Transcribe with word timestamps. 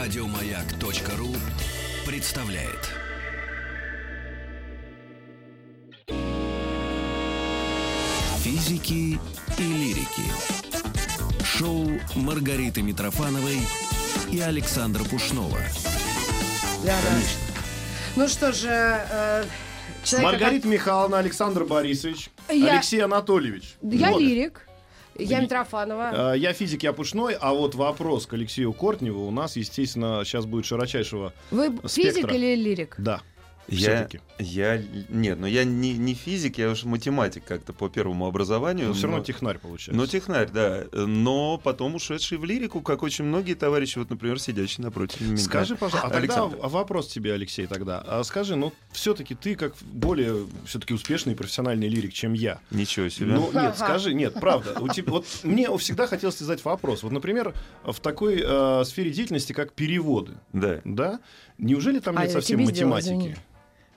Радиомаяк.ру 0.00 1.28
представляет. 2.06 2.88
Физики 8.42 9.18
и 9.58 9.62
лирики. 9.62 10.22
Шоу 11.44 11.86
Маргариты 12.14 12.82
Митрофановой 12.82 13.58
и 14.30 14.40
Александра 14.40 15.04
Пушнова. 15.04 15.58
Да, 16.84 16.96
да. 17.02 17.18
Ну 18.16 18.26
что 18.28 18.52
же, 18.52 18.68
э, 18.70 19.44
человека, 20.04 20.32
Маргарита 20.32 20.68
Михайловна, 20.68 21.18
Александр 21.18 21.64
Борисович, 21.64 22.30
Я- 22.48 22.74
Алексей 22.74 23.00
Анатольевич. 23.00 23.74
как- 23.82 23.92
Я 23.92 24.10
Вот. 24.12 24.20
лирик, 24.20 24.66
я 25.20 25.40
Митрофанова. 25.40 26.34
Э, 26.34 26.38
Я 26.38 26.52
физик, 26.52 26.82
я 26.82 26.92
пушной, 26.92 27.36
а 27.40 27.52
вот 27.52 27.74
вопрос 27.74 28.26
к 28.26 28.32
Алексею 28.34 28.72
Кортневу 28.72 29.26
у 29.26 29.30
нас, 29.30 29.56
естественно, 29.56 30.22
сейчас 30.24 30.46
будет 30.46 30.64
широчайшего. 30.66 31.32
Вы 31.50 31.70
физик 31.88 32.12
спектра. 32.12 32.34
или 32.34 32.54
лирик? 32.54 32.94
Да. 32.98 33.20
Я, 33.70 34.08
я, 34.38 34.82
нет, 35.08 35.38
но 35.38 35.46
я 35.46 35.64
не, 35.64 35.92
не 35.96 36.14
физик, 36.14 36.58
я 36.58 36.70
уж 36.70 36.84
математик 36.84 37.44
как-то 37.44 37.72
по 37.72 37.88
первому 37.88 38.26
образованию. 38.26 38.88
Но 38.88 38.94
все 38.94 39.02
равно 39.04 39.18
но- 39.18 39.24
технарь 39.24 39.58
получается. 39.58 39.92
но 40.00 40.06
технарь, 40.06 40.48
да. 40.52 40.84
Но 40.92 41.58
потом 41.58 41.94
ушедший 41.94 42.38
в 42.38 42.44
лирику, 42.44 42.80
как 42.80 43.02
очень 43.02 43.24
многие 43.24 43.54
товарищи, 43.54 43.98
вот, 43.98 44.10
например, 44.10 44.40
сидящий 44.40 44.82
напротив 44.82 45.20
меня. 45.20 45.36
Скажи, 45.36 45.76
пожалуйста, 45.76 46.08
а 46.08 46.10
тогда 46.10 46.18
Александр. 46.42 46.56
в- 46.56 46.70
вопрос 46.70 47.08
тебе, 47.08 47.32
Алексей, 47.32 47.66
тогда. 47.66 48.02
А 48.06 48.24
скажи, 48.24 48.56
ну, 48.56 48.72
все-таки 48.92 49.34
ты 49.34 49.54
как 49.54 49.74
более 49.92 50.46
все-таки 50.66 50.92
успешный 50.94 51.36
профессиональный 51.36 51.88
лирик, 51.88 52.12
чем 52.12 52.32
я. 52.32 52.60
Ничего 52.70 53.08
себе. 53.08 53.26
Ну, 53.34 53.50
нет, 53.52 53.76
скажи, 53.76 54.14
нет, 54.14 54.34
правда. 54.40 54.80
У 54.80 54.88
тебя, 54.88 55.12
вот 55.12 55.26
мне 55.44 55.68
всегда 55.78 56.06
хотелось 56.06 56.38
задать 56.38 56.64
вопрос. 56.64 57.02
Вот, 57.02 57.12
например, 57.12 57.54
в 57.84 58.00
такой 58.00 58.42
э, 58.44 58.84
сфере 58.84 59.10
деятельности, 59.10 59.52
как 59.52 59.72
переводы, 59.74 60.32
Да, 60.52 60.80
да, 60.84 61.20
неужели 61.58 61.98
там 62.00 62.16
А, 62.18 62.22
нет 62.22 62.32
совсем 62.32 62.64
сделала, 62.66 62.94
математики? 62.96 63.10
извини. 63.12 63.36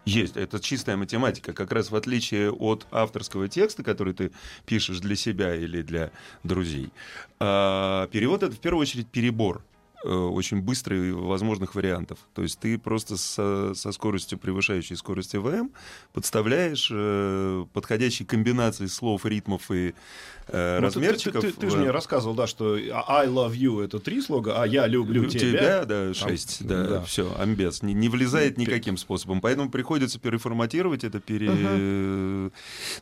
Есть. 0.06 0.38
Это 0.38 0.60
чистая 0.60 0.98
математика. 0.98 1.54
Как 1.54 1.72
раз 1.72 1.92
в 1.92 1.96
отличие 1.96 2.52
от 2.52 2.86
авторского 2.92 3.48
текста, 3.48 3.84
который 3.84 4.14
ты 4.14 4.32
пишешь 4.66 5.00
для 5.00 5.16
себя 5.16 5.56
или 5.56 5.82
для 5.82 6.12
друзей. 6.44 6.92
А, 7.40 8.08
перевод— 8.08 8.44
это 8.44 8.56
в 8.56 8.60
первую 8.60 8.82
очередь 8.82 9.08
перебор 9.08 9.58
э, 9.58 9.73
очень 10.08 10.62
быстрый 10.62 11.14
возможных 11.14 11.76
вариантов. 11.76 12.20
То 12.34 12.42
есть 12.44 12.60
ты 12.60 12.78
просто 12.78 13.18
со, 13.18 13.74
со 13.74 13.92
скоростью, 13.92 14.38
превышающей 14.38 14.96
скорость 14.96 15.34
ВМ, 15.36 15.72
подставляешь 16.14 16.90
э, 16.92 17.66
подходящие 17.74 18.26
комбинации 18.28 18.86
слов, 18.88 19.26
ритмов 19.26 19.72
и 19.72 19.94
э, 20.48 20.80
Ну, 20.80 20.90
ты- 20.90 21.00
размерчиков. 21.00 21.42
Ты, 21.42 21.52
ты- 21.52 21.60
ты 21.62 21.70
же 21.70 21.78
мне 21.78 21.92
рассказывал, 21.92 22.36
да, 22.36 22.48
что 22.48 22.76
I 22.76 23.28
love 23.28 23.54
you 23.56 23.82
это 23.84 24.00
три 24.00 24.22
слога, 24.22 24.62
а 24.62 24.68
я 24.68 24.88
люблю 24.88 25.26
тебя. 25.28 25.86
да, 25.86 26.14
шесть, 26.14 26.66
да, 26.68 26.84
да. 26.88 27.02
все, 27.04 27.34
амбец, 27.40 27.82
не, 27.82 27.94
не 27.94 28.10
влезает 28.10 28.58
Ну, 28.58 28.64
никаким 28.64 28.98
способом, 28.98 29.40
поэтому 29.42 29.70
приходится 29.70 30.20
переформатировать 30.20 31.04
это, 31.04 31.20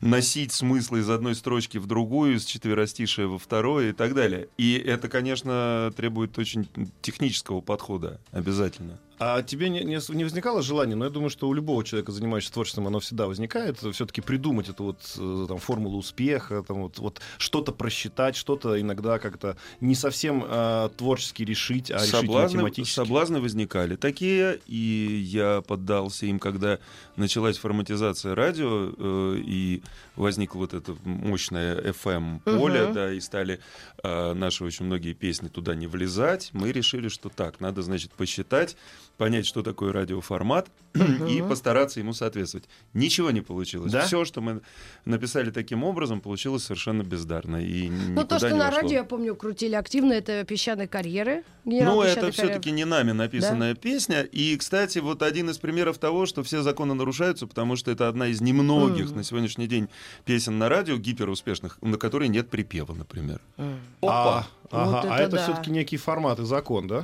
переносить 0.02 0.52
смыслы 0.52 1.00
из 1.00 1.10
одной 1.10 1.36
строчки 1.36 1.78
в 1.78 1.88
другую, 1.88 2.36
из 2.36 2.46
четверостишия 2.46 3.28
во 3.28 3.38
второе 3.38 3.90
и 3.90 3.94
так 3.94 4.14
далее. 4.14 4.48
И 4.58 4.74
это, 4.76 5.08
конечно, 5.10 5.92
требует 5.96 6.38
очень 6.38 6.68
технического 7.02 7.62
подхода, 7.62 8.20
обязательно. 8.32 9.00
А 9.24 9.44
тебе 9.44 9.70
не, 9.70 9.84
не, 9.84 10.00
не 10.16 10.24
возникало 10.24 10.64
желания, 10.64 10.96
но 10.96 11.06
я 11.06 11.12
думаю, 11.12 11.30
что 11.30 11.48
у 11.48 11.54
любого 11.54 11.84
человека, 11.84 12.12
занимающегося 12.12 12.54
творчеством, 12.54 12.88
оно 12.88 13.00
всегда 13.00 13.28
возникает, 13.28 13.78
все-таки 13.78 14.20
придумать 14.20 14.68
эту 14.68 14.84
вот 14.84 14.98
э, 15.16 15.46
там, 15.48 15.60
формулу 15.60 16.00
успеха, 16.00 16.64
там, 16.68 16.82
вот, 16.82 16.98
вот 16.98 17.22
что-то 17.38 17.72
просчитать, 17.72 18.36
что-то 18.36 18.82
иногда 18.82 19.20
как-то 19.20 19.58
не 19.80 19.94
совсем 19.94 20.44
э, 20.44 20.90
творчески 20.98 21.44
решить, 21.44 21.92
а 21.92 21.98
решить 21.98 22.10
соблазны, 22.10 22.64
математически. 22.64 22.96
соблазны 22.96 23.42
возникали 23.42 23.96
такие, 23.96 24.60
и 24.66 25.22
я 25.24 25.62
поддался 25.62 26.26
им, 26.26 26.40
когда 26.40 26.80
началась 27.16 27.60
форматизация 27.60 28.34
радио, 28.34 28.92
э, 28.98 29.36
и 29.46 29.84
возникло 30.16 30.58
вот 30.62 30.74
это 30.74 30.96
мощное 31.04 31.80
FM-поле, 31.92 32.86
Мгм. 32.86 32.94
да, 32.94 33.14
и 33.14 33.20
стали 33.20 33.60
э, 34.02 34.34
наши 34.34 34.64
очень 34.64 34.86
многие 34.86 35.14
песни 35.14 35.48
туда 35.48 35.76
не 35.76 35.86
влезать. 35.86 36.50
Мы 36.54 36.72
решили, 36.72 37.08
что 37.08 37.30
так, 37.30 37.60
надо, 37.60 37.84
значит, 37.84 38.14
посчитать, 38.14 38.76
понять, 39.22 39.46
что 39.46 39.62
такое 39.62 39.94
радиоформат, 39.94 40.72
и 40.94 41.42
постараться 41.48 42.00
ему 42.00 42.14
соответствовать. 42.14 42.68
Ничего 42.94 43.32
не 43.32 43.42
получилось. 43.42 43.92
Да? 43.92 44.02
Все, 44.06 44.26
что 44.26 44.42
мы 44.42 44.62
написали 45.06 45.50
таким 45.52 45.84
образом, 45.84 46.20
получилось 46.22 46.64
совершенно 46.64 47.04
бездарно. 47.04 47.58
И 47.64 47.90
Ну, 47.90 48.24
то, 48.26 48.38
что 48.38 48.56
на 48.56 48.70
радио, 48.72 48.98
я 48.98 49.04
помню, 49.04 49.36
крутили 49.36 49.76
активно, 49.76 50.14
это 50.14 50.44
«Песчаные 50.44 50.88
карьеры». 50.88 51.44
Ну, 51.64 52.02
это 52.02 52.32
все-таки 52.32 52.72
не 52.72 52.86
нами 52.86 53.12
написанная 53.12 53.76
песня. 53.76 54.22
И, 54.24 54.58
кстати, 54.58 55.00
вот 55.00 55.22
один 55.22 55.50
из 55.50 55.58
примеров 55.60 55.98
того, 56.00 56.26
что 56.26 56.44
все 56.44 56.62
законы 56.62 56.94
нарушаются, 56.94 57.46
потому 57.48 57.76
что 57.76 57.92
это 57.92 58.08
одна 58.08 58.28
из 58.28 58.42
немногих 58.42 59.08
Мгм. 59.08 59.18
на 59.18 59.24
сегодняшний 59.24 59.68
день 59.68 59.88
песен 60.26 60.58
на 60.58 60.70
радио 60.70 60.98
гиперуспешных, 60.98 61.78
на 61.82 61.98
которой 61.98 62.28
нет 62.30 62.50
припева, 62.50 62.94
например. 62.94 63.40
М. 63.58 63.80
А, 64.02 64.48
ага, 64.72 64.86
Вот 65.02 65.06
а 65.06 65.16
это 65.16 65.24
это 65.24 65.36
да. 65.38 65.44
все-таки 65.44 65.70
некий 65.72 65.98
формат 65.98 66.40
и 66.40 66.46
закон, 66.46 66.88
да? 66.88 67.04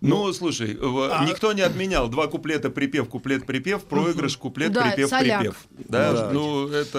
Ну, 0.00 0.32
слушай, 0.32 0.76
в- 0.76 1.10
а- 1.12 1.24
никто 1.28 1.52
не 1.52 1.62
отменял 1.62 2.08
два 2.08 2.28
куплета 2.28 2.70
припев, 2.70 3.08
куплет 3.10 3.44
припев, 3.44 3.84
проигрыш, 3.84 4.36
куплет, 4.36 4.72
Да, 4.72 4.82
припев, 4.90 5.10
соляк. 5.10 5.40
припев. 5.40 5.56
Да, 5.88 6.12
Да. 6.12 6.30
ну 6.32 6.68
это 6.68 6.98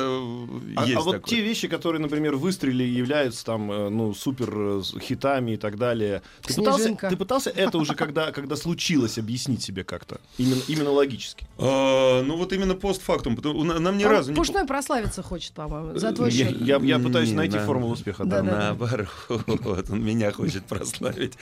А, 0.75 0.85
есть 0.85 0.97
а 0.97 1.01
вот 1.01 1.11
такое. 1.13 1.29
те 1.29 1.41
вещи, 1.41 1.67
которые, 1.67 2.01
например, 2.01 2.35
выстрелили 2.35 2.83
и 2.83 2.91
являются 2.93 3.43
там, 3.45 3.71
э, 3.71 3.89
ну, 3.89 4.13
супер 4.13 4.49
э, 4.53 4.81
хитами 4.99 5.51
и 5.51 5.57
так 5.57 5.77
далее. 5.77 6.21
Ты 6.43 6.53
пытался, 6.53 6.93
ты 6.95 7.15
пытался 7.17 7.49
это 7.49 7.77
уже, 7.77 7.95
когда, 7.95 8.31
когда 8.31 8.55
случилось, 8.55 9.17
объяснить 9.17 9.63
себе 9.63 9.83
как-то? 9.83 10.19
Именно, 10.37 10.61
именно 10.67 10.91
логически. 10.91 11.47
А, 11.57 12.21
ну 12.23 12.35
вот 12.37 12.53
именно 12.53 12.75
постфактум. 12.75 13.37
Нам 13.43 13.97
ни 13.97 14.03
А 14.03 14.09
разу 14.09 14.31
не 14.31 14.35
Пушной 14.35 14.65
прославиться 14.65 15.23
хочет, 15.23 15.53
по-моему, 15.53 15.97
за 15.97 16.11
твой 16.11 16.29
Я, 16.31 16.47
счет. 16.49 16.61
я- 16.61 16.77
я 16.77 16.99
пытаюсь 16.99 17.29
Не, 17.29 17.35
найти 17.35 17.57
на- 17.57 17.65
формулу 17.65 17.93
успеха. 17.93 18.25
Да, 18.25 18.41
Да-да. 18.41 18.57
Наоборот, 18.59 19.07
он 19.89 20.03
меня 20.03 20.31
хочет 20.31 20.65
прославить. 20.65 21.33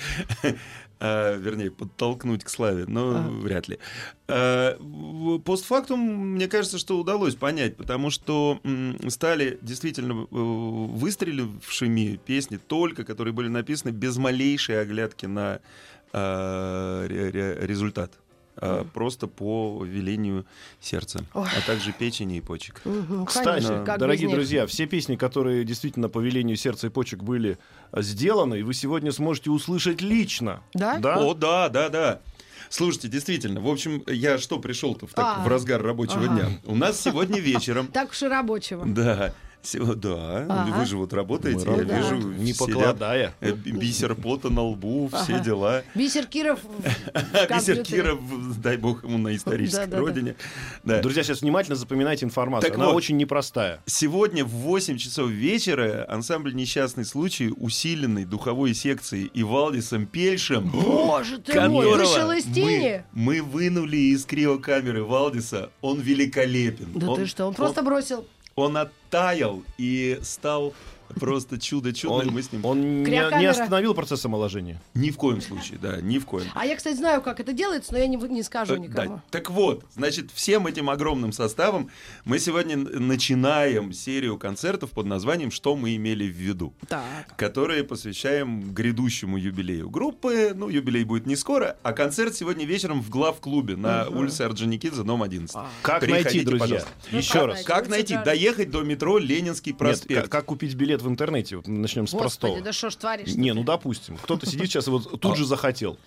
А, 1.01 1.37
Вернее, 1.37 1.71
подтолкнуть 1.71 2.43
к 2.43 2.49
славе, 2.49 2.83
но 2.85 3.11
Ага. 3.11 3.29
вряд 3.29 3.69
ли. 3.69 3.79
Постфактум, 5.45 5.99
мне 6.35 6.47
кажется, 6.47 6.77
что 6.77 6.99
удалось 6.99 7.35
понять, 7.35 7.75
потому 7.75 8.09
что 8.09 8.59
стали 9.07 9.57
действительно 9.61 10.23
э, 10.23 10.25
выстрелившими 10.31 12.19
песни 12.25 12.57
только, 12.57 13.03
которые 13.03 13.33
были 13.33 13.47
написаны 13.47 13.91
без 13.91 14.17
малейшей 14.17 14.81
оглядки 14.81 15.25
на 15.25 15.59
ре- 16.11 17.57
результат. 17.61 18.11
а 18.57 18.83
Просто 18.93 19.27
по 19.27 19.83
велению 19.85 20.45
сердца, 20.81 21.23
Ой. 21.33 21.47
а 21.57 21.61
также 21.65 21.93
печени 21.93 22.37
и 22.37 22.41
почек. 22.41 22.81
Кстати, 23.27 23.67
конечно, 23.67 23.97
дорогие 23.97 24.29
друзья, 24.29 24.65
все 24.67 24.85
песни, 24.85 25.15
которые 25.15 25.63
действительно 25.63 26.09
по 26.09 26.19
велению 26.19 26.57
сердца 26.57 26.87
и 26.87 26.89
почек 26.89 27.23
были 27.23 27.57
э, 27.91 28.01
сделаны, 28.01 28.63
вы 28.65 28.73
сегодня 28.73 29.11
сможете 29.11 29.49
услышать 29.51 30.01
лично. 30.01 30.61
Да? 30.73 30.97
О, 31.19 31.33
да, 31.33 31.69
да, 31.69 31.89
да. 31.89 32.19
Слушайте, 32.69 33.07
действительно, 33.07 33.59
в 33.61 33.67
общем, 33.67 34.03
я 34.07 34.37
что 34.37 34.59
пришел-то 34.59 35.07
в, 35.07 35.13
так- 35.13 35.37
А. 35.39 35.43
в 35.43 35.47
разгар 35.47 35.81
рабочего 35.81 36.23
Ага. 36.25 36.33
дня? 36.33 36.49
У 36.65 36.75
нас 36.75 37.01
сегодня 37.01 37.39
вечером. 37.39 37.87
Так 37.87 38.11
уж 38.11 38.21
и 38.23 38.27
рабочего. 38.27 38.85
Да. 38.85 39.33
Сего- 39.61 39.93
Да, 39.93 40.45
Ага. 40.49 40.77
вы 40.79 40.85
же 40.85 40.95
вот 40.97 41.11
работаете, 41.11 41.65
Мы 41.69 41.71
я 41.73 41.79
работаем, 41.81 42.01
вижу, 42.19 42.27
не 42.41 42.53
покладая. 42.53 43.33
э, 43.41 43.51
бисер 43.51 44.15
пота 44.15 44.49
на 44.49 44.61
лбу, 44.63 45.09
все 45.09 45.35
Ага. 45.35 45.39
дела. 45.43 45.83
Бисер 45.95 46.27
Киров 46.27 46.59
Бисер. 47.49 47.83
Киров, 47.83 48.19
дай 48.61 48.77
бог 48.77 49.03
ему 49.03 49.17
на 49.17 49.35
исторической 49.35 49.93
родине. 49.93 50.35
Да. 50.83 51.01
Друзья, 51.01 51.23
сейчас 51.23 51.41
внимательно 51.41 51.75
запоминайте 51.75 52.25
информацию. 52.25 52.69
Так 52.71 52.77
Она 52.79 52.87
вот. 52.87 52.95
очень 52.95 53.17
непростая. 53.17 53.81
Сегодня 53.85 54.45
в 54.45 54.49
8 54.49 54.97
часов 54.97 55.29
вечера 55.29 56.05
ансамбль 56.07 56.53
«Несчастный 56.55 57.03
случай», 57.03 57.51
усиленный 57.55 58.23
духовой 58.25 58.73
секцией 58.73 59.29
и 59.33 59.43
Валдисом 59.43 60.05
Пельшем, 60.05 60.69
Боже 60.73 61.37
ты 61.39 61.59
мой, 61.69 61.85
вышел 61.97 62.31
из 62.31 62.45
тени. 62.45 63.03
Мы, 63.11 63.35
мы 63.35 63.41
вынули 63.41 63.97
из 63.97 64.23
криокамеры 64.25 65.03
Валдиса. 65.03 65.69
Он 65.81 65.99
великолепен. 65.99 66.87
Да 66.95 67.13
ты 67.15 67.25
что, 67.25 67.45
он 67.45 67.53
просто 67.53 67.83
бросил. 67.83 68.25
Он 68.59 68.75
оттаял 68.75 69.63
и 69.77 70.19
стал 70.21 70.73
просто 71.15 71.59
чудо 71.59 71.93
чудным. 71.93 72.27
Он, 72.29 72.33
Мы 72.33 72.43
с 72.43 72.51
ним... 72.51 72.65
он 72.65 73.03
не, 73.03 73.45
остановил 73.45 73.93
процесс 73.93 74.23
омоложения. 74.25 74.81
Ни 74.93 75.09
в 75.11 75.17
коем 75.17 75.41
случае, 75.41 75.79
да, 75.81 76.01
ни 76.01 76.17
в 76.19 76.25
коем. 76.25 76.47
А 76.53 76.65
я, 76.65 76.75
кстати, 76.75 76.95
знаю, 76.95 77.21
как 77.21 77.39
это 77.39 77.53
делается, 77.53 77.93
но 77.93 77.99
я 77.99 78.07
не, 78.07 78.17
не 78.17 78.43
скажу 78.43 78.75
Э, 78.75 78.77
никому. 78.77 79.15
да. 79.15 79.23
Так 79.31 79.49
вот, 79.49 79.85
значит, 79.95 80.31
всем 80.33 80.67
этим 80.67 80.89
огромным 80.89 81.31
составом 81.31 81.89
мы 82.25 82.39
сегодня 82.39 82.77
начинаем 83.19 83.91
серию 83.93 84.37
концертов 84.37 84.91
под 84.91 85.05
названием 85.05 85.51
«Что 85.51 85.75
мы 85.75 85.95
имели 85.95 86.25
в 86.25 86.35
виду», 86.35 86.73
Так. 86.87 87.03
которые 87.37 87.83
посвящаем 87.83 88.73
грядущему 88.73 89.37
юбилею 89.37 89.89
группы. 89.89 90.53
Ну, 90.55 90.69
юбилей 90.69 91.03
будет 91.03 91.25
не 91.25 91.35
скоро, 91.35 91.77
а 91.83 91.93
концерт 91.93 92.35
сегодня 92.35 92.65
вечером 92.65 93.01
в 93.01 93.09
главклубе 93.09 93.75
на 93.75 94.07
улице 94.09 94.43
Орджоникидзе, 94.43 95.03
дом 95.03 95.23
11. 95.23 95.55
Как 95.81 95.99
Приходите, 96.01 96.23
найти, 96.29 96.45
друзья? 96.45 96.59
пожалуйста. 96.59 96.89
Еще 97.11 97.33
как 97.33 97.45
раз. 97.47 97.53
найти? 97.55 97.67
Как 97.67 97.89
найти? 97.89 98.17
Доехать 98.23 98.71
до 98.71 98.81
метро 98.83 99.17
Ленинский 99.17 99.71
Нет, 99.71 99.79
проспект. 99.79 100.21
как, 100.23 100.31
как 100.31 100.45
купить 100.45 100.75
билет 100.75 100.98
в 101.01 101.07
интернете? 101.07 101.57
Вот 101.57 101.67
начнем 101.67 102.07
с 102.07 102.11
Господи, 102.11 102.21
простого. 102.21 102.61
да 102.61 102.73
что 102.73 102.89
ж 102.89 102.95
творишь? 102.95 103.35
Не, 103.35 103.53
ну 103.53 103.63
допустим. 103.63 104.17
Кто-то 104.17 104.45
сидит 104.45 104.67
сейчас 104.67 104.87
и 104.87 104.91
вот 104.91 105.19
тут 105.21 105.37
же 105.37 105.45
захотел. 105.45 105.97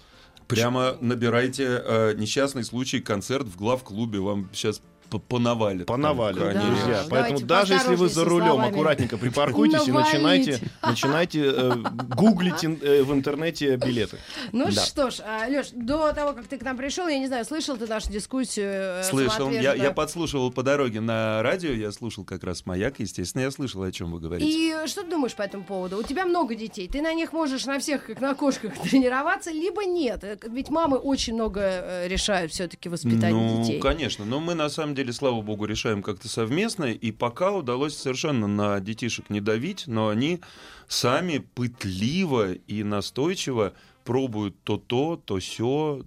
Прямо 0.48 0.96
набирайте 1.00 1.82
э, 1.84 2.14
несчастный 2.16 2.64
случай 2.64 3.00
концерт 3.00 3.46
в 3.46 3.56
главклубе. 3.56 4.18
Вам 4.20 4.50
сейчас 4.52 4.82
понавалит. 5.18 5.86
Понавалили, 5.86 6.40
конечно. 6.40 6.66
друзья. 6.70 6.86
Давайте 6.86 7.08
Поэтому 7.10 7.40
даже 7.40 7.74
если 7.74 7.94
вы 7.94 8.08
за 8.08 8.24
рулем, 8.24 8.46
словами. 8.48 8.70
аккуратненько 8.70 9.16
припаркуйтесь 9.18 9.86
и 9.88 9.92
начинайте, 9.92 10.58
начинайте 10.82 11.42
э, 11.44 11.72
гуглить 12.16 12.64
э, 12.64 13.02
в 13.02 13.12
интернете 13.12 13.76
билеты. 13.76 14.18
Ну 14.52 14.66
Да. 14.70 14.80
что 14.84 15.10
ж, 15.10 15.18
Леш, 15.48 15.68
до 15.72 16.12
того, 16.12 16.32
как 16.32 16.46
ты 16.46 16.58
к 16.58 16.62
нам 16.62 16.76
пришел, 16.76 17.08
я 17.08 17.18
не 17.18 17.26
знаю, 17.26 17.44
слышал 17.44 17.76
ты 17.76 17.86
нашу 17.86 18.10
дискуссию? 18.10 18.66
э, 18.72 19.02
Слышал. 19.04 19.50
Я, 19.50 19.74
я 19.74 19.90
подслушивал 19.90 20.50
по 20.50 20.62
дороге 20.62 21.00
на 21.00 21.42
радио, 21.42 21.70
я 21.72 21.90
слушал 21.92 22.24
как 22.24 22.44
раз 22.44 22.64
«Маяк», 22.66 23.00
естественно, 23.00 23.42
я 23.42 23.50
слышал, 23.50 23.82
о 23.82 23.90
чем 23.92 24.12
вы 24.12 24.20
говорите. 24.20 24.50
И 24.50 24.86
что 24.86 25.02
ты 25.02 25.10
думаешь 25.10 25.34
по 25.34 25.42
этому 25.42 25.64
поводу? 25.64 25.98
У 25.98 26.02
тебя 26.02 26.24
много 26.26 26.54
детей, 26.54 26.88
ты 26.88 27.00
на 27.02 27.12
них 27.14 27.32
можешь 27.32 27.64
на 27.66 27.78
всех, 27.78 28.06
как 28.06 28.20
на 28.20 28.34
кошках, 28.34 28.72
тренироваться, 28.82 29.50
либо 29.50 29.84
нет. 29.84 30.22
Ведь 30.48 30.70
мамы 30.70 30.98
очень 30.98 31.34
много 31.34 31.60
э, 31.62 32.08
решают 32.08 32.52
все-таки 32.52 32.88
воспитание 32.88 33.32
ну, 33.32 33.62
детей. 33.64 33.80
конечно. 33.80 34.24
Но 34.24 34.38
мы, 34.40 34.54
на 34.54 34.68
самом 34.68 34.94
деле, 34.94 35.01
слава 35.10 35.42
богу, 35.42 35.64
решаем 35.64 36.02
как-то 36.02 36.28
совместно. 36.28 36.84
И 36.84 37.10
пока 37.10 37.50
удалось 37.50 37.96
совершенно 37.96 38.46
на 38.46 38.78
детишек 38.80 39.30
не 39.30 39.40
давить, 39.40 39.84
но 39.86 40.08
они 40.08 40.40
сами 40.86 41.38
пытливо 41.38 42.52
и 42.52 42.82
настойчиво 42.84 43.72
пробуют 44.04 44.54
то 44.64 44.76
то, 44.76 45.20
то 45.24 45.38
все. 45.38 46.02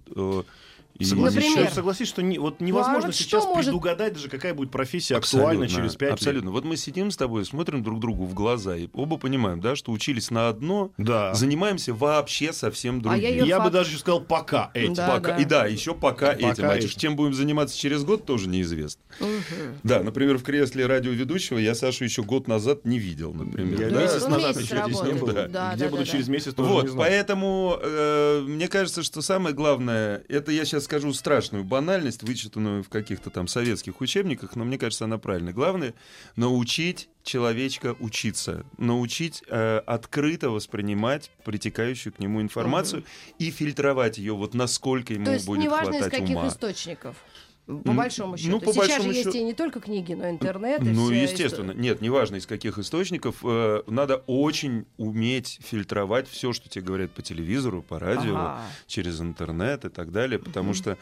Согласись, 1.04 1.44
Например? 1.46 1.70
согласись, 1.72 2.08
что 2.08 2.22
не- 2.22 2.38
вот 2.38 2.60
невозможно 2.60 2.98
Ну, 2.98 3.04
а 3.04 3.06
вот 3.08 3.14
сейчас 3.14 3.44
может- 3.44 3.64
предугадать 3.66 4.14
даже, 4.14 4.28
какая 4.28 4.54
будет 4.54 4.70
профессия 4.70 5.16
актуальна 5.16 5.68
через 5.68 5.94
пять 5.96 6.12
Абсолютно. 6.12 6.50
Вот 6.50 6.64
мы 6.64 6.76
сидим 6.76 7.10
с 7.10 7.16
тобой, 7.16 7.44
смотрим 7.44 7.82
друг 7.82 8.00
другу 8.00 8.24
в 8.24 8.34
глаза, 8.34 8.76
и 8.76 8.88
оба 8.92 9.16
понимаем, 9.18 9.60
да, 9.60 9.76
что 9.76 9.92
учились 9.92 10.30
на 10.30 10.48
одно. 10.48 10.92
Да. 10.98 11.34
занимаемся 11.34 11.92
вообще 11.94 12.52
совсем 12.52 13.00
другим. 13.00 13.18
А 13.18 13.22
я 13.22 13.28
Я 13.44 13.56
бы 13.58 13.64
факт- 13.64 13.72
даже 13.74 13.90
еще 13.90 13.98
сказал 13.98 14.20
пока 14.20 14.70
этим. 14.74 14.94
Да, 14.94 15.08
Пока- 15.08 15.32
да. 15.36 15.42
И 15.42 15.44
да, 15.44 15.66
еще 15.66 15.94
пока, 15.94 16.32
Пока 16.32 16.36
этим. 16.52 16.64
А 16.68 16.78
чем 16.80 17.16
будем 17.16 17.34
заниматься 17.34 17.76
через 17.78 18.04
год, 18.04 18.24
тоже 18.24 18.48
неизвестно. 18.48 19.02
Да, 19.82 20.02
например, 20.02 20.38
в 20.38 20.42
кресле 20.42 20.86
радиоведущего 20.86 21.58
я 21.58 21.74
Сашу 21.74 22.04
еще 22.04 22.22
год 22.22 22.48
назад 22.48 22.84
не 22.84 22.98
видел, 22.98 23.32
например. 23.34 23.80
Я 23.80 23.86
Ну, 23.88 23.94
да? 23.94 24.02
месяц 24.02 24.22
он 24.24 24.30
назад 24.32 24.56
месяц 24.56 24.70
еще 24.70 24.82
здесь 24.84 25.02
не 25.02 25.12
был. 25.14 25.26
Да, 25.26 25.74
Где 25.74 25.84
да, 25.84 25.90
буду 25.90 26.04
да, 26.04 26.10
через 26.10 26.26
да. 26.26 26.32
месяц, 26.32 26.54
тоже 26.54 26.70
Вот, 26.70 26.82
не 26.84 26.88
знаю. 26.90 27.10
поэтому 27.10 27.78
э, 27.82 28.40
мне 28.46 28.68
кажется, 28.68 29.02
что 29.02 29.22
самое 29.22 29.54
главное, 29.54 30.22
это 30.28 30.52
я 30.52 30.64
сейчас 30.64 30.85
скажу 30.86 31.12
страшную 31.12 31.64
банальность, 31.64 32.22
вычитанную 32.22 32.82
в 32.82 32.88
каких-то 32.88 33.28
там 33.30 33.48
советских 33.48 34.00
учебниках, 34.00 34.56
но 34.56 34.64
мне 34.64 34.78
кажется, 34.78 35.04
она 35.04 35.18
правильная. 35.18 35.52
Главное 35.52 35.94
научить 36.36 37.08
человечка 37.24 37.96
учиться, 37.98 38.64
научить 38.78 39.42
э, 39.48 39.78
открыто 39.78 40.50
воспринимать 40.50 41.30
притекающую 41.44 42.12
к 42.12 42.20
нему 42.20 42.40
информацию 42.40 43.04
и 43.38 43.50
фильтровать 43.50 44.18
ее 44.18 44.34
вот 44.34 44.54
насколько 44.54 45.12
ему 45.12 45.26
То 45.26 45.32
есть 45.32 45.46
будет 45.46 45.64
неважно 45.64 45.94
из 45.94 45.98
хватать 45.98 46.20
каких 46.20 46.36
ума. 46.36 46.48
источников. 46.48 47.16
По 47.66 47.92
большому 47.92 48.36
счету. 48.36 48.50
ну, 48.52 48.60
по 48.60 48.66
Сейчас 48.72 48.76
большому 48.76 49.02
же 49.02 49.08
есть 49.18 49.24
счету- 49.24 49.38
и 49.38 49.42
не 49.42 49.52
только 49.52 49.80
книги, 49.80 50.12
но 50.14 50.28
и 50.28 50.30
интернет. 50.30 50.82
и 50.82 50.84
Ну, 50.84 51.06
вся 51.06 51.22
естественно. 51.22 51.70
история. 51.72 51.80
Нет, 51.82 52.00
неважно 52.00 52.36
из 52.36 52.46
каких 52.46 52.78
источников. 52.78 53.36
э, 53.42 53.82
надо 53.88 54.22
очень 54.28 54.86
уметь 54.98 55.58
фильтровать 55.64 56.28
все, 56.28 56.52
что 56.52 56.68
тебе 56.68 56.84
говорят 56.84 57.10
по 57.10 57.22
телевизору, 57.22 57.82
по 57.82 57.98
радио, 57.98 58.36
Ага. 58.36 58.60
через 58.86 59.20
интернет 59.20 59.84
и 59.84 59.88
так 59.88 60.12
далее, 60.12 60.38
потому 60.38 60.74
что, 60.74 60.90
м, 60.92 60.96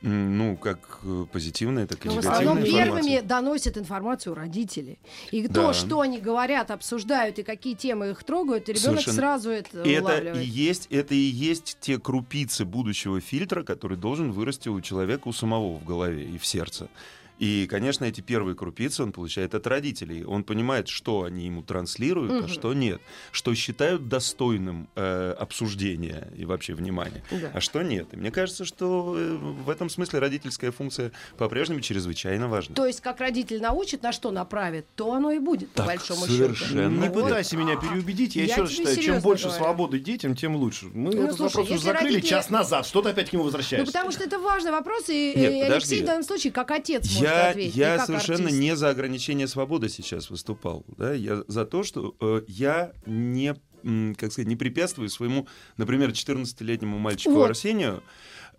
ну, 0.00 0.56
как 0.56 1.00
э, 1.02 1.26
позитивная, 1.32 1.86
так 1.86 2.04
и 2.04 2.08
Но 2.08 2.14
в 2.14 2.16
негативная 2.16 2.38
основном 2.38 2.64
информация. 2.64 3.02
первыми 3.02 3.26
доносят 3.26 3.78
информацию 3.78 4.34
родители. 4.34 4.98
И 5.32 5.46
Да. 5.48 5.54
то, 5.54 5.72
что 5.72 6.00
они 6.00 6.18
говорят, 6.20 6.70
обсуждают 6.70 7.38
и 7.38 7.42
какие 7.42 7.74
темы 7.74 8.10
их 8.10 8.22
трогают, 8.24 8.68
ребенок 8.68 9.00
Совершенно. 9.00 9.16
сразу 9.16 9.50
это 9.50 9.82
И 9.82 9.90
это 9.90 9.98
и 9.98 10.00
улавливает. 10.00 10.44
есть, 10.46 10.86
это 10.90 11.14
и 11.14 11.18
есть 11.18 11.78
те 11.80 11.98
крупицы 11.98 12.64
будущего 12.64 13.20
фильтра, 13.20 13.62
который 13.62 13.96
должен 13.96 14.30
вырасти 14.32 14.68
у 14.68 14.80
человека 14.80 15.28
у 15.28 15.32
самого 15.32 15.76
в 15.78 15.84
голове 15.84 16.24
и 16.24 16.38
в 16.38 16.46
сердце. 16.46 16.88
И, 17.38 17.66
конечно, 17.70 18.04
эти 18.04 18.20
первые 18.20 18.56
крупицы 18.56 19.02
он 19.04 19.12
получает 19.12 19.54
от 19.54 19.66
родителей. 19.66 20.24
Он 20.24 20.42
понимает, 20.42 20.88
что 20.88 21.22
они 21.22 21.46
ему 21.46 21.62
транслируют, 21.62 22.32
а 22.32 22.34
Мгм. 22.40 22.48
что 22.48 22.74
нет. 22.74 23.00
Что 23.30 23.54
считают 23.54 24.08
достойным 24.08 24.88
э, 24.96 25.34
обсуждения 25.38 26.28
и 26.36 26.44
вообще 26.44 26.74
внимания, 26.74 27.22
Да. 27.30 27.50
а 27.54 27.60
что 27.60 27.82
нет. 27.82 28.08
И 28.12 28.16
мне 28.16 28.30
кажется, 28.30 28.64
что 28.64 29.14
э, 29.16 29.36
в 29.36 29.70
этом 29.70 29.88
смысле 29.88 30.18
родительская 30.18 30.72
функция 30.72 31.12
по-прежнему 31.36 31.80
чрезвычайно 31.80 32.48
важна. 32.48 32.74
То 32.74 32.86
есть, 32.86 33.00
как 33.00 33.20
родитель 33.20 33.60
научит, 33.60 34.02
на 34.02 34.12
что 34.12 34.30
направит, 34.30 34.86
то 34.96 35.12
оно 35.12 35.30
и 35.30 35.38
будет, 35.38 35.68
по 35.70 35.78
Так 35.78 35.86
большому 35.86 36.26
совершенно 36.26 36.54
счету. 36.56 36.88
Не 36.90 37.08
Вот. 37.08 37.22
пытайся 37.24 37.56
меня 37.56 37.76
переубедить. 37.76 38.34
Я, 38.36 38.42
Я 38.44 38.48
еще 38.52 38.60
раз 38.62 38.70
считаю, 38.70 38.96
чем 38.96 39.20
больше 39.20 39.44
говорю. 39.44 39.58
свободы 39.62 39.98
детям, 40.00 40.34
тем 40.34 40.56
лучше. 40.56 40.86
Мы 40.86 41.14
Ну, 41.14 41.22
этот 41.24 41.36
слушай, 41.36 41.56
вопрос 41.56 41.70
уже 41.70 41.78
закрыли 41.80 42.14
родители- 42.14 42.28
час 42.30 42.50
назад. 42.50 42.86
Что 42.86 43.02
ты 43.02 43.10
опять 43.10 43.30
к 43.30 43.32
нему 43.32 43.44
Ну, 43.44 43.46
возвращаешься? 43.46 43.92
потому 43.92 44.10
что 44.10 44.24
это 44.24 44.38
важный 44.38 44.72
вопрос, 44.72 45.08
и, 45.08 45.34
Нет, 45.36 45.36
и 45.36 45.60
Алексей 45.60 45.64
подожди. 45.68 46.02
в 46.02 46.06
данном 46.06 46.22
случае 46.24 46.52
как 46.52 46.70
отец 46.72 47.04
может 47.08 47.27
Я, 47.28 47.50
ответить. 47.50 47.74
я 47.76 48.04
совершенно 48.06 48.44
артист. 48.44 48.60
не 48.60 48.76
за 48.76 48.90
ограничение 48.90 49.46
свободы 49.46 49.88
сейчас 49.88 50.30
выступал. 50.30 50.84
Да? 50.96 51.12
Я 51.12 51.42
за 51.48 51.64
то, 51.64 51.82
что 51.82 52.14
э, 52.20 52.42
я 52.48 52.92
не, 53.06 53.54
как 54.16 54.32
сказать, 54.32 54.48
не 54.48 54.56
препятствую 54.56 55.08
своему, 55.08 55.46
например, 55.76 56.10
14-летнему 56.10 56.98
мальчику 56.98 57.34
Вот. 57.34 57.50
Арсению 57.50 58.02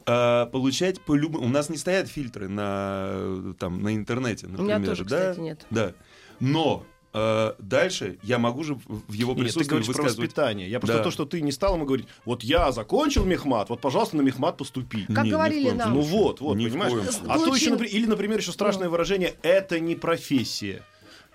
э, 0.05 0.45
получать 0.51 1.01
по 1.01 1.15
любым... 1.15 1.43
У 1.43 1.47
нас 1.49 1.69
не 1.69 1.77
стоят 1.77 2.07
фильтры 2.07 2.47
на, 2.47 3.53
там, 3.59 3.81
на 3.81 3.95
интернете, 3.95 4.47
У 4.47 4.51
например. 4.51 4.77
меня 4.79 4.87
тоже, 4.89 5.05
да? 5.05 5.31
кстати, 5.31 5.39
нет. 5.39 5.65
Да. 5.69 5.93
Но 6.39 6.85
э, 7.13 7.53
дальше 7.59 8.17
я 8.23 8.37
могу 8.39 8.63
же 8.63 8.75
в 8.87 9.13
его 9.13 9.31
Нет, 9.31 9.37
ты 9.37 9.43
присутствии 9.43 9.69
говоришь 9.69 9.87
про 9.87 9.93
высказывать... 10.03 10.17
воспитание. 10.17 10.69
Я 10.69 10.79
просто 10.79 10.97
Да. 10.97 11.03
то, 11.03 11.11
что 11.11 11.25
ты 11.25 11.41
не 11.41 11.51
стал 11.51 11.75
ему 11.75 11.85
говорить, 11.85 12.07
вот 12.25 12.43
я 12.43 12.71
закончил 12.71 13.25
мехмат, 13.25 13.69
вот, 13.69 13.81
пожалуйста, 13.81 14.17
на 14.17 14.21
мехмат 14.21 14.57
поступи. 14.57 15.05
Как 15.05 15.23
Не, 15.25 15.29
ни 15.29 15.29
в 15.29 15.31
говорили 15.31 15.63
коем 15.65 15.77
нам. 15.77 15.93
Ну 15.93 16.01
вот, 16.01 16.41
вот, 16.41 16.55
Ни 16.55 16.67
понимаешь? 16.67 16.93
А 17.27 17.37
то 17.37 17.55
еще, 17.55 17.71
например, 17.71 17.93
или, 17.93 18.05
например, 18.05 18.39
еще 18.39 18.51
страшное 18.51 18.89
выражение 18.89 19.35
«это 19.41 19.79
не 19.79 19.95
профессия». 19.95 20.83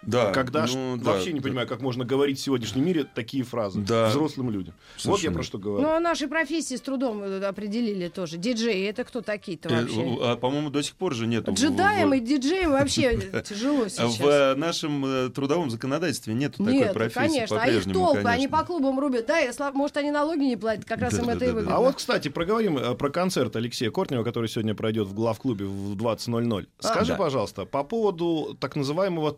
Да, 0.06 0.32
Когда 0.32 0.66
ж- 0.66 0.74
ну, 0.74 0.96
да, 0.96 1.12
вообще 1.12 1.32
не 1.32 1.40
да. 1.40 1.44
понимаю, 1.48 1.68
как 1.68 1.80
можно 1.80 2.04
говорить 2.04 2.38
в 2.38 2.42
сегодняшнем 2.42 2.84
мире 2.84 3.04
такие 3.14 3.42
фразы 3.44 3.80
Да. 3.80 4.08
взрослым 4.08 4.50
людям. 4.50 4.74
Вот 5.04 5.20
я 5.20 5.30
про 5.30 5.42
что 5.42 5.58
говорю. 5.58 5.82
Ну, 5.86 5.94
а 5.94 6.00
наши 6.00 6.28
профессии 6.28 6.74
с 6.76 6.80
трудом 6.80 7.22
э, 7.22 7.44
определили 7.44 8.08
тоже. 8.08 8.36
Диджеи, 8.36 8.86
это 8.88 9.04
кто 9.04 9.20
такие-то 9.20 9.68
Э, 9.68 9.80
вообще? 9.82 10.18
а, 10.20 10.36
по-моему, 10.36 10.70
до 10.70 10.82
сих 10.82 10.94
пор 10.96 11.14
же 11.14 11.26
нет. 11.26 11.48
Джедаем 11.48 12.12
и 12.14 12.20
диджеем 12.20 12.72
вообще 12.72 13.18
тяжело 13.48 13.84
В 13.84 13.90
сейчас. 13.90 14.20
э, 14.20 14.54
нашем 14.56 15.04
э, 15.06 15.28
трудовом 15.30 15.70
законодательстве 15.70 16.34
нет 16.34 16.56
такой 16.56 16.86
профессии. 16.92 17.14
конечно. 17.28 17.56
А 17.60 17.66
их 17.66 17.74
по-прежнему, 17.84 17.94
толпы, 18.06 18.28
они 18.28 18.48
по 18.48 18.62
клубам 18.64 18.98
рубят. 18.98 19.26
Да, 19.26 19.40
может, 19.72 19.96
они 19.96 20.10
налоги 20.10 20.40
не 20.44 20.56
платят, 20.56 20.84
как 20.84 20.98
раз 21.00 21.18
им 21.18 21.28
это 21.28 21.44
и 21.44 21.48
выгодно. 21.50 21.76
А 21.76 21.80
вот, 21.80 21.96
кстати, 21.96 22.28
проговорим 22.28 22.78
э, 22.78 22.94
про 22.94 23.10
концерт 23.10 23.56
Алексея 23.56 23.90
Кортнева, 23.90 24.24
который 24.24 24.48
сегодня 24.48 24.74
пройдет 24.74 25.08
в 25.08 25.14
главклубе 25.14 25.64
в 25.64 25.94
20.00. 25.96 26.66
Скажи, 26.80 27.12
да. 27.12 27.18
пожалуйста, 27.18 27.64
по 27.64 27.82
поводу 27.84 28.56
так 28.60 28.76
называемого 28.76 29.32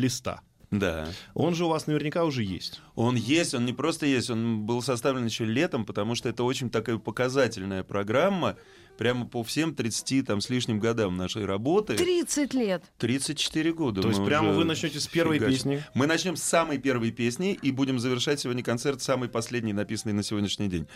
трек-листа. 0.00 0.40
Да. 0.70 1.08
Он 1.34 1.54
же 1.54 1.64
у 1.64 1.68
вас 1.68 1.88
наверняка 1.88 2.24
уже 2.24 2.44
есть. 2.44 2.80
Он 2.94 3.16
есть, 3.16 3.54
он 3.54 3.66
не 3.66 3.72
просто 3.72 4.06
есть, 4.06 4.30
он 4.30 4.66
был 4.66 4.82
составлен 4.82 5.24
еще 5.24 5.44
летом, 5.44 5.84
потому 5.84 6.14
что 6.14 6.28
это 6.28 6.44
очень 6.44 6.70
такая 6.70 6.98
показательная 6.98 7.82
программа, 7.82 8.56
прямо 9.00 9.24
по 9.26 9.42
всем 9.42 9.74
30 9.74 10.26
там, 10.26 10.42
с 10.42 10.50
лишним 10.50 10.78
годам 10.78 11.16
нашей 11.16 11.46
работы. 11.46 11.96
30 11.96 12.52
лет. 12.52 12.84
34 12.98 13.72
года. 13.72 14.02
То 14.02 14.08
есть 14.08 14.22
прямо 14.22 14.52
вы 14.52 14.64
начнете 14.66 15.00
с 15.00 15.06
первой 15.06 15.36
фигачим. 15.38 15.54
песни? 15.56 15.84
Мы 15.94 16.06
начнем 16.06 16.36
с 16.36 16.42
самой 16.42 16.76
первой 16.76 17.10
песни 17.10 17.58
и 17.62 17.70
будем 17.72 17.98
завершать 17.98 18.40
сегодня 18.40 18.62
концерт 18.62 19.00
самый 19.00 19.30
последний, 19.30 19.72
написанный 19.72 20.12
на 20.12 20.22
сегодняшний 20.22 20.68
день. 20.68 20.86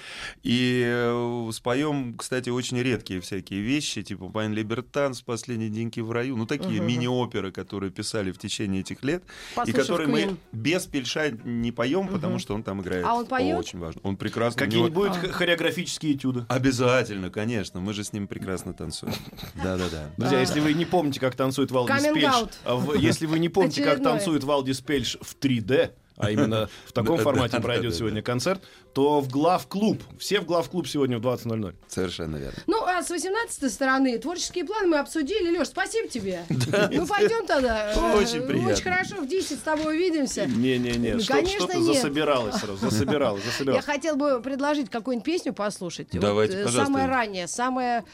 И 0.42 0.82
э, 0.86 1.50
споем, 1.54 2.14
кстати, 2.18 2.50
очень 2.50 2.78
редкие 2.78 3.22
всякие 3.22 3.62
вещи, 3.62 4.02
типа 4.02 4.28
«Пайн 4.28 4.52
Либертанс», 4.52 5.22
«Последние 5.22 5.70
деньги 5.70 6.00
в 6.00 6.12
раю», 6.12 6.36
ну 6.36 6.44
такие 6.44 6.82
Мгм. 6.82 6.86
мини-оперы, 6.86 7.52
которые 7.52 7.90
писали 7.90 8.32
в 8.32 8.38
течение 8.38 8.82
этих 8.82 9.02
лет, 9.02 9.22
и 9.22 9.54
Послушав 9.56 9.80
которые 9.80 10.08
Queen. 10.10 10.30
мы 10.32 10.36
без 10.52 10.84
пельша 10.84 11.30
не 11.44 11.72
поем, 11.72 12.08
потому 12.08 12.38
что 12.38 12.54
он 12.54 12.62
там 12.62 12.82
играет. 12.82 13.06
А 13.06 13.14
он 13.14 13.24
поет? 13.24 13.58
Очень 13.58 13.78
важно. 13.78 14.02
Он 14.04 14.18
прекрасно. 14.18 14.60
него- 14.66 14.88
Какие-нибудь 14.88 15.16
х- 15.16 15.28
хореографические 15.32 16.12
этюды? 16.12 16.44
Обязательно, 16.50 17.30
конечно. 17.30 17.80
Мы 17.80 17.93
же 17.94 18.04
с 18.04 18.12
ним 18.12 18.26
прекрасно 18.26 18.74
танцуем. 18.74 19.14
Да-да-да. 19.54 20.10
Друзья, 20.16 20.40
если 20.40 20.60
вы 20.60 20.74
не 20.74 20.84
помните, 20.84 21.20
как 21.20 21.34
танцует 21.34 21.70
Валдис 21.70 22.02
Пельш, 22.02 22.34
а 22.64 22.96
если 22.96 23.26
вы 23.26 23.38
не 23.38 23.48
помните, 23.48 23.82
как 23.84 24.02
танцует 24.02 24.44
Валдис 24.44 24.80
Пельш 24.80 25.16
в 25.20 25.36
3D, 25.36 25.92
а 26.16 26.30
именно 26.30 26.68
в 26.86 26.92
таком 26.92 27.18
формате 27.18 27.60
пройдет 27.60 27.94
сегодня 27.94 28.22
концерт, 28.22 28.62
то 28.94 29.20
в 29.20 29.28
главклуб. 29.28 30.00
Все 30.18 30.40
в 30.40 30.46
главклуб 30.46 30.86
сегодня 30.86 31.18
в 31.18 31.20
20.00. 31.20 31.74
Совершенно 31.88 32.36
верно. 32.36 32.58
Ну, 32.68 32.82
а 32.84 33.02
с 33.02 33.10
18 33.10 33.70
стороны 33.72 34.16
творческие 34.18 34.64
планы 34.64 34.86
мы 34.86 34.98
обсудили. 34.98 35.58
Леш, 35.58 35.68
спасибо 35.68 36.08
тебе. 36.08 36.44
Ну, 36.94 37.06
пойдем 37.06 37.46
тогда. 37.46 37.92
Очень 38.16 38.38
Э, 38.38 38.46
приятно. 38.46 38.72
Очень 38.72 38.82
хорошо, 38.84 39.16
в 39.16 39.26
10 39.28 39.58
с 39.58 39.62
тобой 39.62 39.96
увидимся. 39.96 40.46
Не-не-не, 40.46 41.14
Ну, 41.14 41.20
что-то 41.20 41.76
нет. 41.76 41.84
засобиралось 41.84 42.54
сразу, 42.56 42.76
засобиралось, 42.76 43.42
Я 43.60 43.82
хотел 43.82 44.16
бы 44.16 44.40
предложить 44.40 44.90
какую-нибудь 44.90 45.24
песню 45.24 45.52
послушать. 45.52 46.08
Давайте, 46.12 46.58
э, 46.58 46.64
пожалуйста. 46.64 46.84
Самое 46.92 47.08
раннее, 47.08 47.48
самое... 47.48 48.04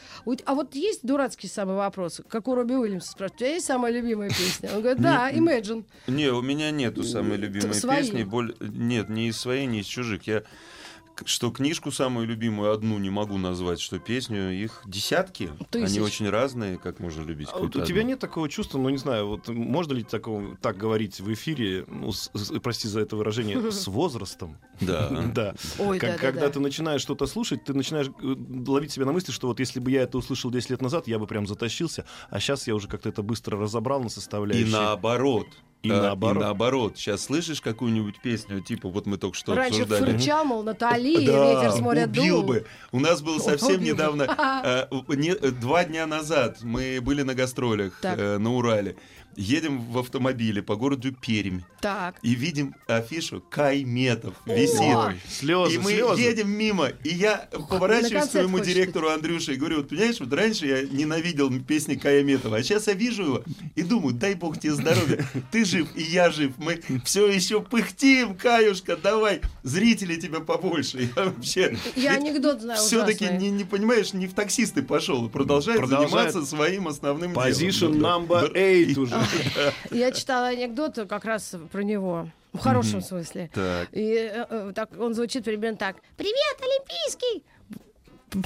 А 0.45 0.53
вот 0.55 0.73
есть 0.73 1.01
дурацкий 1.03 1.47
самый 1.47 1.75
вопрос, 1.75 2.21
как 2.27 2.47
у 2.47 2.55
Робби 2.55 2.73
Уильямса 2.73 3.11
спрашивают, 3.11 3.35
у 3.35 3.39
тебя 3.39 3.53
есть 3.53 3.65
самая 3.67 3.91
любимая 3.91 4.29
песня? 4.29 4.69
Он 4.73 4.81
говорит, 4.81 5.01
да, 5.01 5.31
Imagine. 5.31 5.83
Не, 6.07 6.29
у 6.29 6.41
меня 6.41 6.71
нету 6.71 7.03
самой 7.03 7.37
любимой 7.37 7.69
песни. 7.73 8.23
Боль... 8.23 8.55
Нет, 8.59 9.09
ни 9.09 9.27
из 9.27 9.37
своей, 9.37 9.65
ни 9.67 9.81
из 9.81 9.85
чужих. 9.85 10.25
Я 10.27 10.43
что 11.25 11.51
книжку 11.51 11.91
самую 11.91 12.27
любимую 12.27 12.71
одну 12.71 12.97
не 12.97 13.09
могу 13.09 13.37
назвать, 13.37 13.79
что 13.79 13.99
песню 13.99 14.51
их 14.51 14.81
десятки. 14.85 15.51
Тысяч. 15.69 15.89
Они 15.89 15.99
очень 15.99 16.29
разные, 16.29 16.77
как 16.77 16.99
можно 16.99 17.21
любить. 17.23 17.49
А 17.51 17.57
вот 17.57 17.63
у 17.63 17.65
какую-то 17.67 17.87
тебя 17.87 17.99
одну. 17.99 18.09
нет 18.09 18.19
такого 18.19 18.49
чувства, 18.49 18.77
ну 18.77 18.89
не 18.89 18.97
знаю, 18.97 19.27
вот 19.27 19.47
можно 19.49 19.93
ли 19.93 20.03
такого, 20.03 20.55
так 20.57 20.77
говорить 20.77 21.19
в 21.19 21.31
эфире, 21.33 21.85
ну, 21.87 22.11
с- 22.11 22.29
с- 22.33 22.59
прости 22.59 22.87
за 22.87 23.01
это 23.01 23.15
выражение, 23.15 23.59
с 23.71 23.87
возрастом? 23.87 24.57
Да. 24.79 25.09
Да. 25.33 25.53
Ой, 25.79 25.99
Как- 25.99 26.09
да, 26.11 26.15
да, 26.17 26.21
когда 26.21 26.41
да. 26.47 26.49
ты 26.49 26.59
начинаешь 26.59 27.01
что-то 27.01 27.25
слушать, 27.27 27.63
ты 27.63 27.73
начинаешь 27.73 28.07
э, 28.07 28.35
ловить 28.69 28.91
себя 28.91 29.05
на 29.05 29.11
мысли, 29.11 29.31
что 29.31 29.47
вот 29.47 29.59
если 29.59 29.79
бы 29.79 29.91
я 29.91 30.01
это 30.03 30.17
услышал 30.17 30.51
10 30.51 30.69
лет 30.71 30.81
назад, 30.81 31.07
я 31.07 31.19
бы 31.19 31.27
прям 31.27 31.47
затащился, 31.47 32.05
а 32.29 32.39
сейчас 32.39 32.67
я 32.67 32.75
уже 32.75 32.87
как-то 32.87 33.09
это 33.09 33.21
быстро 33.21 33.57
разобрал 33.59 34.01
на 34.01 34.07
И 34.07 34.09
составляющие. 34.09 34.71
наоборот. 34.71 35.47
И 35.83 35.89
Да, 35.89 36.01
наоборот. 36.01 36.37
И 36.37 36.45
наоборот. 36.45 36.97
Сейчас 36.97 37.23
слышишь 37.23 37.59
какую-нибудь 37.59 38.21
песню, 38.21 38.61
типа 38.61 38.87
вот 38.89 39.07
мы 39.07 39.17
только 39.17 39.35
что 39.35 39.55
Раньше 39.55 39.81
обсуждали. 39.81 40.11
фырчал, 40.17 40.45
мол, 40.45 40.61
Натали, 40.63 41.25
Да, 41.25 41.53
ветер 41.53 41.71
с 41.71 41.79
моря 41.79 42.05
убил 42.05 42.37
дул. 42.41 42.43
бы. 42.43 42.65
У 42.91 42.99
нас 42.99 43.21
был 43.21 43.39
совсем 43.41 43.77
Убил 43.77 43.93
недавно, 43.93 44.23
э, 44.91 45.15
не- 45.15 45.35
два 45.51 45.83
дня 45.83 46.05
назад 46.05 46.59
мы 46.61 46.99
были 47.01 47.23
на 47.23 47.33
гастролях 47.33 47.99
э, 48.03 48.37
на 48.37 48.53
Урале. 48.53 48.95
Едем 49.35 49.81
в 49.91 49.97
автомобиле 49.99 50.61
по 50.61 50.75
городу 50.75 51.11
Пермь 51.13 51.61
Так. 51.81 52.15
и 52.21 52.35
видим 52.35 52.75
афишу 52.87 53.41
Кайметов 53.49 54.33
висит. 54.45 54.79
Ой, 54.81 55.15
Слезы, 55.29 55.75
И 55.75 55.77
мы 55.77 55.91
слезы. 55.91 56.21
едем 56.21 56.49
мимо, 56.49 56.87
и 57.03 57.09
я 57.09 57.47
поворачиваюсь 57.69 58.27
к 58.27 58.31
своему 58.31 58.57
хочешь 58.59 58.73
директору 58.73 59.09
Андрюше 59.09 59.53
и 59.53 59.55
говорю, 59.55 59.77
вот 59.77 59.89
понимаешь, 59.89 60.19
вот 60.19 60.33
раньше 60.33 60.67
я 60.67 60.81
ненавидел 60.83 61.49
песни 61.61 61.95
Каяметова, 61.95 62.57
а 62.57 62.63
сейчас 62.63 62.87
я 62.87 62.93
вижу 62.93 63.23
его 63.23 63.43
и 63.75 63.81
думаю, 63.83 64.13
дай 64.13 64.35
бог 64.35 64.59
тебе 64.59 64.73
здоровья, 64.73 65.25
ты 65.51 65.65
жив, 65.65 65.87
и 65.95 66.01
я 66.03 66.29
жив, 66.31 66.53
мы 66.57 66.81
все 67.05 67.27
еще 67.27 67.61
пыхтим, 67.61 68.35
Каюшка, 68.35 68.97
давай, 68.97 69.41
зрителей 69.63 70.17
тебя 70.19 70.39
побольше. 70.41 71.09
Я 71.15 71.25
вообще... 71.25 71.77
Я 71.95 72.13
анекдот 72.15 72.61
знаю 72.61 72.79
Все-таки 72.79 73.25
не, 73.25 73.49
не 73.49 73.63
понимаешь, 73.63 74.13
не 74.13 74.27
в 74.27 74.33
таксисты 74.33 74.81
пошел, 74.83 75.29
продолжает, 75.29 75.79
Продолжает. 75.79 76.33
заниматься 76.33 76.45
своим 76.45 76.87
основным 76.87 77.31
Position 77.33 77.93
делом. 77.93 78.25
number 78.25 78.53
eight 78.53 78.97
уже. 78.99 79.20
Я 79.91 80.11
читала 80.11 80.47
анекдот 80.47 80.95
как 81.07 81.25
раз 81.25 81.55
про 81.71 81.83
него. 81.83 82.27
В 82.53 82.59
хорошем 82.59 83.01
смысле. 83.01 83.49
Так. 83.53 83.89
И 83.93 84.13
э, 84.13 84.45
э, 84.49 84.71
так, 84.75 84.89
он 84.99 85.13
звучит 85.13 85.45
примерно 85.45 85.77
так. 85.77 85.95
«Привет, 86.17 86.57
Олимпийский!» 86.59 87.45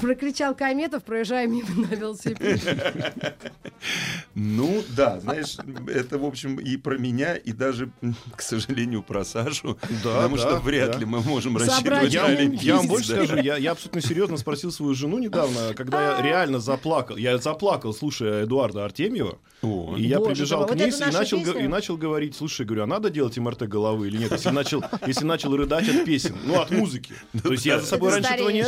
Прокричал 0.02 0.56
Кометов, 0.56 1.04
проезжая 1.04 1.48
мимо 1.48 1.70
на 1.76 1.94
велосипеде. 1.94 3.36
Ну 4.34 4.84
да, 4.96 5.20
знаешь, 5.20 5.58
это, 5.88 6.18
в 6.18 6.26
общем, 6.26 6.58
и 6.58 6.76
про 6.78 6.98
меня, 6.98 7.36
и 7.36 7.52
даже, 7.52 7.92
к 8.36 8.42
сожалению, 8.42 9.04
про 9.04 9.24
Сашу. 9.24 9.78
Да, 10.04 10.16
потому 10.16 10.38
да, 10.38 10.42
что 10.42 10.60
вряд 10.60 10.94
да. 10.94 10.98
ли 10.98 11.06
мы 11.06 11.22
можем 11.22 11.58
рассчитывать 11.58 12.12
Я, 12.12 12.24
на 12.24 12.28
Олимпийский, 12.30 12.68
я 12.68 12.78
вам 12.78 12.88
больше 12.88 13.16
да. 13.16 13.26
скажу, 13.26 13.42
я, 13.42 13.58
я 13.58 13.72
абсолютно 13.72 14.02
серьезно 14.02 14.38
спросил 14.38 14.72
свою 14.72 14.96
жену 14.96 15.20
недавно, 15.20 15.74
когда 15.76 16.18
я 16.18 16.22
реально 16.22 16.60
заплакал. 16.60 17.16
Я 17.18 17.38
заплакал, 17.38 17.94
слушая 17.94 18.44
Эдуарда 18.44 18.86
Артемьева. 18.86 19.38
О, 19.62 19.96
И 19.98 20.04
я 20.04 20.20
Боже 20.20 20.32
прибежал 20.32 20.60
мой, 20.62 20.68
к 20.68 20.72
вот 20.72 20.80
ней 20.80 20.90
это 20.90 21.10
и 21.10 21.12
начал, 21.12 21.38
и 21.38 21.68
начал 21.68 21.98
говорить, 21.98 22.36
слушай, 22.36 22.66
говорю, 22.66 22.84
а 22.84 22.88
надо 22.88 23.10
делать 23.10 23.38
МРТ 23.38 23.64
головы 23.64 24.08
или 24.08 24.18
нет? 24.18 24.32
Если 24.32 24.50
начал, 24.50 24.84
если 25.06 25.26
начал 25.26 25.56
рыдать 25.56 25.88
от 25.90 26.06
песен, 26.06 26.36
ну, 26.46 26.60
от 26.60 26.72
музыки. 26.72 27.14
То 27.42 27.52
есть 27.52 27.66
я 27.66 27.80
за 27.80 27.86
собой 27.86 28.12
раньше 28.12 28.34
этого 28.34 28.50
не... 28.50 28.64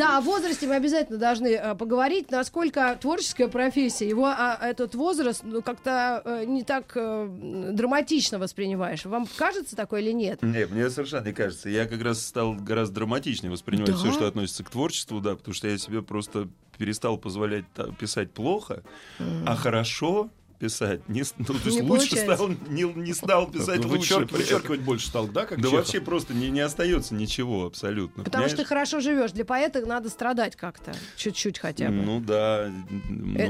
Да, 0.00 0.16
о 0.16 0.22
возрасте 0.22 0.66
мы 0.66 0.76
обязательно 0.76 1.18
должны 1.18 1.48
э, 1.48 1.74
поговорить, 1.74 2.30
насколько 2.30 2.96
творческая 2.98 3.48
профессия, 3.48 4.08
его 4.08 4.24
а, 4.28 4.58
этот 4.62 4.94
возраст 4.94 5.42
ну, 5.44 5.60
как-то 5.60 6.22
э, 6.24 6.44
не 6.46 6.64
так 6.64 6.92
э, 6.94 7.28
драматично 7.72 8.38
воспринимаешь. 8.38 9.04
Вам 9.04 9.28
кажется 9.36 9.76
такое 9.76 10.00
или 10.00 10.12
нет? 10.12 10.40
Не, 10.40 10.64
мне 10.64 10.88
совершенно 10.88 11.26
не 11.26 11.34
кажется. 11.34 11.68
Я 11.68 11.84
как 11.84 12.00
раз 12.00 12.24
стал 12.24 12.54
гораздо 12.54 12.94
драматичнее 12.94 13.52
воспринимать 13.52 13.90
Да? 13.90 13.96
все, 13.98 14.10
что 14.10 14.26
относится 14.26 14.64
к 14.64 14.70
творчеству, 14.70 15.20
да, 15.20 15.36
потому 15.36 15.52
что 15.52 15.68
я 15.68 15.76
себе 15.76 16.00
просто 16.00 16.48
перестал 16.78 17.18
позволять 17.18 17.66
писать 17.98 18.32
плохо, 18.32 18.82
а 19.18 19.54
хорошо 19.54 20.30
писать 20.60 21.00
не, 21.08 21.24
ну, 21.38 21.44
то 21.46 21.52
есть 21.64 21.80
Не 21.80 21.88
лучше 21.88 22.10
получается. 22.10 22.34
стал, 22.36 22.48
не, 22.68 22.82
не 22.82 23.14
стал 23.14 23.50
писать 23.50 23.80
Ну, 23.82 23.88
лучше. 23.88 24.14
вычерк-. 24.14 24.32
Вычеркивать 24.32 24.80
больше 24.80 25.06
стал, 25.08 25.26
да, 25.26 25.46
как 25.46 25.58
Да 25.58 25.64
Чехов? 25.64 25.78
вообще 25.78 26.00
просто 26.00 26.34
не, 26.34 26.50
не 26.50 26.60
остается 26.60 27.14
ничего 27.14 27.66
абсолютно. 27.66 28.22
Потому 28.24 28.44
что 28.48 28.58
ты 28.58 28.62
понимаешь? 28.64 28.68
хорошо 28.68 29.00
живешь. 29.00 29.32
Для 29.32 29.44
поэта 29.46 29.84
надо 29.86 30.10
страдать 30.10 30.54
как-то. 30.56 30.92
Чуть-чуть 31.16 31.58
хотя 31.58 31.86
бы. 31.88 31.94
Ну 31.94 32.20
да, 32.20 32.66
Это 32.66 32.72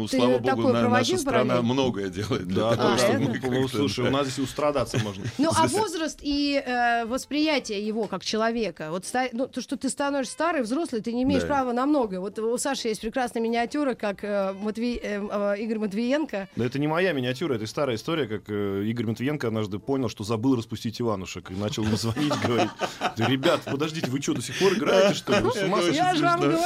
ну 0.00 0.06
ты 0.06 0.16
слава 0.18 0.38
богу, 0.38 0.68
на- 0.72 0.88
наша 0.88 1.18
страна 1.18 1.54
параллель? 1.56 1.72
многое 1.72 2.08
делает 2.08 2.46
для 2.46 2.62
Да, 2.70 2.76
того, 2.76 2.94
А, 2.94 2.98
чтобы 2.98 3.24
это? 3.36 3.46
мы 3.48 3.60
ну, 3.60 3.68
слушай, 3.68 4.06
у 4.06 4.10
нас 4.12 4.26
здесь 4.28 4.38
устрадаться 4.44 4.98
можно. 5.00 5.24
Ну, 5.38 5.50
а 5.56 5.66
возраст 5.66 6.20
и 6.22 6.62
э, 6.64 7.04
восприятие 7.06 7.84
его 7.84 8.06
как 8.06 8.24
человека. 8.24 8.88
Вот 8.90 9.04
ну, 9.32 9.48
то, 9.48 9.60
что 9.60 9.76
ты 9.76 9.88
становишься 9.88 10.32
старый, 10.32 10.62
взрослый, 10.62 11.00
ты 11.02 11.12
не 11.12 11.24
имеешь 11.24 11.42
Да. 11.42 11.48
права 11.48 11.72
на 11.72 11.86
многое. 11.86 12.20
Вот 12.20 12.38
у 12.38 12.56
Саши 12.56 12.88
есть 12.88 13.00
прекрасная 13.00 13.42
миниатюра, 13.42 13.94
как 13.94 14.22
э, 14.22 14.54
Матвей- 14.62 15.00
э, 15.02 15.20
э, 15.56 15.60
Игорь 15.60 15.78
Матвиенко. 15.78 16.48
Да 16.54 16.64
это 16.64 16.78
не 16.78 16.86
моя 16.86 16.99
миниатюра, 17.12 17.54
это 17.54 17.66
старая 17.66 17.96
история, 17.96 18.26
как 18.26 18.42
э, 18.48 18.84
Игорь 18.86 19.06
Матвиенко 19.06 19.46
однажды 19.48 19.78
понял, 19.78 20.08
что 20.08 20.24
забыл 20.24 20.56
распустить 20.56 21.00
Иванушек, 21.00 21.50
и 21.50 21.54
начал 21.54 21.84
ему 21.84 21.96
звонить, 21.96 22.32
говорить, 22.44 22.70
«Да, 23.16 23.26
ребят, 23.26 23.62
подождите, 23.64 24.10
вы 24.10 24.20
что, 24.20 24.34
до 24.34 24.42
сих 24.42 24.58
пор 24.58 24.74
играете, 24.74 25.14
что 25.14 25.32
ли? 25.36 25.40
Вы 25.40 25.52
с 25.52 25.62
ума 25.62 25.78
сошли?» 25.78 25.94
Я 25.96 26.14
же 26.14 26.24
вам 26.24 26.40
говорю. 26.40 26.58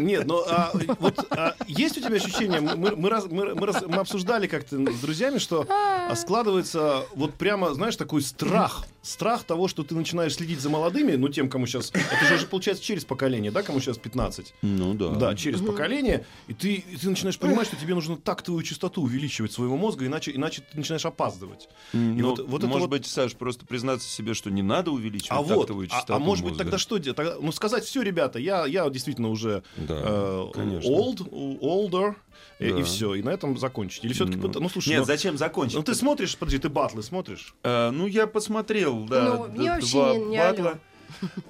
Нет, 0.00 0.26
ну 0.26 0.42
а, 0.48 0.72
вот 0.98 1.26
а, 1.30 1.54
есть 1.66 1.98
у 1.98 2.00
тебя 2.00 2.16
ощущение, 2.16 2.60
мы, 2.60 2.96
мы, 2.96 3.08
раз- 3.10 3.26
мы, 3.30 3.54
мы 3.54 3.66
раз- 3.66 3.84
мы 3.86 3.96
обсуждали 3.96 4.46
как-то 4.46 4.76
с 4.92 5.00
друзьями, 5.00 5.38
что 5.38 5.66
а, 5.68 6.14
складывается 6.16 7.02
вот 7.14 7.34
прямо, 7.34 7.74
знаешь, 7.74 7.96
такой 7.96 8.22
страх, 8.22 8.84
страх 9.06 9.44
того, 9.44 9.68
что 9.68 9.84
ты 9.84 9.94
начинаешь 9.94 10.34
следить 10.34 10.60
за 10.60 10.68
молодыми, 10.68 11.12
ну 11.12 11.28
тем, 11.28 11.48
кому 11.48 11.66
сейчас, 11.66 11.90
это 11.90 12.24
же 12.28 12.34
уже 12.34 12.46
получается 12.46 12.82
через 12.82 13.04
поколение, 13.04 13.50
да, 13.52 13.62
кому 13.62 13.80
сейчас 13.80 13.98
15, 13.98 14.54
Ну 14.62 14.94
да. 14.94 15.10
да, 15.10 15.34
через 15.36 15.60
поколение, 15.60 16.26
и 16.48 16.54
ты, 16.54 16.74
и 16.74 16.96
ты 16.96 17.08
начинаешь 17.08 17.38
понимать, 17.38 17.66
что 17.68 17.76
тебе 17.76 17.94
нужно 17.94 18.16
тактовую 18.16 18.64
частоту 18.64 19.02
увеличивать 19.02 19.52
своего 19.52 19.76
мозга, 19.76 20.04
иначе, 20.06 20.32
иначе 20.34 20.62
ты 20.70 20.76
начинаешь 20.76 21.06
опаздывать. 21.06 21.68
И 21.92 21.96
Ну, 21.96 22.30
вот, 22.30 22.40
вот 22.46 22.58
это 22.58 22.66
может 22.66 22.88
вот- 22.88 22.90
быть, 22.90 23.06
Саш, 23.06 23.34
просто 23.36 23.64
признаться 23.66 24.08
себе, 24.08 24.34
что 24.34 24.50
не 24.50 24.62
надо 24.62 24.90
увеличивать 24.90 25.30
а 25.30 25.42
вот, 25.42 25.60
тактовую 25.60 25.86
а, 25.86 25.90
частоту 25.90 26.14
а 26.14 26.18
может 26.18 26.44
быть 26.44 26.52
мозга. 26.52 26.64
тогда 26.64 26.78
что 26.78 26.98
делать? 26.98 27.16
Тогда, 27.16 27.36
ну 27.40 27.52
сказать 27.52 27.84
все, 27.84 28.02
ребята, 28.02 28.38
я, 28.38 28.66
я 28.66 28.88
действительно 28.90 29.30
уже 29.30 29.62
Да, 29.76 29.94
э, 30.04 30.46
конечно. 30.52 30.88
old, 30.90 31.28
older, 31.60 32.16
Да. 32.58 32.66
и 32.66 32.82
все, 32.82 33.14
и 33.14 33.22
на 33.22 33.30
этом 33.30 33.58
закончить. 33.58 34.04
Или 34.04 34.12
все-таки, 34.14 34.38
Ну, 34.38 34.50
ну, 34.60 34.68
слушай, 34.68 34.88
Нет, 34.90 35.00
ну, 35.00 35.04
зачем 35.04 35.36
закончить? 35.36 35.76
ну, 35.76 35.82
ты 35.82 35.94
смотришь, 35.94 36.36
подожди, 36.36 36.58
ты 36.58 36.68
батлы 36.68 37.02
смотришь? 37.02 37.54
А, 37.62 37.90
ну, 37.90 38.06
я 38.06 38.26
посмотрел, 38.26 39.04
да, 39.04 39.34
Ну, 39.34 39.48
мне 39.48 39.70
вообще 39.70 39.96
не- 40.18 40.24
не 40.26 40.38
батла. 40.38 40.68
алё. 40.70 40.78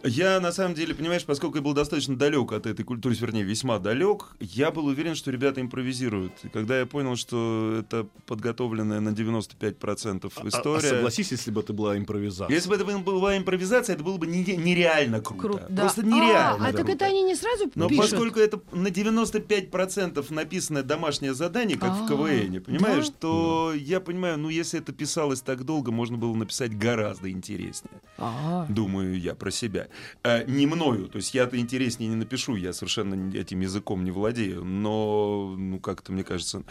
Я, 0.04 0.40
на 0.40 0.52
самом 0.52 0.74
деле, 0.74 0.94
понимаешь, 0.94 1.24
поскольку 1.24 1.56
я 1.56 1.62
был 1.62 1.72
достаточно 1.72 2.16
далек 2.16 2.52
от 2.52 2.66
этой 2.66 2.84
культуры, 2.84 3.14
вернее, 3.14 3.42
весьма 3.42 3.78
далек, 3.78 4.36
я 4.40 4.70
был 4.70 4.86
уверен, 4.86 5.14
что 5.14 5.30
ребята 5.30 5.60
импровизируют. 5.60 6.32
И 6.44 6.48
когда 6.48 6.78
я 6.78 6.86
понял, 6.86 7.16
что 7.16 7.78
это 7.80 8.06
подготовленная 8.26 9.00
на 9.00 9.10
95% 9.10 10.32
А- 10.36 10.40
а 10.44 10.48
история... 10.48 10.80
согласись, 10.88 11.30
если 11.32 11.50
бы 11.50 11.60
это 11.60 11.72
была 11.72 11.96
импровизация. 11.96 12.54
Если 12.54 12.68
бы 12.68 12.74
это 12.76 12.84
была 12.98 13.36
импровизация, 13.36 13.94
это 13.94 14.04
было 14.04 14.16
бы 14.16 14.26
нере- 14.26 14.56
нереально 14.56 15.20
круто. 15.20 15.40
Круто. 15.42 15.66
Да. 15.68 15.82
Просто 15.82 16.02
нереально 16.04 16.66
А, 16.66 16.68
а 16.68 16.72
так 16.72 16.88
это 16.88 17.04
они 17.06 17.22
не 17.22 17.34
сразу 17.34 17.70
Но 17.74 17.88
пишут? 17.88 18.10
поскольку 18.10 18.38
это 18.40 18.60
на 18.72 18.88
95% 18.88 20.32
написанное 20.32 20.82
домашнее 20.82 21.34
задание, 21.34 21.78
как 21.78 21.90
в 21.92 22.04
А, 22.04 22.08
КВН, 22.08 22.60
понимаешь, 22.62 23.08
да? 23.08 23.14
то 23.20 23.72
я 23.76 24.00
понимаю, 24.00 24.38
ну 24.38 24.48
если 24.48 24.80
это 24.80 24.92
писалось 24.92 25.40
так 25.40 25.64
долго, 25.64 25.90
можно 25.92 26.16
было 26.16 26.34
написать 26.34 26.76
гораздо 26.76 27.30
интереснее. 27.30 28.00
А, 28.18 28.66
Думаю 28.68 29.18
я 29.20 29.34
про 29.46 29.52
себя. 29.52 29.86
А, 30.24 30.42
не 30.42 30.66
мною, 30.66 31.06
то 31.06 31.18
есть 31.18 31.32
я-то 31.32 31.56
интереснее 31.56 32.10
не 32.10 32.16
напишу, 32.16 32.56
я 32.56 32.72
совершенно 32.72 33.32
этим 33.32 33.60
языком 33.60 34.02
не 34.02 34.10
владею, 34.10 34.64
но, 34.64 35.54
ну 35.56 35.78
как-то 35.78 36.10
мне 36.10 36.24
кажется... 36.24 36.64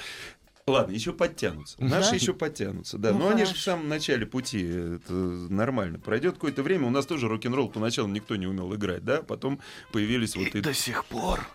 Ладно, 0.68 0.92
еще 0.92 1.14
подтянутся. 1.14 1.78
Наши 1.80 2.10
Да? 2.10 2.16
еще 2.16 2.34
подтянутся, 2.34 2.98
да. 2.98 3.14
Ну, 3.14 3.20
Но 3.20 3.30
они 3.30 3.42
же 3.42 3.52
хорошо. 3.52 3.62
в 3.62 3.64
самом 3.64 3.88
начале 3.88 4.26
пути, 4.26 4.64
это 4.64 5.14
нормально. 5.14 6.00
Пройдет 6.00 6.34
какое-то 6.34 6.64
время, 6.64 6.88
у 6.88 6.90
нас 6.90 7.06
тоже 7.06 7.30
рок-н-ролл 7.30 7.70
поначалу 7.70 8.10
никто 8.10 8.36
не 8.36 8.48
умел 8.48 8.76
играть, 8.76 9.06
да, 9.06 9.22
потом 9.22 9.62
появились 9.94 10.36
вот 10.36 10.54
и... 10.54 10.74
сих 10.74 11.06
пор 11.06 11.48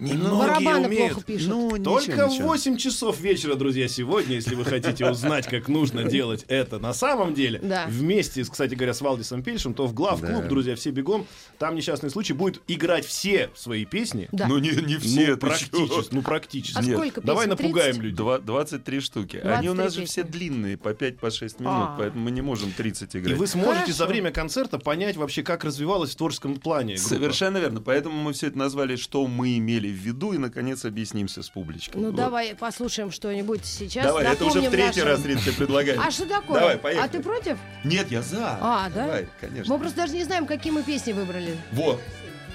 барабаны 0.00 0.88
плохо 0.96 1.22
пишут. 1.22 1.48
Ну, 1.48 1.70
Только 1.82 2.12
ничего, 2.12 2.26
в 2.26 2.30
ничего. 2.30 2.48
8 2.48 2.76
часов 2.76 3.20
вечера, 3.20 3.54
друзья, 3.54 3.88
сегодня, 3.88 4.34
если 4.36 4.54
вы 4.54 4.64
хотите 4.64 5.08
узнать, 5.08 5.46
как 5.46 5.68
нужно 5.68 6.04
делать 6.04 6.44
это 6.48 6.78
на 6.78 6.92
самом 6.92 7.34
деле, 7.34 7.60
Да. 7.62 7.86
вместе, 7.88 8.44
с, 8.44 8.48
кстати 8.48 8.74
говоря, 8.74 8.94
с 8.94 9.00
Валдисом 9.00 9.42
Пельшем, 9.42 9.74
то 9.74 9.86
в 9.86 9.94
глав-клуб, 9.94 10.42
Да. 10.42 10.48
друзья, 10.48 10.76
все 10.76 10.90
бегом, 10.90 11.26
там 11.58 11.74
несчастный 11.74 12.10
случай 12.10 12.32
будет 12.32 12.60
играть 12.68 13.06
все 13.06 13.50
свои 13.54 13.84
песни. 13.84 14.28
да. 14.32 14.46
Ну, 14.48 14.58
не, 14.58 14.70
не 14.70 14.96
все, 14.98 15.32
ну, 15.32 15.36
практически, 15.36 15.76
чё? 15.88 16.02
ну, 16.10 16.22
практически. 16.22 16.78
А 16.78 16.82
нет. 16.82 16.96
сколько 16.96 17.20
песен? 17.20 17.26
Давай 17.26 17.46
30? 17.46 17.60
напугаем 17.64 17.96
людей. 17.96 18.16
Два- 18.16 18.38
23 18.38 19.00
штуки. 19.00 19.36
Они 19.36 19.68
у 19.68 19.74
23 19.74 19.84
нас 19.84 19.94
же 19.94 20.04
все 20.06 20.22
длинные, 20.22 20.76
по 20.76 20.92
5-6 20.94 21.60
минут, 21.60 21.72
А. 21.74 21.96
поэтому 21.98 22.24
мы 22.24 22.30
не 22.30 22.42
можем 22.42 22.72
30 22.72 23.14
И 23.14 23.18
играть. 23.18 23.36
вы 23.38 23.46
сможете 23.46 23.74
Хорошо. 23.74 23.92
за 23.92 24.06
время 24.06 24.30
концерта 24.32 24.78
понять 24.78 25.16
вообще, 25.16 25.42
как 25.42 25.64
развивалась 25.64 26.10
в 26.10 26.16
творческом 26.16 26.56
плане 26.56 26.94
группа. 26.94 27.08
Совершенно 27.08 27.58
верно. 27.58 27.80
Поэтому 27.80 28.20
мы 28.22 28.32
все 28.32 28.48
это 28.48 28.58
назвали, 28.58 28.96
что 28.96 29.26
мы 29.26 29.56
имели 29.58 29.83
имели 29.84 29.92
в 29.92 29.96
виду 30.00 30.32
и, 30.32 30.38
наконец, 30.38 30.84
объяснимся 30.84 31.42
с 31.42 31.48
публичкой. 31.48 32.00
Ну 32.00 32.08
Вот. 32.08 32.16
давай 32.16 32.54
послушаем 32.54 33.10
что-нибудь 33.10 33.64
сейчас. 33.64 34.04
Давай, 34.04 34.24
это 34.24 34.44
уже 34.44 34.60
в 34.60 34.62
напомним 34.64 34.70
третий 34.70 35.00
нашим- 35.02 35.08
раз 35.08 35.24
Рит 35.26 35.40
тебе 35.40 35.52
предлагаю. 35.52 36.00
А 36.00 36.10
что 36.10 36.26
такое? 36.26 36.60
Давай, 36.60 36.78
поехали. 36.78 37.04
А 37.06 37.08
ты 37.08 37.20
против? 37.20 37.58
Нет, 37.84 38.10
я 38.10 38.22
за. 38.22 38.58
А, 38.60 38.88
да? 38.94 39.06
Давай, 39.06 39.28
конечно. 39.40 39.72
Мы 39.74 39.80
просто 39.80 39.96
даже 39.98 40.14
не 40.14 40.24
знаем, 40.24 40.46
какие 40.46 40.72
мы 40.72 40.82
песни 40.82 41.12
выбрали. 41.12 41.56
Вот. 41.72 42.00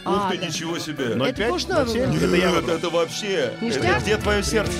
А, 0.05 0.27
Ух 0.27 0.31
ты, 0.31 0.37
да. 0.39 0.47
ничего 0.47 0.79
себе. 0.79 1.15
Ну, 1.15 1.25
Это 1.25 1.33
опять? 1.33 1.49
Пушной 1.49 1.87
семь? 1.87 2.09
выбрал. 2.11 2.69
Это 2.69 2.87
я 2.87 2.89
вообще. 2.89 3.53
Ништяк? 3.61 3.83
Это 3.85 4.01
где 4.01 4.17
твое 4.17 4.43
сердце? 4.43 4.71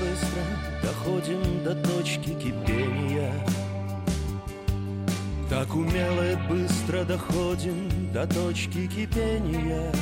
Быстро 0.00 0.42
доходим 0.82 1.64
до 1.64 1.74
точки 1.76 2.30
кипения 2.30 3.32
Так 5.48 5.74
умело 5.74 6.32
и 6.32 6.34
быстро 6.48 7.04
доходим 7.04 8.12
до 8.12 8.26
точки 8.26 8.86
кипения 8.88 9.92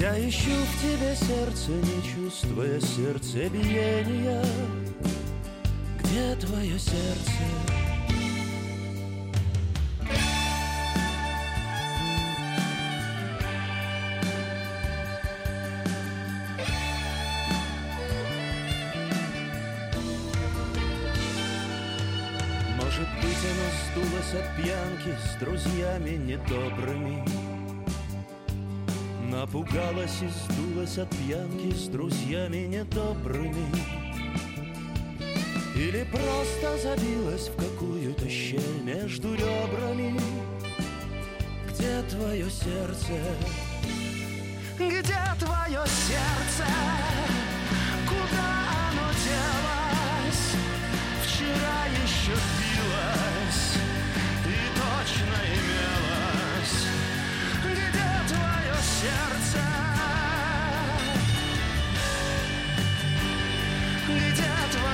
Я 0.00 0.18
ищу 0.18 0.50
в 0.50 0.80
тебе 0.80 1.14
сердце, 1.14 1.72
не 1.72 2.02
чувствуя 2.02 2.80
сердцебиения 2.80 4.42
Где 5.98 6.34
твое 6.36 6.78
сердце? 6.78 7.30
Может 22.78 23.08
быть, 23.20 23.42
оно 23.50 23.68
сдулось 23.84 24.32
от 24.32 24.56
пьянки 24.56 25.14
с 25.26 25.38
друзьями 25.38 26.16
недобрыми. 26.16 27.49
Напугалась 29.40 30.20
и 30.20 30.28
сдулась 30.28 30.98
от 30.98 31.08
пьянки 31.16 31.74
с 31.74 31.88
друзьями 31.88 32.66
недобрыми. 32.66 33.74
Или 35.74 36.06
просто 36.12 36.76
забилась 36.76 37.48
в 37.48 37.56
какую-то 37.56 38.28
щель 38.28 38.82
между 38.84 39.32
ребрами. 39.34 40.20
Где 41.70 42.02
твое 42.10 42.50
сердце? 42.50 43.18
Где 44.76 45.22
твое 45.38 45.86
сердце? 45.86 46.66
Куда 48.06 48.50
оно 48.90 49.08
делось? 49.24 50.54
Вчера 51.24 51.86
еще 52.04 52.59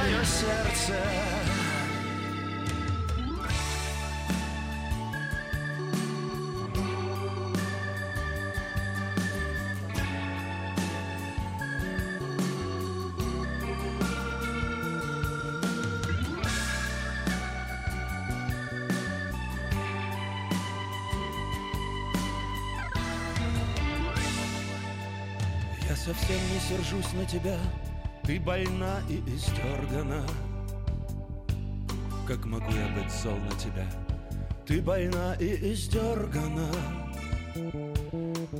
Твое 0.07 0.25
сердце? 0.25 0.95
Я 25.89 25.97
совсем 25.97 26.37
не 26.53 26.61
сержусь 26.61 27.13
на 27.15 27.25
тебя, 27.25 27.59
ты 28.27 28.41
больна 28.41 29.01
и 29.09 29.23
истергана. 29.37 30.27
Как 32.27 32.45
могу 32.45 32.73
я 32.73 32.89
быть 32.89 33.13
зол 33.13 33.37
на 33.37 33.57
тебя? 33.57 33.87
Ты 34.67 34.83
больна 34.83 35.35
и 35.35 35.73
истергана. 35.73 36.69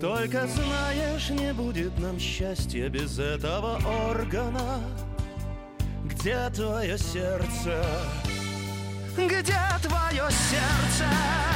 Только 0.01 0.47
знаешь, 0.47 1.31
не 1.31 1.53
будет 1.53 1.99
нам 1.99 2.17
счастья 2.21 2.89
без 2.89 3.19
этого 3.19 3.81
органа. 4.09 4.81
Где 6.05 6.49
твое 6.51 6.97
сердце? 6.97 7.85
Где 9.17 9.59
твое 9.83 10.31
сердце? 10.31 11.56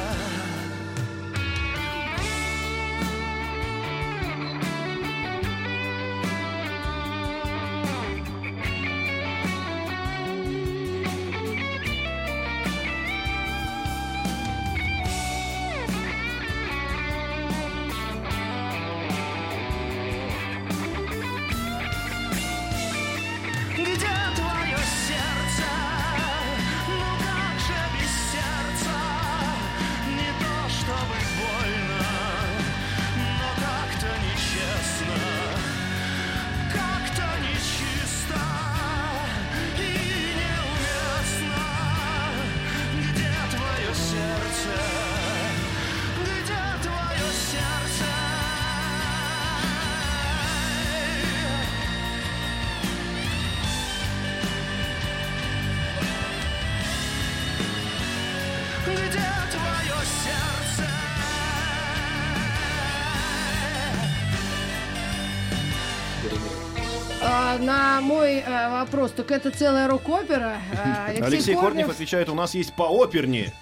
вопрос, 68.91 69.11
так 69.11 69.31
это 69.31 69.51
целая 69.51 69.87
рок-опера. 69.87 70.57
А, 70.77 71.07
Алексей 71.07 71.55
Корнев 71.55 71.89
отвечает, 71.89 72.29
у 72.29 72.35
нас 72.35 72.53
есть 72.53 72.73
по-опернее. 72.73 73.53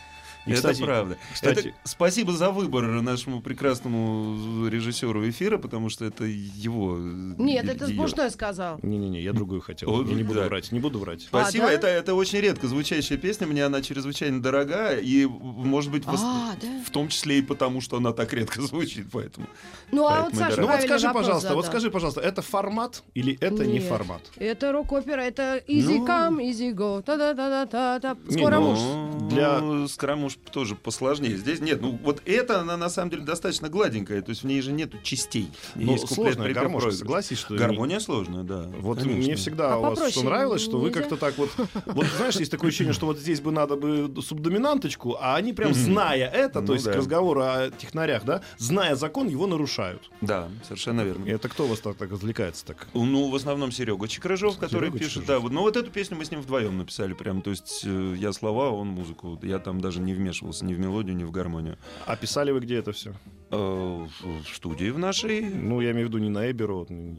И, 0.50 0.54
Это 0.54 0.62
кстати, 0.70 0.82
правда. 0.84 1.18
кстати- 1.34 1.60
Это 1.60 1.74
спасибо 1.84 2.34
за 2.34 2.52
выбор 2.52 2.84
нашему 3.02 3.42
прекрасному 3.42 4.68
режиссеру 4.68 5.30
эфира, 5.30 5.58
потому 5.58 5.90
что 5.90 6.06
это 6.06 6.24
его. 6.26 6.98
Нет, 6.98 7.66
это 7.68 7.86
её. 7.86 7.96
Смешной 8.04 8.32
сказал. 8.32 8.80
Не-не-не, 8.82 9.22
я 9.22 9.34
другую 9.34 9.62
хотел. 9.62 9.90
О, 9.90 10.04
я 10.04 10.14
не 10.14 10.24
буду 10.24 10.40
да. 10.40 10.46
врать, 10.48 10.72
не 10.72 10.80
буду 10.80 11.00
врать. 11.00 11.22
Спасибо, 11.22 11.66
А, 11.66 11.68
да? 11.68 11.74
это, 11.74 11.88
это 11.88 12.16
очень 12.16 12.40
редко 12.40 12.68
звучащая 12.68 13.18
песня, 13.18 13.48
мне 13.48 13.64
она 13.66 13.82
чрезвычайно 13.82 14.42
дорога, 14.42 14.96
и, 14.98 15.26
может 15.26 15.92
быть, 15.92 16.04
А, 16.08 16.56
да? 16.62 16.68
в 16.86 16.90
том 16.92 17.08
числе 17.10 17.40
и 17.40 17.42
потому, 17.42 17.82
что 17.82 17.98
она 17.98 18.12
так 18.14 18.34
редко 18.34 18.62
звучит, 18.62 19.08
поэтому. 19.12 19.48
Ну, 19.92 20.06
а 20.08 20.24
вот 20.24 20.36
Саша 20.36 20.62
Ну 20.62 20.68
вот 20.68 20.82
скажи, 20.82 21.08
пожалуйста, 21.08 21.54
вот 21.56 21.64
задал. 21.64 21.64
скажи, 21.64 21.92
пожалуйста, 21.92 22.22
это 22.22 22.42
формат 22.42 23.04
или 23.14 23.38
это 23.40 23.66
не 23.66 23.74
Нет, 23.80 23.84
формат? 23.84 24.22
Это 24.38 24.72
рок-опера, 24.72 25.22
это 25.22 25.64
easy 25.68 25.98
Ну. 26.00 26.06
come, 26.08 26.38
easy 26.50 26.74
go. 26.74 27.02
Та-да-да-да-та-та. 27.04 28.16
Не, 28.28 28.32
Скоро 28.38 28.56
ну, 28.60 28.74
муж. 28.74 29.30
Для- 29.32 29.88
Скрамуш 29.88 30.38
тоже 30.52 30.76
посложнее. 30.76 31.38
Здесь 31.38 31.60
нет, 31.60 31.82
ну 31.82 32.00
вот 32.04 32.22
это, 32.26 32.62
она 32.62 32.78
на 32.78 32.90
самом 32.90 33.12
деле 33.12 33.24
достаточно 33.24 33.70
гладенькая, 33.70 34.22
то 34.22 34.30
есть 34.30 34.44
в 34.44 34.46
ней 34.46 34.62
же 34.62 34.72
нету 34.72 34.98
частей. 35.04 35.50
Ну, 35.76 35.92
Есть 35.92 36.08
куплет, 36.08 36.34
сложная 36.34 36.54
гармошка, 36.54 36.88
проигрыш. 36.88 37.00
согласись, 37.00 37.38
что... 37.38 37.56
Гармония 37.56 38.00
сложная, 38.00 38.44
да. 38.44 38.70
Вот 38.80 39.00
конечно. 39.00 39.22
мне 39.22 39.36
всегда 39.36 39.74
А 39.74 39.78
у 39.78 39.82
вас 39.82 40.12
что 40.12 40.24
нравилось, 40.24 40.62
что 40.62 40.80
вы 40.80 40.90
нельзя? 40.90 41.02
как-то 41.02 41.18
так 41.18 41.38
вот... 41.38 41.50
Вот 41.86 42.06
знаешь, 42.18 42.36
есть 42.36 42.52
такое 42.52 42.70
ощущение, 42.70 42.94
что 42.94 43.06
вот 43.06 43.20
здесь 43.20 43.42
бы 43.42 43.52
надо 43.52 43.76
бы 43.76 44.22
субдоминанточку, 44.22 45.18
а 45.20 45.36
они 45.36 45.54
прям, 45.54 45.74
зная 45.74 46.30
это, 46.30 46.62
Ну 46.62 46.68
то 46.68 46.74
есть 46.74 46.86
да. 46.86 46.94
к 46.94 46.96
разговору 46.96 47.42
о 47.42 47.72
технарях, 47.72 48.24
да, 48.24 48.42
зная 48.58 48.96
закон, 48.96 49.28
его 49.28 49.48
нарушают. 49.48 50.10
Да, 50.22 50.50
совершенно 50.64 51.02
верно. 51.02 51.26
Это 51.28 51.50
кто 51.50 51.68
вас 51.68 51.80
так, 51.80 51.98
так 51.98 52.12
развлекается 52.12 52.66
так? 52.66 52.88
Ну, 52.94 53.30
в 53.30 53.36
основном 53.36 53.72
Серега 53.72 54.08
Чикрыжов, 54.08 54.58
который 54.58 54.92
пишет. 54.92 55.26
Да, 55.26 55.40
вот, 55.40 55.52
ну 55.52 55.62
вот 55.62 55.76
эту 55.76 55.92
песню 55.92 56.18
мы 56.18 56.26
с 56.26 56.32
ним 56.32 56.42
вдвоем 56.42 56.78
написали 56.78 57.14
прям. 57.14 57.42
То 57.42 57.50
есть 57.50 57.82
э, 57.84 58.16
я 58.18 58.32
слова, 58.34 58.70
он 58.70 58.88
музыку. 58.88 59.40
Я 59.42 59.60
там 59.60 59.82
даже 59.82 60.00
не, 60.00 60.14
вмешивался 60.30 60.66
ни 60.66 60.74
в 60.74 60.80
мелодию, 60.80 61.16
ни 61.16 61.24
в 61.24 61.32
гармонию. 61.32 61.78
А 62.06 62.16
писали 62.16 62.52
вы 62.52 62.60
где 62.60 62.78
это 62.78 62.92
все? 62.92 63.14
Э, 63.52 64.06
В 64.44 64.56
студии 64.56 64.90
в 64.90 65.00
нашей... 65.00 65.42
Ну, 65.42 65.82
я 65.82 65.92
имею 65.92 66.08
в 66.08 66.10
виду 66.10 66.20
не 66.20 66.30
на 66.30 66.50
Эберу. 66.52 66.86
ну, 66.90 67.18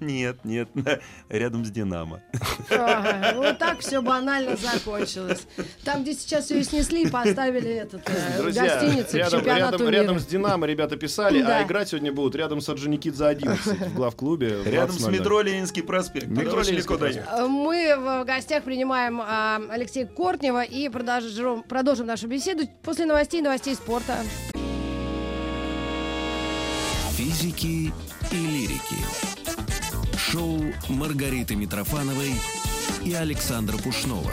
Нет, 0.00 0.44
нет, 0.44 0.68
рядом 1.28 1.64
с 1.64 1.70
Динамо. 1.70 2.22
Вот 3.34 3.58
так 3.58 3.80
все 3.80 4.02
банально 4.02 4.56
закончилось. 4.56 5.46
Там, 5.84 6.02
где 6.02 6.12
сейчас 6.14 6.50
ее 6.50 6.64
снесли, 6.64 7.08
поставили 7.08 7.70
этот 7.70 8.02
э, 8.08 8.42
гостиницу 8.52 9.16
рядом, 9.16 9.38
чемпионату 9.40 9.78
рядом, 9.78 9.86
мира. 9.86 10.00
рядом 10.02 10.18
с 10.18 10.26
Динамо 10.26 10.66
ребята 10.66 10.96
писали, 10.96 11.40
а 11.42 11.62
играть 11.62 11.88
сегодня 11.88 12.12
будут 12.12 12.34
рядом 12.36 12.60
с 12.60 12.68
Орджоникидзе 12.68 13.24
11 13.24 13.66
в 13.88 13.94
главклубе. 13.94 14.62
Рядом 14.64 14.96
с 14.96 15.06
20:00. 15.06 15.12
метро 15.12 15.40
Ленинский 15.40 15.82
проспект. 15.82 16.26
Метро 16.26 16.60
Ленинский 16.60 16.96
проспект. 16.96 17.28
Мы 17.48 17.94
в 17.96 18.24
гостях 18.24 18.64
принимаем 18.64 19.20
а, 19.20 19.60
Алексея 19.70 20.06
Кортнева 20.06 20.62
и 20.62 20.88
продолжим, 20.88 21.62
продолжим 21.62 22.06
нашу 22.06 22.26
беседу 22.28 22.64
после 22.82 23.06
новостей 23.06 23.40
новостей 23.40 23.74
спорта. 23.74 24.16
Физики 27.34 27.92
и 28.30 28.36
лирики. 28.36 30.16
Шоу 30.16 30.60
Маргариты 30.88 31.56
Митрофановой 31.56 32.32
и 33.04 33.12
Александра 33.12 33.76
Пушнова. 33.76 34.30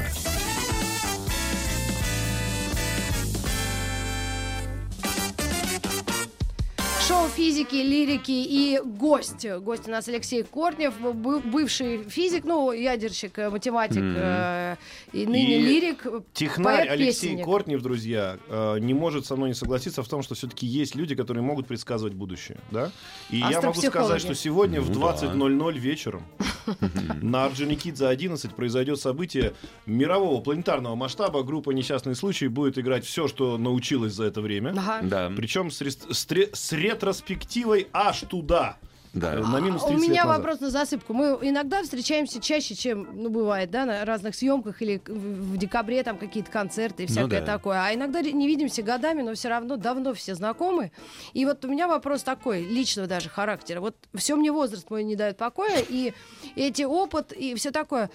Шоу 7.22 7.30
физики, 7.30 7.76
лирики 7.76 8.32
и 8.32 8.80
гость. 8.84 9.46
Гость 9.60 9.88
у 9.88 9.92
нас 9.92 10.08
Алексей 10.08 10.42
Кортнев, 10.42 11.00
бы- 11.00 11.40
бывший 11.40 12.04
физик, 12.10 12.46
ну, 12.46 12.72
ядерщик, 12.72 13.38
э, 13.38 13.52
математик 13.52 14.02
э, 14.02 14.76
и 15.14 15.28
ныне 15.28 15.60
И 15.60 15.62
лирик. 15.62 16.04
Технарь 16.34 16.88
Алексей. 16.88 17.40
Кортнев, 17.44 17.84
друзья, 17.84 18.40
э, 18.48 18.80
не 18.80 18.96
может 18.96 19.28
со 19.28 19.36
мной 19.36 19.50
не 19.50 19.54
согласиться 19.54 20.02
в 20.02 20.08
том, 20.08 20.24
что 20.24 20.34
все-таки 20.34 20.66
есть 20.66 20.96
люди, 20.96 21.14
которые 21.14 21.44
могут 21.44 21.68
предсказывать 21.68 22.14
будущее. 22.16 22.58
Да? 22.72 22.92
И 23.30 23.38
я 23.38 23.62
могу 23.62 23.80
сказать, 23.80 24.20
что 24.20 24.34
сегодня 24.34 24.82
в 24.82 24.90
Ну 24.90 25.00
да. 25.02 25.14
20.00 25.14 25.78
вечером 25.78 26.24
на 27.22 27.46
Орджоникидзе 27.46 28.08
11 28.08 28.56
произойдет 28.56 29.00
событие 29.00 29.54
мирового 29.86 30.42
планетарного 30.42 30.96
масштаба. 30.96 31.44
Группа 31.44 31.70
«Несчастный 31.70 32.16
случай» 32.16 32.48
будет 32.48 32.80
играть 32.80 33.06
все, 33.06 33.28
что 33.28 33.60
научилась 33.60 34.14
за 34.14 34.24
это 34.24 34.42
время. 34.42 34.72
Ага. 34.72 35.00
Да, 35.04 35.32
Причем 35.38 35.70
с, 35.70 35.82
рес- 35.82 36.00
с 36.10 36.26
тре- 36.26 36.50
с 36.52 36.72
ретроспективой 37.12 37.88
аж 37.94 38.22
туда. 38.22 38.78
да. 39.14 39.36
Э, 39.36 39.40
На 39.42 39.60
минус 39.60 39.84
А 39.84 39.88
30 39.88 40.08
У 40.08 40.10
меня 40.10 40.26
вопрос 40.26 40.62
на 40.62 40.70
засыпку. 40.70 41.14
Мы 41.14 41.38
иногда 41.42 41.84
встречаемся 41.84 42.40
чаще, 42.40 42.76
чем, 42.76 43.08
ну, 43.14 43.30
бывает, 43.30 43.70
да, 43.70 43.86
на 43.86 44.06
разных 44.06 44.36
съемках 44.36 44.82
или 44.82 45.02
в 45.06 45.42
в 45.52 45.58
декабре 45.58 46.02
там 46.04 46.18
какие-то 46.18 46.50
концерты 46.50 47.04
и 47.04 47.08
всякое 47.08 47.42
да. 47.42 47.46
такое. 47.46 47.84
А 47.84 47.94
иногда 47.94 48.22
не 48.22 48.48
видимся 48.48 48.84
годами, 48.84 49.22
но 49.22 49.34
все 49.34 49.50
равно 49.50 49.76
давно 49.76 50.14
все 50.14 50.34
знакомы. 50.34 50.92
И 51.34 51.46
вот 51.46 51.66
у 51.66 51.68
меня 51.68 51.88
вопрос 51.88 52.24
такой, 52.24 52.64
личного 52.64 53.08
даже 53.08 53.28
характера. 53.28 53.82
Вот 53.82 53.96
все 54.16 54.36
мне 54.38 54.52
возраст 54.52 54.90
мой 54.90 55.04
не 55.04 55.16
дает 55.18 55.38
покоя, 55.38 55.84
и 55.88 56.14
эти 56.56 56.84
опыт, 56.84 57.34
и 57.34 57.54
все 57.56 57.72
такое. 57.72 58.10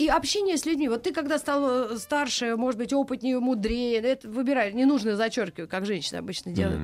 И 0.00 0.08
общение 0.08 0.56
с 0.56 0.64
людьми. 0.64 0.88
Вот 0.88 1.02
ты, 1.02 1.12
когда 1.12 1.38
стал 1.38 1.92
э, 1.92 1.98
старше, 1.98 2.56
может 2.56 2.78
быть, 2.78 2.90
опытнее, 2.90 3.38
мудрее, 3.38 3.98
это 3.98 4.26
выбирай, 4.26 4.72
не 4.72 4.86
нужно 4.86 5.14
зачеркивать, 5.14 5.68
как 5.68 5.84
женщины 5.84 6.16
обычно 6.16 6.52
делают. 6.52 6.80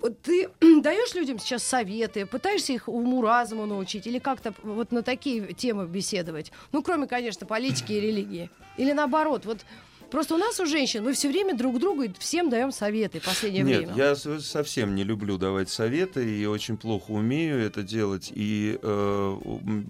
Вот 0.00 0.22
ты 0.22 0.48
даешь 0.80 1.14
людям 1.14 1.38
сейчас 1.38 1.62
советы, 1.62 2.24
пытаешься 2.24 2.72
их 2.72 2.88
уму-разуму 2.88 3.66
научить 3.66 4.06
или 4.06 4.18
как-то 4.18 4.54
вот 4.62 4.92
на 4.92 5.02
такие 5.02 5.52
темы 5.52 5.86
беседовать? 5.86 6.52
Ну, 6.72 6.82
кроме, 6.82 7.06
конечно, 7.06 7.46
политики 7.46 7.92
и 7.92 8.00
религии. 8.00 8.48
Или 8.78 8.92
наоборот, 8.92 9.44
вот 9.44 9.58
просто 10.14 10.34
у 10.36 10.38
нас 10.38 10.60
у 10.60 10.66
женщин 10.66 11.02
мы 11.02 11.12
все 11.12 11.28
время 11.28 11.54
друг 11.56 11.78
другу 11.80 12.02
и 12.04 12.10
всем 12.18 12.48
даем 12.48 12.70
советы 12.72 13.18
в 13.20 13.24
последнее 13.24 13.64
Нет, 13.64 13.78
время. 13.78 13.94
я 13.96 14.14
со- 14.14 14.40
совсем 14.40 14.94
не 14.94 15.02
люблю 15.04 15.36
давать 15.38 15.68
советы 15.68 16.24
и 16.40 16.46
очень 16.46 16.76
плохо 16.76 17.10
умею 17.10 17.58
это 17.58 17.82
делать 17.82 18.30
и 18.34 18.78
э, 18.80 19.36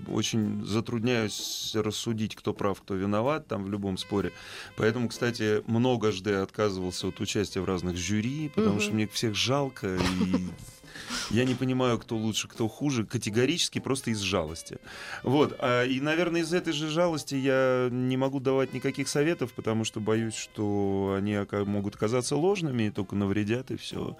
очень 0.08 0.64
затрудняюсь 0.64 1.72
рассудить, 1.74 2.34
кто 2.36 2.54
прав, 2.54 2.80
кто 2.80 2.94
виноват 2.94 3.46
там 3.46 3.64
в 3.64 3.70
любом 3.70 3.98
споре. 3.98 4.32
Поэтому, 4.76 5.08
кстати, 5.08 5.62
многожды 5.66 6.32
отказывался 6.34 7.08
от 7.08 7.20
участия 7.20 7.60
в 7.60 7.66
разных 7.66 7.96
жюри, 7.96 8.48
потому 8.54 8.76
Мгм. 8.76 8.80
что 8.80 8.92
мне 8.94 9.06
всех 9.06 9.34
жалко 9.34 9.96
и 9.96 9.98
я 11.30 11.44
не 11.44 11.54
понимаю, 11.54 11.98
кто 11.98 12.16
лучше, 12.16 12.48
кто 12.48 12.68
хуже, 12.68 13.04
категорически 13.04 13.78
просто 13.78 14.10
из 14.10 14.20
жалости. 14.20 14.78
Вот. 15.22 15.56
а, 15.58 15.84
и, 15.84 16.00
наверное, 16.00 16.42
из 16.42 16.52
этой 16.52 16.72
же 16.72 16.88
жалости 16.88 17.34
я 17.34 17.88
не 17.90 18.16
могу 18.16 18.40
давать 18.40 18.72
никаких 18.72 19.08
советов, 19.08 19.52
потому 19.52 19.84
что 19.84 20.00
боюсь, 20.00 20.34
что 20.34 21.16
они 21.18 21.38
могут 21.66 21.96
оказаться 21.96 22.36
ложными 22.36 22.84
и 22.84 22.90
только 22.90 23.16
навредят, 23.16 23.70
и 23.70 23.76
все. 23.76 24.16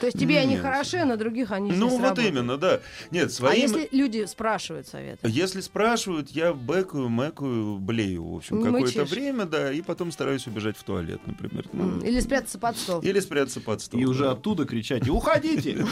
То 0.00 0.06
есть 0.06 0.18
тебе 0.18 0.38
они 0.38 0.54
Нет. 0.54 0.62
хороши, 0.62 0.98
а 0.98 1.04
на 1.04 1.16
других 1.16 1.50
они 1.52 1.72
Ну, 1.72 1.88
вот 1.88 2.00
сработают. 2.00 2.30
именно, 2.30 2.56
да. 2.58 2.80
Нет, 3.10 3.28
А 3.28 3.30
своим... 3.30 3.60
если 3.60 3.88
люди 3.92 4.24
спрашивают 4.26 4.86
советы? 4.86 5.18
Если 5.28 5.60
спрашивают, 5.60 6.30
я 6.30 6.52
бэкаю, 6.52 7.08
мэкаю, 7.08 7.78
блею, 7.78 8.24
в 8.24 8.36
общем, 8.36 8.56
Мычишь. 8.56 8.94
какое-то 8.94 9.14
время, 9.14 9.44
да, 9.46 9.72
и 9.72 9.80
потом 9.82 10.12
стараюсь 10.12 10.46
убежать 10.46 10.76
в 10.76 10.82
туалет, 10.84 11.20
например. 11.26 11.64
Ну, 11.72 12.00
Или 12.00 12.20
спрятаться 12.20 12.58
под 12.58 12.76
стол? 12.76 13.00
Или 13.00 13.20
спрятаться 13.20 13.60
под 13.60 13.80
стол. 13.80 14.00
И 14.00 14.04
уже 14.04 14.24
да. 14.24 14.32
оттуда 14.32 14.64
кричать 14.66 15.08
«Уходите!» 15.08 15.76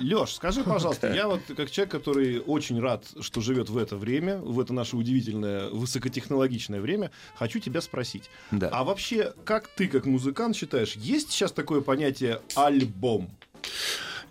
Леш, 0.00 0.34
скажи, 0.34 0.62
пожалуйста, 0.62 1.12
я 1.12 1.26
вот 1.26 1.40
как 1.56 1.70
человек, 1.70 1.90
который 1.92 2.38
очень 2.40 2.80
рад, 2.80 3.04
что 3.20 3.40
живет 3.40 3.68
в 3.70 3.76
это 3.76 3.96
время, 3.96 4.38
в 4.38 4.60
это 4.60 4.72
наше 4.72 4.96
удивительное, 4.96 5.68
высокотехнологичное 5.70 6.80
время, 6.80 7.10
хочу 7.36 7.58
тебя 7.58 7.80
спросить. 7.80 8.30
Да. 8.50 8.68
А 8.72 8.84
вообще, 8.84 9.32
как 9.44 9.68
ты, 9.68 9.88
как 9.88 10.06
музыкант, 10.06 10.56
считаешь, 10.56 10.94
есть 10.96 11.30
сейчас 11.30 11.52
такое 11.52 11.80
понятие 11.80 12.40
«альбом»? 12.54 12.99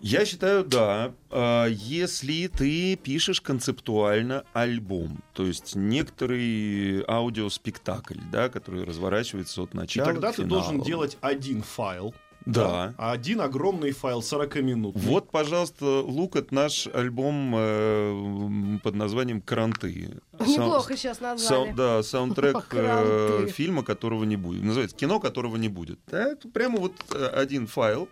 Я 0.02 0.26
считаю, 0.26 0.64
да. 0.64 1.12
А, 1.30 1.66
Если 1.68 2.48
ты 2.48 2.96
пишешь 2.96 3.42
концептуально 3.42 4.46
альбом, 4.54 5.22
то 5.34 5.46
есть 5.46 5.76
некоторый 5.76 7.04
аудиоспектакль, 7.08 8.20
да, 8.32 8.50
который 8.50 8.86
разворачивается 8.86 9.62
от 9.64 9.74
И 9.74 9.78
начала 9.78 10.06
тогда 10.06 10.32
к 10.32 10.36
ты 10.38 10.44
должен 10.44 10.82
делать 10.82 11.18
один 11.22 11.62
файл. 11.64 12.14
Да. 12.46 12.96
А 12.98 13.12
один 13.12 13.42
огромный 13.42 13.92
файл 13.92 14.22
40 14.24 14.56
минут. 14.62 14.96
Вот, 14.96 15.30
пожалуйста, 15.30 15.86
Лукат 15.86 16.52
наш 16.52 16.88
альбом 16.88 17.54
э, 17.56 18.80
под 18.82 18.96
названием 18.96 19.42
«Кранты». 19.42 20.22
Неплохо 20.40 20.96
сейчас 20.96 21.18
Сау- 21.20 21.34
назвали. 21.36 21.72
да, 21.74 22.02
саундтрек 22.02 22.66
э, 22.72 23.48
фильма, 23.52 23.84
которого 23.84 24.24
не 24.24 24.38
будет. 24.38 24.64
Называется 24.64 24.96
«Кино, 24.96 25.20
которого 25.20 25.58
не 25.58 25.68
будет». 25.68 26.00
Да, 26.08 26.32
это 26.32 26.48
прямо 26.48 26.78
вот 26.80 26.94
э, 27.14 27.26
один 27.28 27.68
файл. 27.68 28.08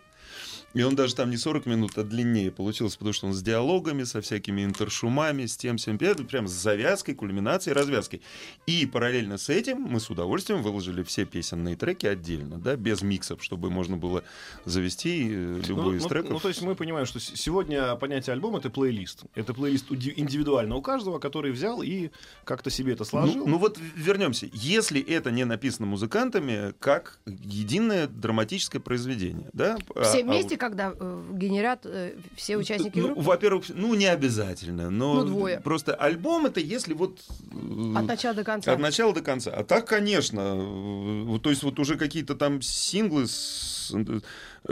И 0.78 0.82
он 0.84 0.94
даже 0.94 1.16
там 1.16 1.28
не 1.30 1.36
40 1.36 1.66
минут, 1.66 1.98
а 1.98 2.04
длиннее 2.04 2.52
получился, 2.52 2.98
потому 2.98 3.12
что 3.12 3.26
он 3.26 3.34
с 3.34 3.42
диалогами, 3.42 4.04
со 4.04 4.20
всякими 4.20 4.64
интершумами, 4.64 5.46
с 5.46 5.56
тем, 5.56 5.76
всем, 5.76 5.98
прям 5.98 6.46
с 6.46 6.52
завязкой, 6.52 7.16
кульминацией, 7.16 7.74
развязкой. 7.74 8.22
И 8.66 8.86
параллельно 8.86 9.38
с 9.38 9.48
этим 9.48 9.80
мы 9.80 9.98
с 9.98 10.08
удовольствием 10.08 10.62
выложили 10.62 11.02
все 11.02 11.24
песенные 11.24 11.74
треки 11.74 12.06
отдельно, 12.06 12.58
да, 12.58 12.76
без 12.76 13.02
миксов, 13.02 13.42
чтобы 13.42 13.70
можно 13.70 13.96
было 13.96 14.22
завести 14.66 15.28
э, 15.28 15.62
любой 15.66 15.84
Ну, 15.84 15.94
из 15.94 16.02
ну, 16.04 16.08
треков. 16.10 16.30
ну, 16.30 16.38
то 16.38 16.46
есть 16.46 16.62
мы 16.62 16.76
понимаем, 16.76 17.06
что 17.06 17.18
сегодня 17.18 17.96
понятие 17.96 18.34
альбом 18.34 18.54
это 18.54 18.70
плейлист. 18.70 19.24
Это 19.34 19.54
плейлист 19.54 19.90
индивидуально 19.90 20.76
у 20.76 20.82
каждого, 20.82 21.18
который 21.18 21.50
взял 21.50 21.82
и 21.82 22.10
как-то 22.44 22.70
себе 22.70 22.92
это 22.92 23.02
сложил. 23.02 23.34
Ну, 23.34 23.46
ну 23.48 23.58
вот 23.58 23.80
вернемся. 23.96 24.48
Если 24.52 25.00
это 25.00 25.32
не 25.32 25.44
написано 25.44 25.88
музыкантами, 25.88 26.72
как 26.78 27.18
единое 27.26 28.06
драматическое 28.06 28.80
произведение, 28.80 29.50
да? 29.52 29.76
А- 29.96 30.04
Все 30.04 30.20
а 30.20 30.22
вместе, 30.22 30.50
вот- 30.50 30.60
когда 30.68 30.92
э, 30.98 31.22
генерят 31.32 31.80
э, 31.84 32.14
все 32.36 32.56
участники 32.56 32.98
ну, 32.98 33.06
группы? 33.06 33.20
во-первых, 33.22 33.64
ну 33.68 33.94
не 33.94 34.06
обязательно, 34.06 34.90
но 34.90 35.14
Ну, 35.14 35.24
двое. 35.24 35.60
просто 35.60 35.94
альбом 35.94 36.46
это 36.46 36.60
если 36.60 36.94
вот 36.94 37.18
э, 37.52 37.94
От 37.96 38.06
начала 38.06 38.34
до 38.34 38.44
конца. 38.44 38.72
от 38.72 38.78
начала 38.78 39.12
до 39.12 39.20
конца. 39.22 39.50
А 39.50 39.64
так, 39.64 39.86
конечно, 39.86 41.38
то 41.42 41.50
есть 41.50 41.62
вот 41.62 41.78
уже 41.78 41.96
какие-то 41.96 42.34
там 42.34 42.60
синглы, 42.62 43.26
с- 43.26 43.92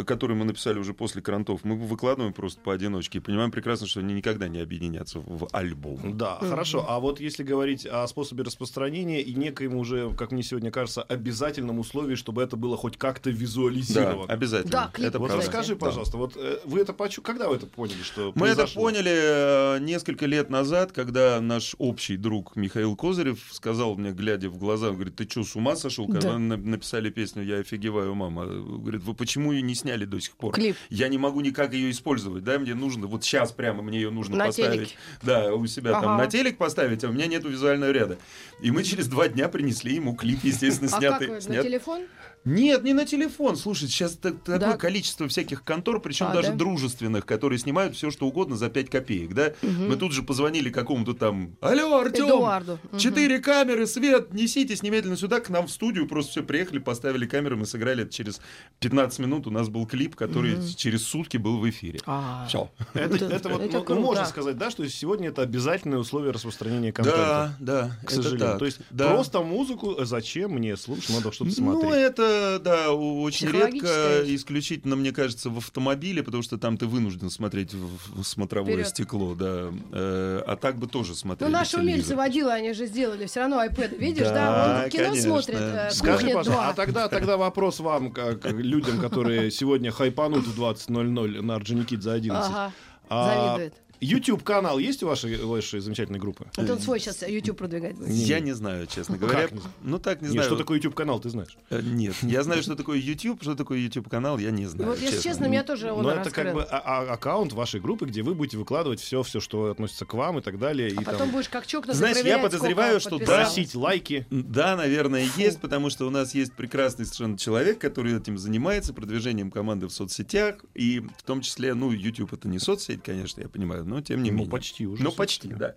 которые 0.05 0.37
мы 0.37 0.45
написали 0.45 0.79
уже 0.79 0.93
после 0.95 1.23
крантов, 1.23 1.61
мы 1.65 1.77
выкладываем 1.77 2.33
просто 2.33 2.61
поодиночке 2.61 3.19
и 3.19 3.21
понимаем 3.21 3.51
прекрасно, 3.51 3.87
что 3.87 4.01
они 4.01 4.15
никогда 4.15 4.49
не 4.49 4.59
объединятся 4.61 5.21
в 5.21 5.49
альбом. 5.53 6.17
Да, 6.19 6.37
хорошо. 6.41 6.85
А 6.89 7.01
вот 7.01 7.21
если 7.21 7.43
говорить 7.43 7.87
о 7.87 8.07
способе 8.07 8.43
распространения 8.45 9.23
и 9.23 9.35
некоему 9.35 9.79
уже, 9.79 10.13
как 10.15 10.33
мне 10.33 10.43
сегодня 10.43 10.71
кажется, 10.71 11.03
обязательном 11.03 11.79
условии, 11.79 12.15
чтобы 12.15 12.43
это 12.43 12.57
было 12.57 12.77
хоть 12.77 12.97
как-то 12.97 13.31
Да, 13.31 13.37
визуализировано. 13.37 14.33
обязательно. 14.33 14.71
Да, 14.73 14.91
клип, 14.93 15.09
это 15.09 15.19
Вот 15.19 15.29
правда. 15.29 15.47
расскажи, 15.47 15.75
Да. 15.75 15.87
пожалуйста, 15.87 16.17
вот 16.19 16.37
э, 16.37 16.59
вы 16.65 16.81
это 16.81 16.93
почу... 16.93 17.23
когда 17.23 17.49
вы 17.49 17.57
это 17.57 17.67
поняли, 17.67 18.03
что 18.03 18.33
Мы 18.35 18.49
это 18.49 18.57
произошло? 18.57 18.83
поняли 18.83 19.13
э, 19.13 19.79
несколько 19.81 20.27
лет 20.27 20.51
назад, 20.51 20.93
когда 20.93 21.41
наш 21.41 21.75
общий 21.79 22.17
друг 22.17 22.55
Михаил 22.57 22.97
Козырев 22.97 23.39
сказал 23.51 23.97
мне, 23.97 24.11
глядя 24.13 24.51
в 24.51 24.59
глаза, 24.59 24.89
он 24.89 24.95
говорит, 24.97 25.17
ты 25.17 25.29
что, 25.29 25.43
с 25.45 25.57
ума 25.57 25.77
сошел? 25.77 26.07
Когда 26.07 26.33
Да. 26.33 26.39
на- 26.39 26.57
написали 26.57 27.11
песню 27.11 27.43
«Я 27.45 27.59
офигеваю, 27.59 28.15
мама». 28.15 28.45
Говорит, 28.47 29.03
вы 29.03 29.15
почему 29.15 29.53
ее 29.53 29.63
не 29.63 29.75
сняли 29.75 29.86
до 29.94 30.20
сих 30.20 30.35
пор? 30.37 30.53
Клип. 30.55 30.77
Я 30.90 31.09
не 31.09 31.18
могу 31.18 31.40
никак 31.40 31.72
ее 31.72 31.90
использовать, 31.90 32.42
да, 32.44 32.59
мне 32.59 32.75
нужно, 32.75 33.07
вот 33.07 33.25
сейчас 33.25 33.53
прямо 33.53 33.83
мне 33.83 33.99
ее 34.01 34.11
нужно 34.11 34.37
На 34.37 34.46
поставить. 34.46 34.75
телеке. 34.75 34.94
Да, 35.22 35.55
у 35.55 35.66
себя 35.66 35.92
там 35.92 36.11
Ага. 36.11 36.25
на 36.25 36.31
телек 36.31 36.59
поставить, 36.59 37.05
а 37.05 37.09
у 37.09 37.12
меня 37.12 37.27
нету 37.27 37.49
визуального 37.49 37.90
ряда. 37.92 38.18
И 38.61 38.70
мы 38.70 38.83
через 38.83 39.07
два 39.09 39.29
дня 39.29 39.49
принесли 39.49 39.94
ему 39.94 40.14
клип, 40.16 40.40
естественно, 40.42 40.90
А 40.92 40.99
снятый. 40.99 41.29
как 41.29 41.42
вы, 41.44 41.55
на 41.55 41.62
телефон? 41.62 42.03
Нет, 42.47 42.85
не 42.85 42.93
на 42.93 43.05
телефон. 43.05 43.57
Слушай, 43.57 43.89
сейчас 43.89 44.13
так- 44.13 44.39
такое 44.39 44.59
Да. 44.59 44.77
количество 44.77 45.27
всяких 45.29 45.65
контор, 45.65 46.01
причем 46.01 46.27
А, 46.29 46.33
даже 46.33 46.49
да? 46.51 46.55
дружественных, 46.55 47.27
которые 47.27 47.59
снимают 47.59 47.97
все, 47.97 48.11
что 48.13 48.27
угодно 48.27 48.57
за 48.57 48.71
5 48.71 48.89
копеек, 48.89 49.35
да? 49.35 49.53
Мы 49.63 49.97
тут 49.97 50.13
же 50.13 50.23
позвонили 50.23 50.71
какому-то 50.71 51.13
там, 51.15 51.57
алло, 51.61 51.99
Артем, 51.99 52.79
четыре 52.99 53.41
камеры, 53.41 53.87
свет, 53.87 54.33
неситесь 54.33 54.83
немедленно 54.85 55.17
сюда, 55.17 55.41
к 55.41 55.51
нам 55.51 55.67
в 55.67 55.71
студию, 55.73 56.07
просто 56.07 56.31
все 56.31 56.43
приехали, 56.45 56.79
поставили 56.79 57.27
камеры, 57.27 57.57
мы 57.57 57.67
сыграли 57.67 58.05
это 58.05 58.13
через 58.13 58.41
15 58.79 59.19
минут, 59.19 59.47
у 59.49 59.51
нас 59.51 59.69
был 59.69 59.85
клип, 59.87 60.15
который 60.15 60.57
через 60.77 61.03
сутки 61.03 61.37
был 61.39 61.59
в 61.59 61.69
эфире. 61.69 62.01
А. 62.07 62.47
Все. 62.49 62.71
Это, 62.95 63.17
это 63.27 63.49
вот, 63.49 63.61
Это 63.63 63.73
ну, 63.73 63.79
ну, 63.81 63.85
круто. 63.85 64.01
можно 64.01 64.25
сказать, 64.25 64.57
да, 64.57 64.71
что 64.71 64.89
сегодня 64.89 65.29
это 65.31 65.43
обязательное 65.43 65.99
условие 65.99 66.31
распространения 66.33 66.93
контента. 66.93 67.57
Да, 67.59 67.83
да, 67.89 67.99
К 68.03 68.13
это 68.13 68.15
сожалению. 68.23 68.47
так. 68.51 68.59
То 68.61 68.65
есть 68.67 68.79
Да. 68.91 69.11
просто 69.11 69.43
музыку 69.43 69.97
э, 69.99 70.05
зачем 70.05 70.53
мне 70.53 70.77
слушать, 70.77 71.11
надо 71.11 71.33
что-то 71.33 71.51
смотреть. 71.51 71.83
Ну, 71.85 71.91
это, 71.93 72.36
да, 72.62 72.92
очень 72.92 73.49
редко, 73.51 74.22
исключительно, 74.35 74.96
мне 74.96 75.12
кажется, 75.12 75.51
в 75.51 75.59
автомобиле, 75.59 76.22
потому 76.22 76.42
что 76.42 76.59
там 76.59 76.77
ты 76.77 76.87
вынужден 76.87 77.31
смотреть 77.31 77.75
в 77.75 77.87
в 78.16 78.25
смотровое 78.25 78.72
Вперед. 78.75 78.88
стекло, 78.88 79.35
да. 79.35 79.68
Э, 79.92 80.42
А 80.46 80.57
так 80.57 80.79
бы 80.79 80.87
тоже 80.87 81.11
Ну, 81.11 81.16
смотрели 81.16 81.51
наши 81.51 81.77
умельцы 81.79 82.16
водила, 82.16 82.53
они 82.55 82.72
же 82.72 82.87
сделали 82.87 83.27
все 83.27 83.40
равно 83.40 83.62
iPad. 83.64 83.96
Видишь, 83.99 84.27
да? 84.29 84.35
Да, 84.35 84.83
Он 84.85 84.90
кино 84.90 85.05
конечно. 85.05 85.31
смотрит. 85.31 85.57
э, 85.59 85.90
Скажи, 85.90 86.12
«Кухня 86.18 86.35
пожалуйста, 86.35 86.64
2». 86.64 86.70
а 86.70 86.75
тогда, 86.75 87.09
тогда 87.09 87.37
вопрос 87.37 87.81
вам, 87.81 88.11
как 88.12 88.44
людям, 88.53 88.99
которые 89.01 89.51
сегодня 89.51 89.90
хайпанут 89.90 90.44
в 90.46 90.61
20.00 90.61 91.42
на 91.42 91.55
Орджоникид 91.57 92.03
за 92.03 92.12
11. 92.14 92.51
Ага, 92.51 92.72
А, 93.09 93.55
завидует. 93.57 93.75
YouTube-канал 94.01 94.79
есть 94.79 95.03
у 95.03 95.07
вашей, 95.07 95.37
вашей 95.45 95.81
замечательной 95.81 96.19
группы? 96.19 96.47
Это 96.57 96.73
он 96.75 96.81
свой 96.81 97.01
сейчас 97.01 97.23
YouTube 97.27 97.59
продвигать 97.59 97.97
будет. 97.97 98.09
Я 98.11 98.41
не 98.41 98.53
знаю, 98.53 98.87
честно 98.87 99.17
говоря. 99.17 99.49
Как? 99.49 99.59
Ну, 99.83 99.99
так 99.99 100.21
не 100.21 100.27
Нет, 100.27 100.33
знаю. 100.35 100.49
что 100.49 100.57
такое 100.57 100.77
YouTube-канал, 100.79 101.21
ты 101.21 101.31
знаешь? 101.31 101.57
Э, 101.71 101.81
Нет, 101.83 102.15
я 102.23 102.43
знаю, 102.43 102.63
что 102.63 102.77
такое 102.77 102.99
YouTube, 102.99 103.43
что 103.43 103.55
такое 103.55 103.79
YouTube-канал, 103.79 104.39
я 104.39 104.51
не 104.51 104.67
знаю. 104.67 104.91
Вот, 104.91 105.01
если 105.01 105.21
честно, 105.21 105.47
меня 105.47 105.63
тоже 105.65 105.93
он 105.93 106.03
Но 106.03 106.11
это 106.11 106.31
как 106.31 106.53
бы 106.55 106.63
а- 106.63 106.83
а- 106.85 107.13
аккаунт 107.15 107.53
вашей 107.53 107.81
группы, 107.81 108.07
где 108.07 108.23
вы 108.23 108.35
будете 108.35 108.57
выкладывать 108.59 109.01
все, 109.01 109.23
все, 109.23 109.41
что 109.41 109.71
относится 109.71 110.05
к 110.07 110.15
вам 110.15 110.39
и 110.39 110.43
так 110.43 110.59
далее. 110.59 110.91
и 110.91 110.97
А 110.97 111.03
потом 111.03 111.19
там 111.19 111.31
будешь 111.31 111.49
как 111.49 111.67
чокнутый 111.67 111.97
Знаешь, 111.99 112.19
я 112.25 112.39
подозреваю, 112.39 113.01
что 113.01 113.19
да. 113.19 113.25
просить 113.25 113.75
лайки. 113.75 114.27
Да, 114.31 114.77
наверное, 114.77 115.27
есть, 115.37 115.61
потому 115.61 115.91
что 115.91 116.07
у 116.07 116.11
нас 116.11 116.35
есть 116.35 116.53
прекрасный 116.53 117.05
совершенно 117.05 117.39
человек, 117.39 117.79
который 117.79 118.17
этим 118.17 118.39
занимается, 118.39 118.93
продвижением 118.93 119.51
команды 119.51 119.87
в 119.87 119.93
соцсетях, 119.93 120.57
и 120.75 121.01
в 121.01 121.23
том 121.23 121.41
числе, 121.41 121.75
ну, 121.75 121.91
YouTube 121.91 122.33
это 122.33 122.49
не 122.49 122.59
соцсеть, 122.59 123.03
конечно, 123.03 123.41
я 123.41 123.49
понимаю, 123.49 123.85
но 123.87 124.01
тем 124.03 124.22
не 124.22 124.31
Ну, 124.31 124.38
менее. 124.38 124.51
почти 124.51 124.87
уже 124.87 125.03
Ну, 125.03 125.12
почти, 125.12 125.49
да. 125.49 125.75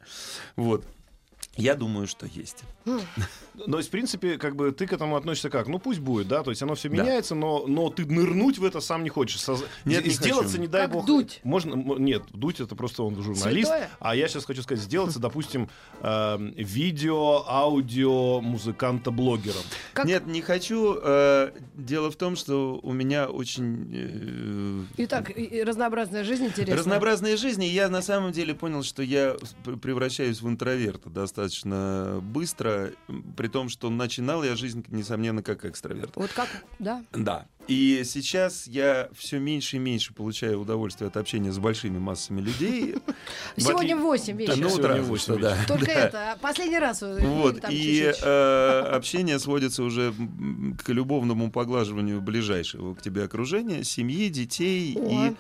Вот. 0.56 0.86
Я 1.58 1.76
думаю, 1.76 2.08
что 2.08 2.26
есть. 2.26 2.64
Но, 3.66 3.78
есть, 3.78 3.90
в 3.90 3.92
принципе, 3.92 4.38
как 4.38 4.56
бы 4.56 4.72
ты 4.72 4.88
к 4.88 4.94
этому 4.94 5.18
относишься 5.18 5.50
как? 5.50 5.68
Ну, 5.68 5.78
пусть 5.80 6.00
будет, 6.00 6.28
да, 6.30 6.42
то 6.44 6.52
есть 6.52 6.62
оно 6.64 6.76
все 6.76 6.88
Да. 6.88 6.96
меняется, 7.04 7.36
но, 7.36 7.68
но 7.68 7.90
ты 7.90 8.06
нырнуть 8.06 8.58
в 8.58 8.64
это 8.64 8.80
сам 8.80 9.04
не 9.04 9.10
хочешь. 9.10 9.42
Соз- 9.42 9.66
Нет, 9.84 10.06
не 10.06 10.12
сделаться, 10.12 10.52
хочу. 10.52 10.62
не 10.62 10.68
дай 10.68 10.84
Как 10.84 10.92
бог. 10.94 11.06
Дудь. 11.06 11.42
Можно, 11.44 11.76
нет, 12.00 12.24
Дудь 12.32 12.62
это 12.62 12.76
просто 12.76 13.04
он 13.04 13.16
журналист. 13.22 13.68
Святое? 13.68 13.90
А 14.00 14.16
я 14.16 14.28
сейчас 14.30 14.46
хочу 14.46 14.62
сказать, 14.64 14.82
сделаться, 14.84 15.20
допустим, 15.20 15.70
эм, 16.02 16.54
видео, 16.56 17.44
аудио, 17.48 18.40
музыканта-блогером. 18.40 19.62
Как- 19.94 20.06
Нет, 20.06 20.26
не 20.28 20.42
хочу. 20.42 20.96
Э, 21.04 21.52
Дело 21.76 22.12
в 22.12 22.16
том, 22.16 22.36
что 22.36 22.80
у 22.84 22.94
меня 22.94 23.28
очень 23.30 23.90
э, 23.94 25.04
Итак, 25.04 25.32
разнообразная 25.66 26.24
жизнь 26.24 26.46
интересная. 26.46 26.78
Разнообразные 26.78 27.36
жизни. 27.38 27.68
и 27.68 27.72
Я 27.74 27.90
на 27.90 28.02
самом 28.02 28.32
деле 28.32 28.54
понял, 28.56 28.84
что 28.84 29.02
я 29.04 29.36
пр- 29.64 29.78
превращаюсь 29.78 30.42
в 30.42 30.48
интроверта 30.48 31.10
достаточно 31.10 31.39
быстро, 32.22 32.92
м, 33.08 33.24
при 33.38 33.48
том, 33.48 33.70
что 33.70 33.90
начинал 33.90 34.44
я 34.44 34.56
жизнь, 34.56 34.84
несомненно, 34.90 35.42
как 35.44 35.66
экстраверт. 35.66 36.12
Вот 36.16 36.32
как, 36.32 36.48
да? 36.80 37.04
Да. 37.14 37.46
И 37.68 38.02
сейчас 38.04 38.66
я 38.66 39.10
все 39.16 39.38
меньше 39.38 39.76
и 39.76 39.80
меньше 39.80 40.12
получаю 40.14 40.60
удовольствие 40.60 41.08
от 41.08 41.18
общения 41.18 41.52
с 41.52 41.60
большими 41.60 42.00
массами 42.00 42.42
людей. 42.42 42.96
Сегодня 43.58 43.96
в 43.96 44.02
8 44.02 44.34
Да, 44.34 44.40
вечера. 44.40 44.56
ну, 44.56 44.70
Сегодня 44.70 44.88
разве 44.88 45.04
в 45.04 45.08
восемь 45.08 45.24
что, 45.24 45.36
да. 45.38 45.58
Только 45.68 45.92
это, 45.92 46.38
последний 46.42 46.80
раз. 46.80 47.02
Вот, 47.04 47.60
и 47.70 48.12
э, 48.22 48.80
общение 48.92 49.38
сводится 49.38 49.84
уже 49.84 50.14
к 50.84 50.90
любовному 50.90 51.52
поглаживанию 51.52 52.22
ближайшего 52.22 52.96
к 52.96 53.02
тебе 53.04 53.24
окружения, 53.24 53.84
семьи, 53.84 54.30
детей 54.30 54.98
и 55.00 55.36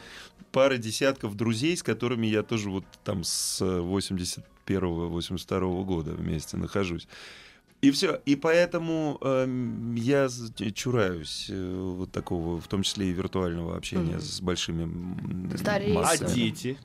пары 0.52 0.78
десятков 0.78 1.36
друзей, 1.36 1.76
с 1.78 1.82
которыми 1.84 2.28
я 2.28 2.44
тоже 2.44 2.70
вот 2.70 2.84
там 3.04 3.24
с 3.24 3.60
81-82 4.76 5.84
года 5.86 6.12
вместе 6.12 6.58
нахожусь. 6.58 7.08
И 7.82 7.92
все. 7.92 8.20
И 8.26 8.36
поэтому 8.36 9.18
эм, 9.22 9.96
я 9.96 10.28
з- 10.28 10.52
чураюсь 10.74 11.48
э, 11.50 11.94
вот 11.98 12.12
такого, 12.12 12.60
в 12.60 12.68
том 12.68 12.84
числе 12.84 13.10
и 13.10 13.14
виртуального 13.14 13.78
общения 13.78 14.16
Мгм. 14.18 14.22
с 14.22 14.42
большими 14.42 14.84
м, 14.84 15.52
Стареешь. 15.58 16.06
А 16.06 16.18
дети? 16.18 16.78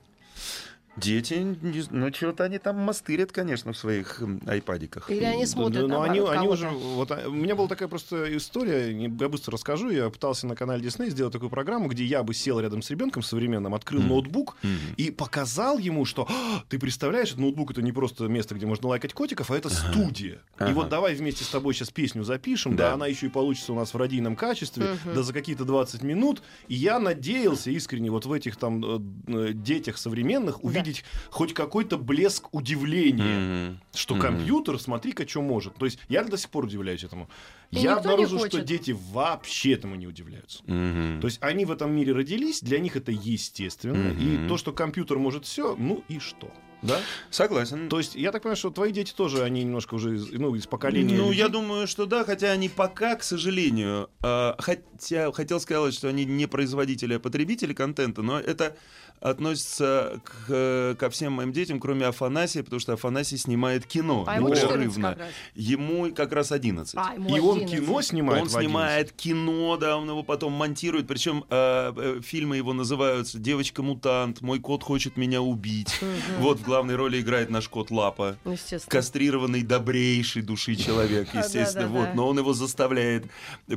Дети, 0.97 1.57
ну 1.91 2.13
что-то 2.15 2.45
они 2.45 2.59
там 2.59 2.77
мастырят, 2.77 3.33
конечно, 3.33 3.73
в 3.73 3.77
своих 3.77 4.23
айпадиках. 4.47 5.11
Или 5.11 5.25
они 5.25 5.43
И- 5.43 5.47
смотрят 5.47 5.83
Ну, 5.83 5.89
ну, 5.89 5.95
наоборот 6.01 6.11
они, 6.31 6.39
они 6.39 6.47
кого-то. 6.47 6.53
уже. 6.53 6.69
Вот, 6.69 7.11
а, 7.11 7.25
у 7.29 7.33
меня 7.33 7.57
была 7.57 7.67
такая 7.67 7.89
просто 7.89 8.37
история, 8.37 8.93
я 8.93 9.09
быстро 9.29 9.53
расскажу. 9.55 9.91
Я 9.91 10.09
пытался 10.09 10.47
на 10.47 10.55
канале 10.55 10.87
Disney 10.87 11.11
сделать 11.11 11.33
такую 11.33 11.51
программу, 11.51 11.89
где 11.89 12.05
я 12.05 12.23
бы 12.23 12.33
сел 12.33 12.61
рядом 12.61 12.81
с 12.81 12.91
ребенком 12.91 13.23
современным, 13.25 13.75
открыл 13.75 14.01
Мгм. 14.01 14.09
ноутбук 14.11 14.57
Мгм. 14.63 14.73
и 14.97 15.11
показал 15.11 15.79
ему, 15.79 16.05
что 16.05 16.27
«А, 16.31 16.63
ты 16.69 16.79
представляешь, 16.79 17.35
ноутбук 17.35 17.73
это 17.73 17.83
не 17.83 17.91
просто 17.93 18.25
место, 18.29 18.55
где 18.55 18.67
можно 18.67 18.89
лайкать 18.89 19.15
котиков, 19.15 19.51
а 19.51 19.57
это 19.57 19.71
студия. 19.71 20.35
И 20.35 20.39
Ага. 20.59 20.75
вот 20.75 20.89
давай 20.91 21.15
вместе 21.15 21.43
с 21.45 21.49
тобой 21.49 21.75
сейчас 21.75 21.91
песню 21.91 22.23
запишем, 22.23 22.77
да, 22.77 22.91
Да. 22.91 22.95
она 22.95 23.07
еще 23.09 23.27
и 23.27 23.31
получится 23.31 23.73
у 23.73 23.77
нас 23.77 23.93
в 23.93 23.97
радийном 23.97 24.37
качестве, 24.37 24.85
Мгм. 25.05 25.15
да 25.17 25.23
за 25.25 25.33
какие-то 25.33 25.65
20 25.65 26.03
минут. 26.05 26.41
И 26.69 26.75
я 26.75 27.01
надеялся 27.01 27.71
искренне 27.73 28.11
вот 28.13 28.27
в 28.27 28.33
этих 28.33 28.57
там 28.57 28.85
э, 28.85 29.01
э, 29.49 29.53
детях 29.55 29.99
современных 29.99 30.63
увидеть 30.63 30.84
хоть 31.31 31.55
какой-то 31.55 31.97
блеск 31.99 32.53
удивления 32.53 33.69
Мгм. 33.69 33.81
что 33.95 34.15
Мгм. 34.15 34.23
компьютер, 34.23 34.79
смотри-ка, 34.79 35.27
что 35.29 35.43
может. 35.43 35.75
То 35.77 35.85
есть 35.87 35.99
я 36.09 36.25
до 36.25 36.37
сих 36.37 36.51
пор 36.51 36.65
удивляюсь 36.65 37.05
этому. 37.05 37.29
И 37.71 37.79
я 37.79 37.97
обнаружил, 37.97 38.45
что 38.47 38.61
дети 38.61 38.97
вообще 39.11 39.73
этому 39.73 39.97
не 39.97 40.07
удивляются. 40.07 40.63
Мгм. 40.67 41.21
То 41.21 41.27
есть 41.27 41.39
они 41.43 41.65
в 41.65 41.73
этом 41.73 41.93
мире 41.93 42.13
родились, 42.13 42.61
для 42.61 42.79
них 42.79 42.97
это 42.97 43.13
естественно. 43.13 44.13
Мгм. 44.13 44.45
И 44.45 44.49
то, 44.49 44.57
что 44.57 44.73
компьютер 44.73 45.19
может 45.19 45.45
все, 45.45 45.75
ну 45.77 46.05
и 46.09 46.19
что? 46.19 46.53
Да? 46.85 47.01
Согласен. 47.31 47.89
То 47.89 47.99
есть 47.99 48.15
я 48.15 48.31
так 48.31 48.43
понимаю, 48.43 48.57
что 48.57 48.71
твои 48.71 48.93
дети 48.93 49.13
тоже, 49.15 49.43
они 49.43 49.65
немножко 49.65 49.95
уже 49.95 50.17
из, 50.17 50.31
ну, 50.31 50.55
из 50.55 50.67
поколения. 50.67 51.17
Ну, 51.17 51.29
людей. 51.29 51.39
я 51.39 51.49
думаю, 51.49 51.87
что 51.87 52.07
да, 52.07 52.25
хотя 52.25 52.53
они 52.53 52.69
пока, 52.69 53.17
к 53.17 53.23
сожалению, 53.23 54.11
э, 54.23 54.53
хотя 54.59 55.33
хотел 55.33 55.61
сказать, 55.61 55.95
что 55.95 56.09
они 56.09 56.25
не 56.25 56.47
производители, 56.47 57.15
а 57.15 57.19
потребители 57.19 57.73
контента, 57.73 58.23
но 58.23 58.39
это 58.39 58.77
относится 59.21 60.21
к, 60.23 60.33
э, 60.49 60.95
ко 60.99 61.09
всем 61.09 61.33
моим 61.35 61.53
детям, 61.53 61.81
кроме 61.81 62.07
Афанасия, 62.07 62.63
потому 62.63 62.81
что 62.81 62.93
Афанасий 62.93 63.39
снимает 63.39 63.87
кино 63.87 64.25
А 64.27 64.37
ему 64.37 64.49
14 64.49 64.65
непрерывно. 64.75 65.09
как 65.11 65.19
раз. 65.19 65.29
Ему 65.55 66.15
как 66.15 66.33
раз 66.33 66.53
11. 66.53 66.95
А, 66.97 67.15
ему 67.15 67.35
И 67.35 67.41
он 67.41 67.57
11. 67.61 67.79
кино 67.79 68.03
снимает 68.03 68.43
он 68.43 68.49
в 68.49 68.57
11. 68.57 68.69
снимает 68.69 69.13
кино, 69.13 69.77
да, 69.79 69.97
он 69.97 70.09
его 70.09 70.23
потом 70.23 70.53
монтирует. 70.53 71.07
Причем 71.07 71.45
э, 71.49 71.93
э, 71.97 72.21
фильмы 72.23 72.57
его 72.59 72.75
называются 72.75 73.39
«Девочка-мутант», 73.39 74.43
«Мой 74.43 74.61
кот 74.61 74.83
хочет 74.83 75.17
меня 75.17 75.41
убить». 75.41 76.01
Вот 76.39 76.61
в 76.61 76.65
главной 76.75 76.97
роли 76.97 77.21
играет 77.21 77.51
наш 77.51 77.69
кот 77.69 77.93
Лапа. 77.93 78.37
Естественно. 78.45 78.91
Кастрированный, 78.91 79.63
добрейший 79.63 80.43
души 80.43 80.75
человек, 80.75 81.29
естественно. 81.35 81.87
Вот, 81.87 82.15
но 82.17 82.27
он 82.27 82.37
его 82.37 82.53
заставляет 82.53 83.27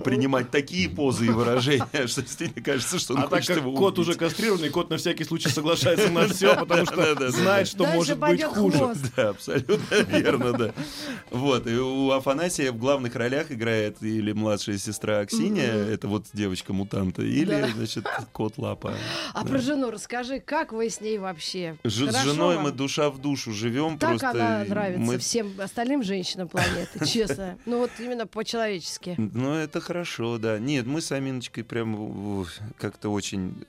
принимать 0.04 0.50
такие 0.50 0.90
позы 0.90 1.28
и 1.28 1.30
выражения, 1.30 1.86
что 2.08 2.24
действительно 2.24 2.66
кажется, 2.66 2.98
что 2.98 3.14
он 3.14 3.20
А 3.20 3.28
так 3.28 3.46
как 3.46 3.58
его 3.58 3.72
кот 3.74 4.00
убить. 4.00 4.10
уже 4.10 4.18
кастрированный, 4.18 4.70
кот 4.70 4.90
на 4.90 4.98
всякий 4.98 5.26
случай 5.26 5.50
соглашается 5.50 6.10
на 6.10 6.28
все, 6.34 6.56
потому 6.56 6.88
что 6.88 7.30
знает, 7.30 7.68
что 7.68 7.86
может 7.86 8.18
быть 8.18 8.44
хуже. 8.44 8.96
Да, 9.16 9.30
абсолютно 9.30 9.96
верно, 9.96 10.54
да. 10.54 10.74
Вот, 11.30 11.68
и 11.68 11.78
у 11.78 12.10
Афанасия 12.10 12.72
в 12.72 12.78
главных 12.78 13.16
ролях 13.16 13.52
играет 13.52 14.02
или 14.02 14.32
младшая 14.32 14.80
сестра 14.80 15.20
Аксинья, 15.20 15.66
это 15.66 16.08
вот 16.08 16.26
девочка-мутанта, 16.34 17.22
или, 17.22 17.72
значит, 17.76 18.08
кот 18.32 18.58
Лапа. 18.58 18.96
А 19.36 19.46
про 19.46 19.60
жену 19.60 19.92
расскажи, 19.92 20.40
как 20.40 20.72
вы 20.74 20.90
с 20.90 21.00
ней 21.00 21.20
вообще? 21.20 21.78
С 21.84 21.92
женой 21.92 22.58
мы 22.58 22.72
душа 22.88 23.10
в 23.10 23.20
душу 23.20 23.52
живем. 23.52 23.98
Так 24.00 24.10
просто 24.12 24.30
она 24.32 24.64
нравится 24.64 25.02
мы- 25.02 25.18
всем 25.18 25.60
остальным 25.60 26.04
женщинам 26.04 26.48
планеты, 26.48 27.06
честно. 27.06 27.58
Ну 27.66 27.80
вот 27.80 27.92
именно 28.00 28.26
по-человечески. 28.26 29.16
Ну, 29.18 29.54
это 29.54 29.82
хорошо, 29.82 30.38
да. 30.38 30.58
Нет, 30.58 30.86
мы 30.86 31.02
с 31.02 31.12
Аминочкой 31.12 31.64
прям 31.64 32.46
как-то 32.78 33.10
очень 33.10 33.66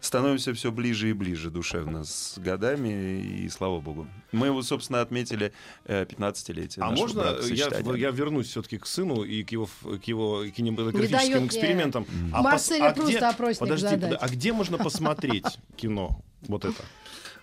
становимся 0.00 0.52
все 0.54 0.70
ближе 0.70 1.10
и 1.10 1.12
ближе 1.12 1.50
душевно 1.50 2.04
с 2.04 2.38
годами, 2.38 3.20
и 3.44 3.48
слава 3.48 3.80
богу. 3.80 4.06
Мы 4.32 4.46
его, 4.46 4.62
собственно, 4.62 5.00
отметили 5.00 5.52
э, 5.86 6.04
15-летие 6.04 6.80
А 6.82 6.90
нашего 6.90 7.06
можно 7.22 7.54
я, 7.54 7.96
я 7.96 8.10
вернусь 8.10 8.48
все-таки 8.48 8.78
к 8.78 8.86
сыну 8.86 9.22
и 9.24 9.42
к 9.42 9.52
его, 9.52 9.68
к 9.82 10.04
его 10.04 10.44
Не 10.44 10.50
кинематографическим 10.50 11.46
экспериментам. 11.46 12.06
А, 12.32 12.42
Марселя 12.42 12.88
а 12.88 12.92
просто 12.94 13.12
где- 13.12 13.24
опросник 13.26 13.58
подожди, 13.60 13.88
задать. 13.88 14.18
а 14.20 14.28
где 14.28 14.52
можно 14.52 14.78
посмотреть 14.78 15.58
кино? 15.76 16.22
Вот 16.42 16.64
это. 16.64 16.82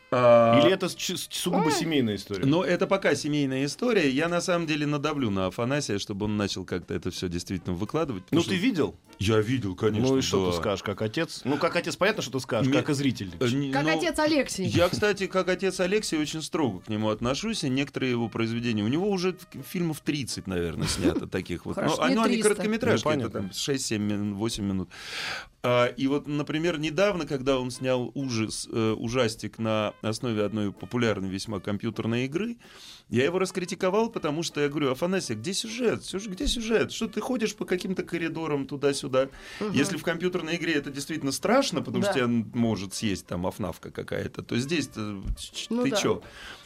А, 0.09 0.59
Или 0.61 0.71
это 0.71 0.87
сугубо 0.89 1.69
семейная 1.71 2.15
история? 2.15 2.45
Но 2.45 2.63
это 2.63 2.87
пока 2.87 3.13
семейная 3.15 3.65
история. 3.65 4.09
Я 4.09 4.29
на 4.29 4.39
самом 4.39 4.65
деле 4.65 4.85
надавлю 4.85 5.29
на 5.29 5.47
Афанасия, 5.47 5.99
чтобы 5.99 6.25
он 6.25 6.37
начал 6.37 6.63
как-то 6.63 6.93
это 6.93 7.11
все 7.11 7.27
действительно 7.27 7.75
выкладывать. 7.75 8.23
Ну, 8.31 8.41
ты 8.41 8.55
видел? 8.55 8.95
Я 9.19 9.39
видел, 9.39 9.75
конечно. 9.75 10.07
ну 10.09 10.17
и 10.17 10.21
что 10.21 10.45
да. 10.45 10.51
ты 10.51 10.57
скажешь, 10.57 10.83
как 10.83 11.01
отец? 11.01 11.41
Ну, 11.43 11.57
как 11.57 11.75
отец, 11.75 11.95
понятно, 11.95 12.21
что 12.21 12.33
ты 12.33 12.39
скажешь, 12.39 12.67
Ми- 12.71 12.77
как 12.77 12.89
и 12.89 12.93
зритель. 12.93 13.31
Э, 13.39 13.47
не- 13.49 13.71
Как 13.71 13.83
ну, 13.83 13.97
отец 13.97 14.19
Алексей. 14.19 14.67
Я, 14.67 14.89
кстати, 14.89 15.27
как 15.27 15.47
отец 15.49 15.79
Алексей, 15.79 16.19
очень 16.19 16.41
строго 16.41 16.81
к 16.81 16.89
нему 16.89 17.09
отношусь, 17.09 17.63
и 17.63 17.69
некоторые 17.69 18.11
его 18.11 18.29
произведения, 18.29 18.83
у 18.83 18.87
него 18.87 19.09
уже 19.09 19.35
фильмов 19.69 20.01
30, 20.01 20.45
наверное, 20.47 20.87
снято 20.87 21.27
таких 21.27 21.65
вот. 21.65 21.75
Хорошо, 21.75 21.97
Ну, 22.03 22.09
не 22.09 22.15
ну, 22.15 22.21
они 22.23 22.33
300. 22.35 22.49
короткометражки, 22.49 23.07
Ну, 23.07 23.13
это 23.13 23.29
там 23.29 23.45
6-7 23.51 23.97
минут, 23.97 24.37
8 24.37 24.63
минут. 24.63 24.89
А, 25.63 25.87
и 25.87 26.07
вот, 26.07 26.27
например, 26.27 26.79
недавно, 26.79 27.25
когда 27.25 27.59
он 27.59 27.71
снял 27.71 28.11
ужас, 28.13 28.67
э, 28.71 28.91
ужастик 28.97 29.57
на 29.57 29.93
основе 30.01 30.43
одной 30.43 30.71
популярной 30.71 31.29
весьма 31.29 31.59
компьютерной 31.59 32.25
игры, 32.25 32.57
я 33.09 33.23
его 33.25 33.39
раскритиковал, 33.39 34.09
потому 34.09 34.43
что 34.43 34.61
я 34.61 34.69
говорю, 34.69 34.91
Афанасий, 34.91 35.35
где 35.35 35.53
сюжет? 35.53 36.03
Сюж- 36.03 36.27
Где 36.27 36.47
сюжет? 36.47 36.91
Что 36.91 37.07
ты 37.07 37.21
ходишь 37.21 37.55
по 37.55 37.65
каким-то 37.65 38.03
коридорам 38.03 38.67
туда-сюда? 38.67 39.29
Если 39.73 39.97
в 39.97 40.03
компьютерной 40.03 40.57
игре 40.57 40.73
это 40.73 40.89
действительно 40.89 41.31
страшно, 41.31 41.81
потому 41.81 42.03
Да. 42.03 42.11
что 42.11 42.19
тебя 42.19 42.45
может 42.53 42.93
съесть 42.93 43.25
там 43.25 43.47
афнавка 43.47 43.91
какая-то, 43.91 44.41
то 44.41 44.57
здесь 44.57 44.87
ты, 44.87 44.99
Ну 45.69 45.83
ты 45.83 45.91
да. 45.91 45.95
чё? 45.97 46.21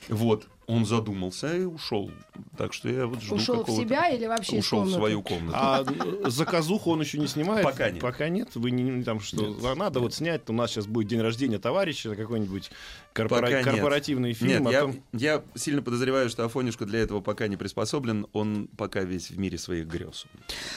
Вот, 0.10 0.48
он 0.72 0.86
задумался 0.86 1.56
и 1.56 1.64
ушел. 1.66 2.12
Так 2.58 2.74
что 2.74 2.88
я 2.88 3.06
вот 3.06 3.22
жду 3.22 3.36
Ушел 3.36 3.64
в 3.64 3.70
себя 3.70 4.10
или 4.10 4.26
вообще 4.26 4.60
Ушел 4.60 4.84
в 4.84 4.92
свою 4.92 5.22
комнату. 5.22 5.58
А 5.60 5.84
э, 5.84 6.30
заказуху 6.30 6.92
он 6.92 7.02
еще 7.02 7.18
не 7.18 7.28
снимает? 7.28 7.64
Пока 7.64 7.90
нет. 7.92 8.02
Пока 8.02 8.30
нет. 8.30 8.56
Вы 8.56 8.72
не, 8.72 9.04
там 9.04 9.20
что? 9.20 9.58
а 9.64 9.76
надо 9.76 10.00
вот 10.00 10.14
снять. 10.14 10.50
У 10.50 10.54
нас 10.54 10.72
сейчас 10.72 10.88
будет 10.88 11.08
день 11.08 11.22
рождения 11.22 11.60
товарища, 11.60 12.16
какой-нибудь 12.16 12.72
корпора- 13.14 13.42
Пока 13.42 13.58
нет. 13.58 13.66
корпоративный 13.66 14.34
фильм. 14.34 14.64
Нет, 14.64 14.68
о 14.68 14.72
я, 14.72 14.82
том- 14.82 15.04
я 15.12 15.44
сильно 15.56 15.82
подозреваю, 15.82 16.30
что 16.30 16.46
Афонюшка 16.46 16.86
для 16.86 17.00
этого 17.00 17.20
пока 17.20 17.48
не 17.48 17.58
приспособлен. 17.58 18.28
Он 18.32 18.70
пока 18.78 19.02
весь 19.02 19.30
в 19.30 19.38
мире 19.38 19.58
своих 19.58 19.88
грез. 19.88 20.26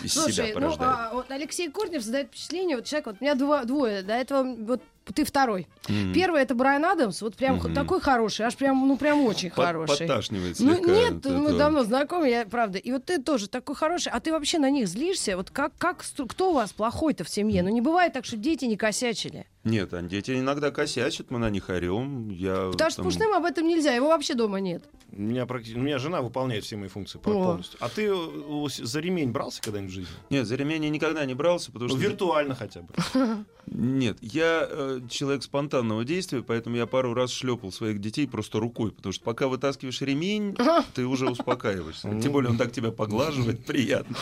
Из 0.03 0.13
себя 0.13 0.23
Слушай, 0.25 0.49
ну 0.49 0.55
порождает. 0.55 0.97
а, 0.99 1.11
вот 1.15 1.31
Алексей 1.31 1.71
Корнев 1.71 2.03
создает 2.03 2.29
впечатление, 2.29 2.77
вот 2.77 2.87
человек, 2.87 3.07
вот 3.07 3.17
у 3.21 3.25
меня 3.25 3.35
два, 3.37 3.65
двое, 3.65 4.03
до 4.03 4.15
этого 4.15 4.55
вот 4.55 4.83
ты 5.13 5.25
второй. 5.25 5.67
М. 5.89 6.13
Первый 6.15 6.41
это 6.43 6.55
Брайан 6.55 6.85
Адамс, 6.85 7.21
вот 7.23 7.37
прям 7.37 7.57
Мгм. 7.57 7.75
такой 7.75 8.01
хороший, 8.01 8.47
аж 8.47 8.57
прям, 8.57 8.89
ну 8.89 8.97
прям 8.97 9.21
очень 9.27 9.51
Под- 9.51 9.67
хороший. 9.67 10.07
Подташнивает 10.07 10.57
Ну 10.61 10.75
слегка 10.77 10.91
нет, 10.93 11.27
от 11.27 11.33
мы 11.33 11.53
давно 11.53 11.85
знакомы, 11.85 12.29
я 12.31 12.47
правда. 12.47 12.79
И 12.79 12.91
вот 12.93 13.05
ты 13.05 13.21
тоже 13.23 13.49
такой 13.49 13.75
хороший, 13.75 14.11
а 14.13 14.21
ты 14.21 14.33
вообще 14.33 14.59
на 14.59 14.71
них 14.71 14.89
злишься? 14.89 15.37
Вот 15.37 15.51
как, 15.51 15.73
как 15.79 16.05
кто 16.29 16.51
у 16.51 16.55
вас 16.55 16.73
плохой-то 16.73 17.25
в 17.25 17.29
семье? 17.29 17.63
Ну 17.63 17.69
не 17.69 17.81
бывает 17.81 18.13
так, 18.13 18.25
что 18.25 18.37
дети 18.37 18.65
не 18.65 18.77
косячили. 18.77 19.47
Нет, 19.65 19.95
а 19.95 20.03
дети 20.03 20.33
иногда 20.33 20.71
косячат, 20.71 21.31
мы 21.31 21.39
на 21.39 21.49
них 21.51 21.69
орем. 21.71 22.29
Я, 22.29 22.69
Потому 22.73 22.91
что 22.91 22.97
там- 23.03 23.11
Пушным 23.11 23.33
об 23.33 23.45
этом 23.45 23.67
нельзя, 23.67 23.95
его 23.95 24.09
вообще 24.09 24.35
дома 24.35 24.61
нет. 24.61 24.85
У 25.11 25.21
меня, 25.23 25.45
практи- 25.45 25.75
у 25.75 25.79
меня 25.79 25.99
жена 25.99 26.21
выполняет 26.23 26.65
все 26.65 26.77
мои 26.77 26.89
функции 26.89 27.19
О. 27.19 27.21
полностью. 27.21 27.79
А 27.81 27.89
ты 27.89 28.09
э, 28.13 28.67
за 28.69 29.01
ремень 29.01 29.31
брался 29.31 29.63
когда-нибудь 29.63 29.93
в 29.93 29.95
жизни? 29.95 30.13
Нет, 30.29 30.47
за 30.47 30.57
ремень 30.57 30.85
я 30.85 30.91
никогда 30.91 31.25
не 31.25 31.35
брался, 31.35 31.71
потому 31.73 31.91
Ну, 31.91 31.97
что... 31.99 32.09
виртуально 32.09 32.55
хотя 32.55 32.81
бы. 32.83 32.89
Нет, 33.67 34.19
я 34.21 34.67
э, 34.69 35.01
человек 35.09 35.43
спонтанного 35.43 36.05
действия, 36.05 36.43
поэтому 36.43 36.77
я 36.77 36.87
пару 36.87 37.15
раз 37.15 37.31
шлепал 37.33 37.73
своих 37.73 37.99
детей 38.01 38.27
просто 38.29 38.59
рукой, 38.61 38.91
потому 38.93 39.13
что 39.15 39.25
пока 39.25 39.49
вытаскиваешь 39.49 40.01
ремень, 40.03 40.55
ты 40.95 41.07
уже 41.07 41.31
успокаиваешься. 41.31 42.21
Тем 42.21 42.33
более 42.33 42.51
он 42.51 42.59
так 42.59 42.73
тебя 42.73 42.91
поглаживает, 42.91 43.65
приятно. 43.67 44.17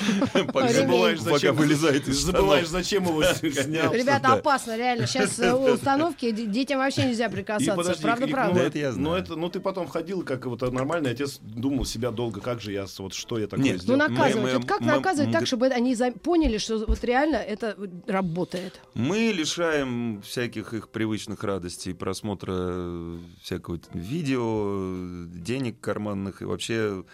Пока 0.53 1.53
вылезает 1.53 2.07
из 2.07 2.19
забываешь, 2.19 2.69
зачем 2.69 3.05
его 3.05 3.23
снял. 3.25 3.93
Ребята, 3.93 4.35
опасно, 4.35 4.77
реально. 4.77 5.07
Сейчас 5.07 5.32
э, 5.39 5.53
у 5.53 5.73
установки 5.75 6.31
детям 6.31 6.79
вообще 6.79 7.05
нельзя 7.07 7.27
И 7.27 7.31
прикасаться. 7.31 7.75
подожди, 7.77 8.03
правда, 8.03 8.27
и- 8.27 8.31
правда. 8.31 8.55
Ну, 8.55 8.61
Да, 8.61 8.67
это 8.67 8.79
я 8.79 8.93
знаю. 8.93 9.09
Ну, 9.09 9.15
это, 9.17 9.37
ну, 9.37 9.49
ты 9.51 9.61
потом 9.61 9.87
ходил, 9.89 10.23
как 10.23 10.47
вот 10.47 10.61
нормальный 10.73 11.11
отец, 11.11 11.39
думал 11.43 11.85
себя 11.85 12.11
долго, 12.11 12.41
как 12.41 12.61
же 12.61 12.73
я, 12.73 12.87
с- 12.87 12.99
вот 12.99 13.15
что 13.15 13.39
я 13.39 13.47
такое 13.47 13.65
Нет, 13.65 13.77
Ну, 13.77 13.83
сделал. 13.83 13.99
наказывать. 14.09 14.53
мы- 14.53 14.59
вот 14.59 14.67
как 14.69 14.81
мы- 14.81 14.87
наказывать 14.87 15.29
мы- 15.29 15.33
так, 15.39 15.47
чтобы 15.47 15.67
они 15.69 15.97
поняли, 16.23 16.59
что 16.59 16.85
вот 16.87 17.05
реально 17.05 17.37
это 17.37 17.77
работает? 18.07 18.81
Мы 18.95 19.33
лишаем 19.35 20.23
всяких 20.23 20.75
их 20.75 20.89
привычных 20.89 21.43
радостей, 21.45 21.95
просмотра 21.95 22.53
э, 22.57 23.19
всякого 23.43 23.79
видео, 23.95 24.43
э, 24.45 25.27
денег 25.35 25.81
карманных 25.81 26.43
и 26.43 26.45
вообще... 26.45 27.05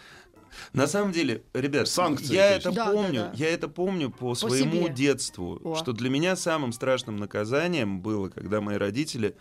На 0.72 0.87
самом 0.87 1.12
деле, 1.12 1.42
ребят, 1.54 1.88
Санкции, 1.88 2.34
я 2.34 2.50
это 2.56 2.70
Да, 2.72 2.87
да, 2.87 2.92
помню, 2.92 3.20
да. 3.20 3.32
я 3.34 3.48
это 3.48 3.68
помню 3.68 4.11
по, 4.11 4.34
своему 4.34 4.84
себе. 4.84 4.94
детству, 4.94 5.61
О. 5.64 5.74
что 5.76 5.92
для 5.92 6.11
меня 6.11 6.37
самым 6.37 6.72
страшным 6.72 7.16
наказанием 7.16 8.00
было, 8.00 8.28
когда 8.28 8.61
мои 8.61 8.76
родители 8.76 9.37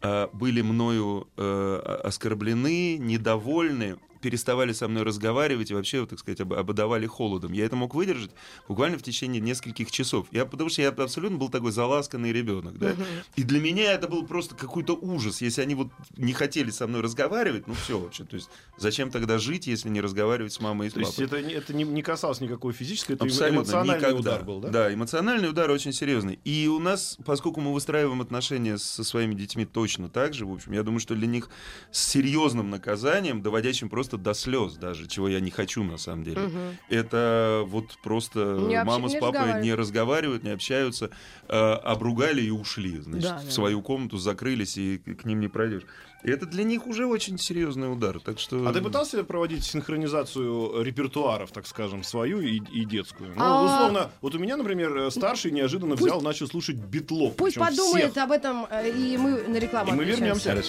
э, 0.00 0.28
были 0.32 0.62
мною 0.62 1.28
э, 1.36 2.00
оскорблены, 2.04 2.98
недовольны, 2.98 3.98
переставали 4.22 4.72
со 4.72 4.88
мной 4.88 5.02
разговаривать 5.02 5.70
и 5.70 5.74
вообще, 5.74 6.06
так 6.06 6.18
сказать, 6.18 6.40
об- 6.40 6.54
ободовали 6.54 7.06
холодом. 7.06 7.52
Я 7.52 7.66
это 7.66 7.76
мог 7.76 7.94
выдержать 7.94 8.30
буквально 8.68 8.96
в 8.98 9.02
течение 9.02 9.40
нескольких 9.40 9.90
часов. 9.90 10.26
Я, 10.30 10.46
потому 10.46 10.70
что 10.70 10.80
я 10.82 10.88
абсолютно 10.88 11.36
был 11.36 11.48
такой 11.50 11.72
заласканный 11.72 12.32
ребенок. 12.32 12.78
Да? 12.78 12.94
И 13.36 13.42
для 13.42 13.60
меня 13.60 13.92
это 13.92 14.08
был 14.08 14.24
просто 14.26 14.54
какой-то 14.54 14.94
ужас. 14.94 15.42
Если 15.42 15.60
они 15.60 15.74
вот 15.74 15.88
не 16.16 16.32
хотели 16.32 16.70
со 16.70 16.86
мной 16.86 17.02
разговаривать, 17.02 17.66
ну 17.66 17.74
все 17.74 17.98
вообще. 17.98 18.24
То 18.24 18.36
есть 18.36 18.48
зачем 18.78 19.10
тогда 19.10 19.38
жить, 19.38 19.66
если 19.66 19.88
не 19.88 20.00
разговаривать 20.00 20.52
с 20.52 20.60
мамой 20.60 20.86
и 20.86 20.90
с 20.90 20.94
То 20.94 21.00
есть 21.00 21.12
папой? 21.16 21.26
это, 21.26 21.42
не- 21.42 21.54
это 21.54 21.74
не, 21.74 21.84
не 21.84 22.02
касалось 22.02 22.40
никакой 22.40 22.72
физической, 22.72 23.12
это 23.12 23.24
Абсолютно, 23.24 23.56
эмоциональный 23.58 23.96
никогда. 23.98 24.18
удар 24.18 24.44
был, 24.44 24.60
да? 24.60 24.68
Да, 24.70 24.94
эмоциональный 24.94 25.48
удар 25.50 25.70
очень 25.70 25.92
серьезный. 25.92 26.38
И 26.44 26.68
у 26.68 26.78
нас, 26.78 27.18
поскольку 27.24 27.60
мы 27.60 27.72
выстраиваем 27.74 28.20
отношения 28.20 28.78
со 28.78 29.02
своими 29.04 29.34
детьми 29.34 29.64
точно 29.66 30.08
так 30.08 30.32
же, 30.34 30.46
в 30.46 30.52
общем, 30.52 30.72
я 30.72 30.82
думаю, 30.82 31.00
что 31.00 31.14
для 31.14 31.26
них 31.26 31.48
с 31.90 32.02
серьезным 32.08 32.70
наказанием, 32.70 33.42
доводящим 33.42 33.88
просто 33.88 34.11
до 34.16 34.34
слез 34.34 34.74
даже, 34.74 35.06
чего 35.08 35.28
я 35.28 35.40
не 35.40 35.50
хочу 35.50 35.82
на 35.84 35.96
самом 35.98 36.24
деле, 36.24 36.50
это 36.88 37.62
вот 37.66 37.96
просто 38.02 38.40
Не 38.68 38.82
мама 38.84 39.08
с 39.08 39.12
не 39.14 39.18
папой 39.20 39.32
разговаривают. 39.38 39.64
не 39.64 39.74
разговаривают, 39.74 40.42
не 40.44 40.50
общаются, 40.50 41.10
э, 41.48 41.54
обругали 41.56 42.42
и 42.42 42.50
ушли, 42.50 42.98
значит, 43.00 43.22
Да, 43.30 43.38
в 43.38 43.44
да. 43.44 43.50
свою 43.50 43.82
комнату 43.82 44.16
закрылись 44.18 44.76
и 44.78 44.98
к 44.98 45.24
ним 45.24 45.40
не 45.40 45.48
пройдешь. 45.48 45.82
И 46.24 46.30
это 46.30 46.46
для 46.46 46.62
них 46.62 46.86
уже 46.86 47.04
очень 47.06 47.36
серьезный 47.36 47.92
удар. 47.92 48.20
Так 48.20 48.38
что... 48.38 48.68
А 48.68 48.72
ты 48.72 48.80
пытался 48.80 49.24
проводить 49.24 49.64
синхронизацию 49.64 50.80
репертуаров, 50.84 51.50
так 51.50 51.66
скажем, 51.66 52.04
свою 52.04 52.40
и, 52.40 52.58
и 52.72 52.84
детскую? 52.84 53.30
Ну, 53.34 53.42
А- 53.42 53.64
условно, 53.64 54.10
вот 54.20 54.34
у 54.36 54.38
меня, 54.38 54.56
например, 54.56 54.96
э, 54.96 55.10
старший 55.10 55.50
неожиданно 55.50 55.96
Пусть- 55.96 56.04
взял, 56.12 56.20
начал 56.20 56.46
слушать 56.46 56.76
битлов. 56.76 57.34
Пусть 57.34 57.56
подумает 57.58 58.12
всех. 58.12 58.22
об 58.24 58.30
этом, 58.30 58.66
э, 58.70 58.88
и 58.96 59.16
мы 59.16 59.42
на 59.48 59.56
рекламу 59.56 59.90
И 59.92 59.94
мы 59.96 60.04
вернемся. 60.04 60.64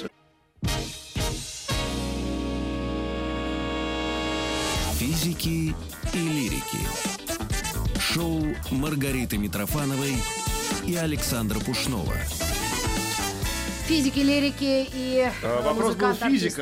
Физики 5.03 5.75
и 6.13 6.17
лирики. 6.17 6.77
Шоу 7.99 8.41
Маргариты 8.71 9.37
Митрофановой 9.37 10.15
и 10.87 10.95
Александра 10.95 11.59
Пушнова. 11.59 12.13
Физики, 13.85 14.19
лирики 14.19 14.87
и 14.93 15.29
А, 15.43 15.59
э, 15.59 15.61
Вопрос 15.63 15.95
был 15.95 16.07
музыкант, 16.07 16.23
артист. 16.23 16.57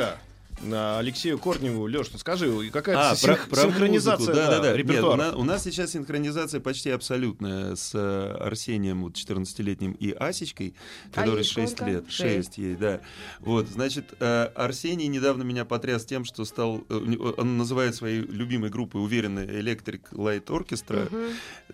Алексею 0.64 1.40
Корневу. 1.40 1.88
Леш, 1.88 2.12
ну 2.12 2.20
скажи, 2.20 2.70
какая-то 2.70 3.12
А, 3.12 3.16
син- 3.16 3.36
про, 3.36 3.48
про 3.48 3.62
синхронизация 3.62 4.20
музыку, 4.28 4.36
да, 4.36 4.50
да, 4.52 4.60
да. 4.60 4.68
Нет, 4.68 4.74
у, 4.76 4.78
репертуара? 4.78 5.18
нас, 5.18 5.36
у 5.36 5.44
нас 5.44 5.64
сейчас 5.64 5.92
синхронизация 5.92 6.60
почти 6.60 6.90
абсолютная 6.92 7.76
с 7.76 7.92
э, 7.96 8.36
Арсением, 8.40 9.04
вот 9.04 9.14
14-летним, 9.14 9.94
и 9.94 10.12
Асечкой, 10.12 10.74
А 11.14 11.22
которой 11.22 11.38
ей 11.38 11.44
6 11.44 11.72
сколько? 11.76 11.92
лет. 11.92 12.06
Шесть. 12.12 12.48
6 12.56 12.58
ей, 12.60 12.76
да. 12.76 13.02
Вот, 13.40 13.68
значит, 13.68 14.14
э, 14.20 14.50
Арсений 14.56 15.08
недавно 15.08 15.44
меня 15.44 15.66
потряс 15.66 16.06
тем, 16.06 16.26
что 16.26 16.46
стал... 16.46 16.84
э, 16.90 17.34
Он 17.38 17.58
называет 17.58 17.96
своей 17.96 18.22
любимой 18.22 18.70
группой 18.70 19.02
уверенно 19.04 19.40
Electric 19.40 20.02
Light 20.12 20.46
Orchestra, 20.46 21.10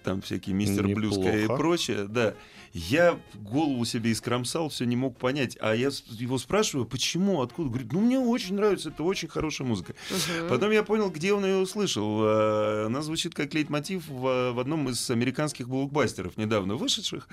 там 0.04 0.22
всякие 0.22 0.56
Мистер 0.56 0.88
Блюзка 0.88 1.30
и 1.38 1.42
Неплохо. 1.44 1.58
прочее, 1.62 2.06
да. 2.08 2.34
Я 2.78 3.20
голову 3.34 3.84
себе 3.86 4.12
искромсал, 4.12 4.70
все 4.70 4.86
не 4.86 4.96
мог 4.96 5.18
понять. 5.18 5.58
А 5.60 5.74
я 5.74 5.90
его 6.12 6.38
спрашиваю, 6.38 6.86
почему, 6.86 7.42
откуда? 7.42 7.70
Говорит, 7.70 7.92
ну 7.92 8.02
мне 8.02 8.20
очень 8.20 8.54
нравится, 8.56 8.90
это 8.90 9.04
очень 9.04 9.28
хорошая 9.28 9.68
музыка. 9.68 9.96
Потом 10.48 10.72
я 10.72 10.84
понял, 10.84 11.10
где 11.10 11.34
он 11.34 11.44
ее 11.44 11.58
услышал. 11.58 12.24
Э, 12.24 12.86
Она 12.86 13.02
звучит 13.02 13.34
как 13.34 13.54
лейтмотив 13.56 14.08
в, 14.08 14.52
в 14.52 14.60
одном 14.60 14.90
из 14.90 15.10
американских 15.10 15.68
блокбастеров, 15.68 16.38
недавно 16.38 16.76
вышедших, 16.76 17.28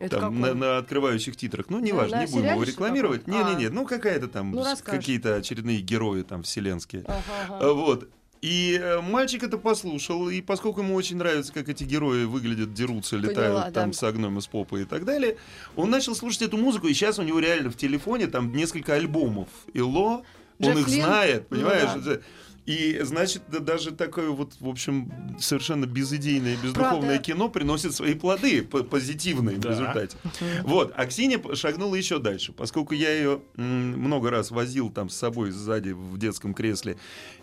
Это 0.00 0.18
там, 0.20 0.40
на, 0.40 0.54
на 0.54 0.78
открывающих 0.78 1.36
титрах. 1.36 1.66
Ну, 1.68 1.78
неважно, 1.78 2.16
на 2.16 2.26
не 2.26 2.32
будем 2.32 2.50
его 2.50 2.62
рекламировать. 2.64 3.26
Не-не-не, 3.28 3.66
А. 3.66 3.70
ну 3.70 3.86
какая-то 3.86 4.26
там 4.26 4.50
Ну, 4.50 4.64
какие-то 4.84 5.36
очередные 5.36 5.80
герои 5.80 6.22
там 6.22 6.42
вселенские. 6.42 7.04
Ага, 7.06 7.22
ага. 7.46 7.58
А, 7.60 7.72
Вот. 7.72 8.08
И 8.40 8.78
э, 8.80 9.00
мальчик 9.00 9.42
это 9.42 9.58
послушал, 9.58 10.28
и 10.30 10.40
поскольку 10.40 10.80
ему 10.80 10.94
очень 10.94 11.16
нравится, 11.16 11.52
как 11.52 11.68
эти 11.68 11.82
герои 11.84 12.24
выглядят, 12.24 12.72
дерутся, 12.72 13.16
летают 13.16 13.36
Поняла, 13.36 13.70
там 13.72 13.90
да. 13.90 13.96
с 13.96 14.02
огнем 14.04 14.38
из 14.38 14.46
попы 14.46 14.82
и 14.82 14.84
так 14.84 15.04
далее, 15.04 15.36
он 15.74 15.90
начал 15.90 16.14
слушать 16.14 16.42
эту 16.42 16.56
музыку, 16.56 16.86
и 16.86 16.94
сейчас 16.94 17.18
у 17.18 17.22
него 17.22 17.40
реально 17.40 17.70
в 17.70 17.76
телефоне 17.76 18.28
там 18.28 18.52
несколько 18.54 18.94
альбомов 18.94 19.48
Ило, 19.72 20.22
он 20.60 20.72
Джефф 20.72 20.78
их 20.78 20.88
Лин? 20.88 21.02
знает, 21.04 21.46
Ну 21.50 21.56
понимаешь? 21.56 21.90
да. 22.04 22.12
Это- 22.12 22.22
И, 22.66 23.00
значит, 23.02 23.44
да, 23.48 23.60
даже 23.60 23.92
такое 23.92 24.28
вот, 24.28 24.52
в 24.60 24.68
общем, 24.68 25.10
совершенно 25.40 25.86
безыдейное, 25.86 26.54
бездуховное 26.62 27.00
Правда. 27.14 27.18
кино 27.18 27.48
приносит 27.48 27.94
свои 27.94 28.12
плоды 28.12 28.60
по- 28.62 28.82
позитивные 28.84 29.56
в 29.56 29.60
Да. 29.60 29.70
результате. 29.70 30.18
Вот, 30.64 30.92
а 30.94 31.06
Ксения 31.06 31.40
шагнула 31.54 31.94
еще 31.94 32.18
дальше. 32.18 32.52
Поскольку 32.52 32.92
я 32.94 33.10
ее 33.10 33.40
много 33.56 34.28
раз 34.30 34.50
возил 34.50 34.90
там 34.90 35.08
с 35.08 35.16
собой 35.16 35.50
сзади 35.50 35.92
в 35.92 36.18
детском 36.18 36.52
кресле 36.52 36.98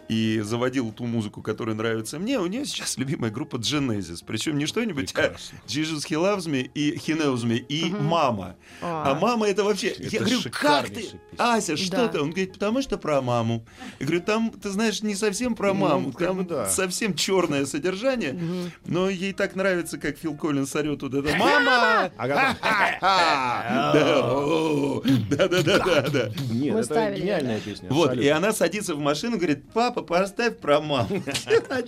и 0.10 0.40
заводил 0.44 0.92
ту 0.92 1.06
музыку, 1.06 1.42
которая 1.42 1.76
нравится 1.76 2.20
мне, 2.20 2.40
у 2.40 2.46
нее 2.48 2.66
сейчас 2.66 2.98
любимая 2.98 3.32
группа 3.32 3.56
Genesis. 3.58 4.24
Причем 4.26 4.58
не 4.58 4.66
что-нибудь, 4.66 5.14
Прекрасно. 5.14 5.58
а 5.64 5.68
Jesus 5.68 6.08
He 6.10 6.16
Loves 6.16 6.46
Me 6.50 6.70
и 6.74 6.96
He 6.96 7.18
Knows 7.18 7.44
Me 7.46 7.58
и 7.58 7.86
Мама. 7.90 8.56
А. 8.82 9.12
А 9.12 9.20
мама 9.20 9.48
это 9.48 9.64
вообще... 9.64 9.88
Это 9.88 10.04
я 10.10 10.20
говорю, 10.20 10.40
как 10.52 10.88
ты? 10.90 10.96
песня. 10.96 11.20
Ася, 11.38 11.78
что 11.78 11.92
Да. 11.98 12.08
ты? 12.08 12.20
Он 12.22 12.30
говорит, 12.30 12.54
потому 12.54 12.82
что 12.82 12.98
про 12.98 13.22
маму. 13.22 13.66
Я 14.00 14.06
говорю, 14.06 14.22
там, 14.24 14.52
ты 14.52 14.70
знаешь, 14.70 15.02
не 15.02 15.16
совсем 15.16 15.56
про 15.56 15.70
Ну, 15.74 15.80
маму, 15.80 16.12
как 16.12 16.28
там 16.28 16.46
да. 16.46 16.70
совсем 16.70 17.14
черное 17.16 17.66
содержание, 17.66 18.38
но 18.86 19.10
ей 19.10 19.34
так 19.34 19.56
нравится, 19.56 19.98
как 19.98 20.18
Фил 20.18 20.36
Коллинс 20.36 20.76
орет 20.76 21.02
вот 21.02 21.14
это 21.14 21.36
«Мама!» 21.38 22.12
Ага. 22.18 22.56
Да, 23.96 24.22
о, 24.34 25.02
Да-да-да-да. 25.30 26.32
Нет, 26.52 26.76
это 26.76 27.12
гениальная 27.16 27.60
песня. 27.60 27.88
Вот, 27.90 28.16
и 28.18 28.28
она 28.28 28.54
садится 28.54 28.96
в 28.96 29.00
машину, 29.00 29.38
говорит, 29.38 29.64
папа, 29.74 29.95
поставь 30.02 30.58
про 30.58 30.80
маму. 30.82 31.22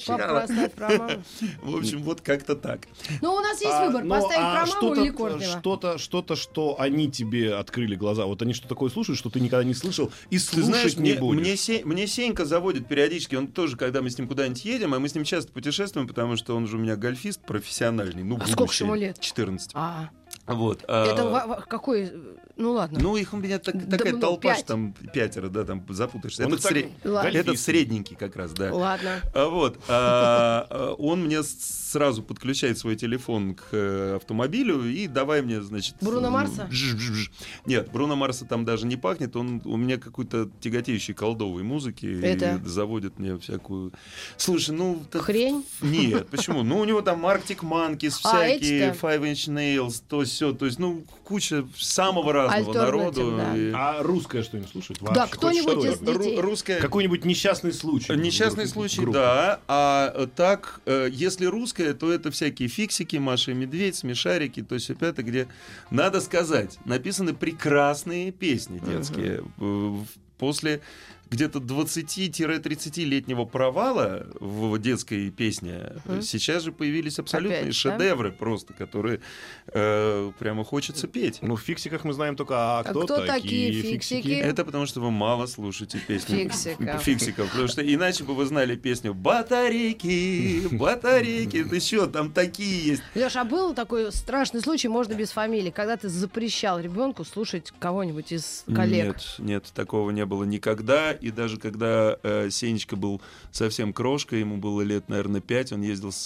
Папа, 0.07 0.41
поставь 0.41 0.73
про 0.73 0.89
маму. 0.97 1.23
В 1.61 1.75
общем, 1.77 2.03
вот 2.03 2.21
как-то 2.21 2.55
так. 2.55 2.81
Ну, 3.21 3.33
у 3.33 3.39
нас 3.39 3.59
есть 3.61 3.73
А, 3.73 3.85
выбор, 3.87 4.03
ну, 4.03 4.09
поставить 4.15 4.37
а 4.39 4.65
про 4.65 4.73
маму 4.81 4.95
или 4.95 5.09
Кортнева. 5.09 5.59
Что-то, 5.59 5.97
что-то, 5.97 6.35
что 6.35 6.79
они 6.79 7.09
тебе 7.11 7.55
открыли 7.55 7.95
глаза. 7.95 8.25
Вот 8.25 8.41
они 8.41 8.53
что 8.53 8.67
такое 8.67 8.89
слушают, 8.89 9.17
что 9.19 9.29
ты 9.29 9.39
никогда 9.39 9.63
не 9.63 9.73
слышал, 9.73 10.11
и 10.29 10.37
слушать 10.37 10.97
не 10.97 11.13
будешь. 11.13 11.39
мне, 11.41 11.57
Се- 11.57 11.83
мне 11.85 12.07
Сенька 12.07 12.45
заводит 12.45 12.87
периодически, 12.87 13.35
он 13.35 13.47
тоже, 13.47 13.77
когда 13.77 14.01
мы 14.01 14.09
с 14.09 14.17
ним 14.17 14.27
куда-нибудь 14.27 14.63
едем, 14.65 14.93
а 14.93 14.99
мы 14.99 15.09
с 15.09 15.15
ним 15.15 15.23
часто 15.23 15.51
путешествуем, 15.51 16.07
потому 16.07 16.35
что 16.37 16.55
он 16.55 16.67
же 16.67 16.77
у 16.77 16.79
меня 16.79 16.95
гольфист 16.95 17.41
профессиональный. 17.45 18.23
Ну, 18.23 18.35
А 18.37 18.41
сколько 18.45 18.57
будущий, 18.63 18.83
ему 18.83 18.95
лет? 18.95 19.19
14. 19.19 19.71
А, 19.73 20.09
Вот. 20.55 20.83
а, 20.87 21.05
это 21.13 21.25
во- 21.29 21.61
какой... 21.67 22.11
Ну, 22.55 22.71
ладно. 22.71 22.97
Ну, 22.99 23.15
их 23.17 23.33
у 23.33 23.37
меня 23.37 23.59
так- 23.59 23.87
Да, 23.87 23.97
такая 23.97 24.13
ну, 24.13 24.19
толпа, 24.19 24.49
пять. 24.49 24.59
что 24.59 24.67
там 24.69 24.93
пятеро, 25.13 25.49
да, 25.49 25.63
там 25.63 25.85
запутаешься. 25.89 26.43
Он 26.45 26.53
Этот, 26.53 26.59
и 26.59 26.63
так 26.63 26.71
сред- 26.71 27.35
этот 27.35 27.59
средненький 27.59 28.15
как 28.15 28.35
раз, 28.35 28.51
да. 28.53 28.73
Ладно. 28.73 29.21
А 29.35 29.47
Вот, 29.49 29.77
а, 29.87 30.65
а, 30.69 30.93
он 30.93 31.25
мне 31.25 31.43
сразу 31.43 32.23
подключает 32.23 32.79
свой 32.79 32.95
телефон 32.95 33.53
к 33.53 33.67
э, 33.73 34.15
автомобилю 34.15 34.83
и 34.89 35.07
давай 35.07 35.41
мне, 35.43 35.61
значит... 35.61 35.95
Бруно 36.01 36.27
м, 36.27 36.33
Марса? 36.33 36.67
жж-жж-жж. 36.71 37.29
Нет, 37.65 37.91
Бруно 37.91 38.15
Марса 38.15 38.45
там 38.45 38.65
даже 38.65 38.87
не 38.87 38.95
пахнет, 38.97 39.35
он 39.35 39.61
у 39.63 39.77
меня 39.77 39.97
какой-то 39.97 40.49
тяготеющей 40.59 41.13
колдовой 41.13 41.61
музыки 41.63 42.05
и 42.07 42.21
Это? 42.21 42.59
заводит 42.65 43.19
мне 43.19 43.37
всякую... 43.37 43.93
Слушай, 44.37 44.71
ну... 44.75 45.03
Хрень? 45.13 45.63
Нет, 45.81 46.27
почему? 46.29 46.63
Ну, 46.63 46.79
у 46.79 46.85
него 46.85 47.01
там 47.01 47.25
Arctic 47.25 47.59
Monkeys, 47.59 48.15
А, 48.23 48.37
всякие? 48.45 48.93
Five 48.93 49.21
Inch 49.21 49.47
Nails, 49.53 50.01
то 50.07 50.25
все, 50.37 50.53
то 50.53 50.65
есть, 50.65 50.77
ну, 50.77 51.03
куча 51.23 51.65
самого 51.77 52.31
разного 52.31 52.73
народу. 52.73 53.35
да. 53.37 53.57
и- 53.57 53.71
А 53.73 54.03
русское 54.03 54.43
что-нибудь 54.43 54.69
слушают? 54.71 54.99
Да, 55.01 55.07
Вообще, 55.07 55.21
хоть 55.23 55.31
кто-нибудь 55.37 55.85
из 55.85 55.99
детей. 55.99 56.37
Ру- 56.37 56.41
русская... 56.41 56.79
Какой-нибудь 56.79 57.25
несчастный 57.25 57.73
случай. 57.73 58.13
Несчастный 58.15 58.65
Группы- 58.65 58.73
случай, 58.73 59.01
группы. 59.01 59.17
да. 59.17 59.59
А 59.67 60.13
э, 60.15 60.27
так, 60.35 60.81
э, 60.85 61.09
если 61.11 61.45
русское, 61.45 61.93
то 61.95 62.11
это 62.13 62.29
всякие 62.29 62.69
фиксики, 62.69 63.17
Маша 63.17 63.51
и 63.51 63.53
Медведь, 63.55 63.95
смешарики, 63.95 64.61
то 64.61 64.75
есть 64.75 64.89
это 64.91 65.23
где, 65.23 65.47
надо 65.89 66.21
сказать, 66.21 66.77
написаны 66.85 67.33
прекрасные 67.33 68.31
песни 68.31 68.79
детские. 68.85 69.43
В- 69.57 70.05
После 70.37 70.81
где-то 71.29 71.59
20-30-летнего 71.59 73.45
провала 73.45 74.27
в 74.39 74.77
детской 74.79 75.29
песне 75.29 75.93
Мгм. 76.05 76.21
сейчас 76.21 76.63
же 76.63 76.71
появились 76.71 77.19
абсолютные 77.19 77.61
Опять, 77.61 77.83
да? 77.83 77.97
шедевры 77.97 78.31
просто, 78.31 78.73
которые 78.73 79.19
э, 79.67 80.31
прямо 80.39 80.63
хочется 80.63 81.07
петь. 81.07 81.39
Ну, 81.41 81.55
в 81.55 81.61
фиксиках 81.61 82.03
мы 82.03 82.13
знаем 82.13 82.35
только, 82.35 82.79
а 82.79 82.83
кто, 82.83 83.01
кто 83.03 83.25
такие 83.25 83.71
фиксики? 83.81 84.29
Это 84.29 84.63
потому, 84.65 84.85
что 84.85 85.01
вы 85.01 85.11
мало 85.11 85.45
слушаете 85.47 85.99
песни 85.99 86.43
Фиксиков. 86.43 87.01
фиксиков. 87.03 87.49
Потому 87.49 87.67
что 87.67 87.81
иначе 87.81 88.23
бы 88.23 88.33
вы 88.35 88.45
знали 88.45 88.75
песню 88.75 89.13
«Батарейки, 89.13 90.67
батарейки». 90.71 91.63
Ты 91.63 91.79
что, 91.79 92.07
там 92.07 92.31
такие 92.31 92.87
есть. 92.91 93.03
Леш, 93.15 93.35
а 93.35 93.43
был 93.43 93.73
такой 93.73 94.11
страшный 94.11 94.61
случай, 94.61 94.87
можно 94.87 95.13
без 95.13 95.31
фамилии, 95.31 95.71
когда 95.71 95.97
ты 95.97 96.09
запрещал 96.09 96.79
ребенку 96.79 97.23
слушать 97.25 97.73
кого-нибудь 97.79 98.31
из 98.31 98.63
коллег? 98.73 99.07
Нет, 99.07 99.35
нет, 99.39 99.65
такого 99.73 100.11
не 100.11 100.25
было 100.25 100.43
никогда. 100.43 101.16
И 101.21 101.31
даже 101.31 101.57
когда 101.57 102.17
э, 102.23 102.49
Сенечка 102.49 102.95
был 102.95 103.21
совсем 103.51 103.93
крошкой, 103.93 104.39
ему 104.41 104.57
было 104.57 104.81
лет, 104.81 105.09
наверное, 105.09 105.41
пять, 105.41 105.71
он 105.71 105.81
ездил 105.81 106.11
с, 106.11 106.17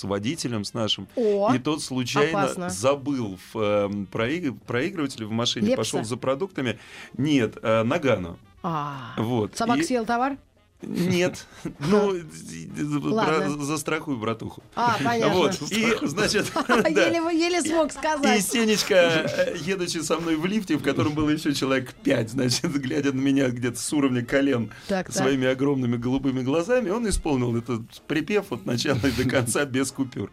с 0.00 0.04
водителем, 0.04 0.64
с 0.64 0.74
нашим. 0.74 1.08
О, 1.16 1.52
И 1.54 1.58
тот 1.58 1.82
случайно 1.82 2.42
опасно. 2.44 2.70
забыл 2.70 3.38
в 3.52 3.58
э, 3.58 3.88
проиг- 4.12 4.58
проигрывателе 4.66 5.26
в 5.26 5.30
машине, 5.30 5.68
Лепса? 5.68 5.76
пошел 5.78 6.04
за 6.04 6.16
продуктами. 6.16 6.78
Нет, 7.16 7.56
э, 7.62 7.82
Нагану. 7.82 8.38
а. 8.62 9.14
Вот. 9.16 9.56
Собака 9.56 9.80
И- 9.80 9.84
съел 9.84 10.04
товар? 10.04 10.36
Нет. 10.82 11.46
Ну, 11.78 12.14
бра- 13.12 13.48
застрахуй, 13.48 14.16
братуху. 14.16 14.62
А, 14.74 14.96
понятно. 15.02 15.34
Вот. 15.34 15.62
И, 15.70 15.94
значит, 16.02 16.46
да. 16.68 16.88
Еле, 16.88 17.20
еле 17.38 17.62
смог 17.62 17.88
И 17.90 17.94
сказать. 17.94 18.44
Сенечка, 18.44 18.94
э, 18.94 19.56
едучи 19.60 20.02
со 20.02 20.18
мной 20.18 20.36
в 20.36 20.44
лифте, 20.46 20.76
в 20.76 20.82
котором 20.82 21.14
было 21.14 21.30
еще 21.30 21.54
человек 21.54 21.94
пять, 21.94 22.30
значит, 22.30 22.70
глядя 22.72 23.12
на 23.12 23.20
меня 23.20 23.48
где-то 23.48 23.78
с 23.80 23.92
уровня 23.92 24.24
колен 24.24 24.70
Так, 24.88 25.06
так. 25.06 25.16
своими 25.16 25.46
огромными 25.46 25.96
голубыми 25.96 26.42
глазами, 26.42 26.90
он 26.90 27.08
исполнил 27.08 27.56
этот 27.56 27.82
припев 28.06 28.52
от 28.52 28.66
начала 28.66 29.00
и 29.06 29.10
до 29.10 29.28
конца 29.28 29.64
без 29.64 29.90
купюр. 29.90 30.30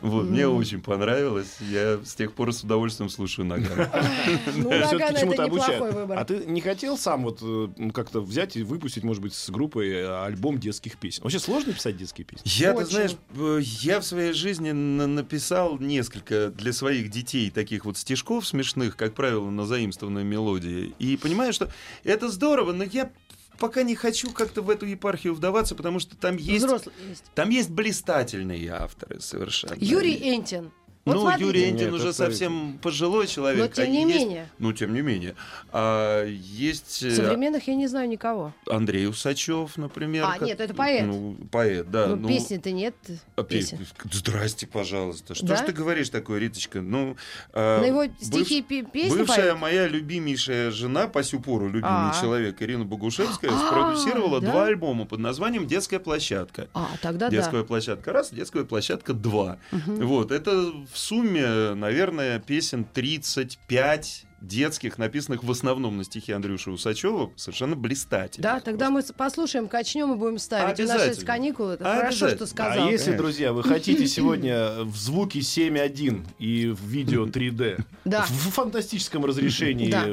Вот, 0.00 0.28
мне 0.28 0.46
очень 0.46 0.80
понравилось. 0.80 1.56
Я 1.60 1.98
с 2.04 2.14
тех 2.14 2.32
пор 2.32 2.52
с 2.52 2.62
удовольствием 2.62 3.10
слушаю 3.10 3.46
Нагана. 3.46 3.90
Ну, 4.56 4.70
Нагано 4.70 5.02
это 5.02 5.20
чему-то 5.20 5.44
неплохой 5.44 5.46
обучают. 5.76 5.94
выбор. 5.94 6.18
А 6.18 6.24
ты 6.24 6.36
не 6.46 6.60
хотел 6.60 6.96
сам 6.96 7.24
вот 7.24 7.40
э, 7.42 7.68
как-то 7.92 8.20
взять 8.20 8.56
и 8.56 8.62
выпустить, 8.62 9.02
может 9.04 9.22
быть, 9.22 9.34
с 9.34 9.50
группой 9.50 9.90
э, 9.90 10.24
альбом 10.24 10.58
детских 10.58 10.98
песен? 10.98 11.22
Вообще 11.22 11.38
сложно 11.38 11.72
писать 11.72 11.96
детские 11.96 12.24
песни? 12.24 12.42
Я, 12.44 12.74
ты 12.74 12.84
знаешь, 12.86 13.16
э, 13.36 13.60
я 13.62 14.00
в 14.00 14.04
своей 14.04 14.32
жизни 14.32 14.70
на- 14.70 15.06
написал 15.06 15.78
несколько 15.78 16.50
для 16.50 16.72
своих 16.72 17.10
детей 17.10 17.50
таких 17.50 17.84
вот 17.84 17.96
стишков 17.98 18.46
смешных, 18.46 18.96
как 18.96 19.14
правило, 19.14 19.50
на 19.50 19.66
заимствованной 19.66 20.24
мелодии. 20.24 20.94
И 20.98 21.16
понимаю, 21.16 21.52
что 21.52 21.68
это 22.04 22.28
здорово, 22.28 22.72
но 22.72 22.84
я 22.84 23.10
пока 23.58 23.82
не 23.82 23.94
хочу 23.94 24.30
как-то 24.30 24.62
в 24.62 24.70
эту 24.70 24.86
епархию 24.86 25.34
вдаваться, 25.34 25.74
потому 25.74 25.98
что 25.98 26.16
там 26.16 26.36
есть, 26.36 26.64
Взрослый 26.64 26.94
есть. 27.08 27.24
там 27.34 27.50
есть 27.50 27.70
блистательные 27.70 28.68
авторы 28.70 29.20
совершенно. 29.20 29.76
Юрий 29.78 30.34
Энтин. 30.34 30.70
Вот 31.08 31.14
ну, 31.16 31.20
смотрите. 31.22 31.46
Юрий 31.46 31.70
Энтин 31.70 31.94
уже 31.94 32.04
это- 32.08 32.12
совсем 32.12 32.78
пожилой 32.82 33.26
человек. 33.26 33.60
Но 33.60 33.68
тем 33.68 33.84
а 33.84 33.88
не 33.88 34.02
есть- 34.04 34.14
менее. 34.26 34.48
Ну, 34.58 34.72
тем 34.72 34.94
не 34.94 35.00
менее. 35.00 35.34
А, 35.72 36.24
есть 36.26 37.02
э, 37.02 37.10
Современных 37.10 37.66
я 37.68 37.74
не 37.74 37.86
знаю 37.86 38.08
никого. 38.08 38.52
Андрей 38.70 39.06
Усачев, 39.08 39.76
например. 39.76 40.24
А, 40.26 40.32
как- 40.38 40.42
нет, 40.48 40.60
это 40.60 40.74
поэт. 40.74 41.06
Ну, 41.06 41.36
поэт, 41.50 41.90
да. 41.90 42.08
Ну, 42.08 42.16
ну, 42.16 42.28
песни-то 42.28 42.70
нет. 42.70 42.94
а, 43.36 43.42
пе- 43.42 43.58
песен. 43.58 43.78
Здрасте, 44.10 44.66
пожалуйста. 44.66 45.34
Что 45.34 45.46
Да? 45.46 45.56
ж 45.56 45.60
ты 45.66 45.72
говоришь 45.72 46.08
такое, 46.10 46.38
Риточка? 46.38 46.80
Ну, 46.80 47.16
а, 47.52 47.80
На 47.80 47.86
его 47.86 48.04
быв- 48.04 48.10
стихи 48.20 48.62
пе- 48.62 48.82
песни 48.82 49.16
Бывшая 49.18 49.48
поют? 49.48 49.58
моя 49.60 49.88
любимейшая 49.88 50.70
жена, 50.70 51.06
по 51.08 51.22
сю 51.22 51.40
пору 51.40 51.66
любимый 51.66 52.10
А. 52.10 52.16
человек, 52.20 52.60
Ирина 52.62 52.84
Богушевская, 52.84 53.50
А, 53.52 53.66
спродюсировала 53.68 54.40
да? 54.40 54.50
два 54.50 54.64
альбома 54.66 55.04
под 55.06 55.20
названием 55.20 55.66
«Детская 55.66 55.98
площадка». 55.98 56.68
А, 56.74 56.88
тогда 57.02 57.30
Детская 57.30 57.64
площадка 57.64 58.12
раз, 58.12 58.30
детская 58.32 58.64
площадка 58.64 59.12
два. 59.12 59.58
да. 59.70 59.78
Мгм. 59.78 60.06
Вот, 60.06 60.32
это 60.32 60.72
в 60.92 60.97
сумме, 60.98 61.74
наверное, 61.74 62.38
песен 62.38 62.84
35 62.84 64.27
детских, 64.40 64.98
написанных 64.98 65.42
в 65.44 65.50
основном 65.50 65.96
на 65.96 66.04
стихи 66.04 66.32
Андрюши 66.32 66.70
Усачева, 66.70 67.32
совершенно 67.36 67.74
блистательных. 67.76 68.42
Да, 68.42 68.60
тогда 68.60 68.90
мы 68.90 69.02
с- 69.02 69.12
послушаем, 69.12 69.68
качнем 69.68 70.12
и 70.12 70.16
будем 70.16 70.38
ставить. 70.38 70.78
У 70.78 70.82
нас 70.82 70.90
Обязательно. 70.90 71.08
есть 71.10 71.24
каникулы. 71.24 71.72
Это 71.74 71.84
хорошо, 71.84 72.28
что 72.30 72.46
сказал. 72.46 72.86
А 72.88 72.90
если, 72.90 73.06
Конечно. 73.06 73.16
друзья, 73.16 73.52
вы 73.52 73.62
хотите 73.64 74.06
сегодня 74.06 74.84
в 74.84 74.96
звуке 74.96 75.40
7.1 75.40 76.24
и 76.38 76.68
в 76.68 76.82
видео 76.86 77.26
3D, 77.26 77.80
Да. 78.04 78.22
в 78.26 78.50
фантастическом 78.50 79.24
разрешении, 79.24 79.90
Да. 79.90 80.06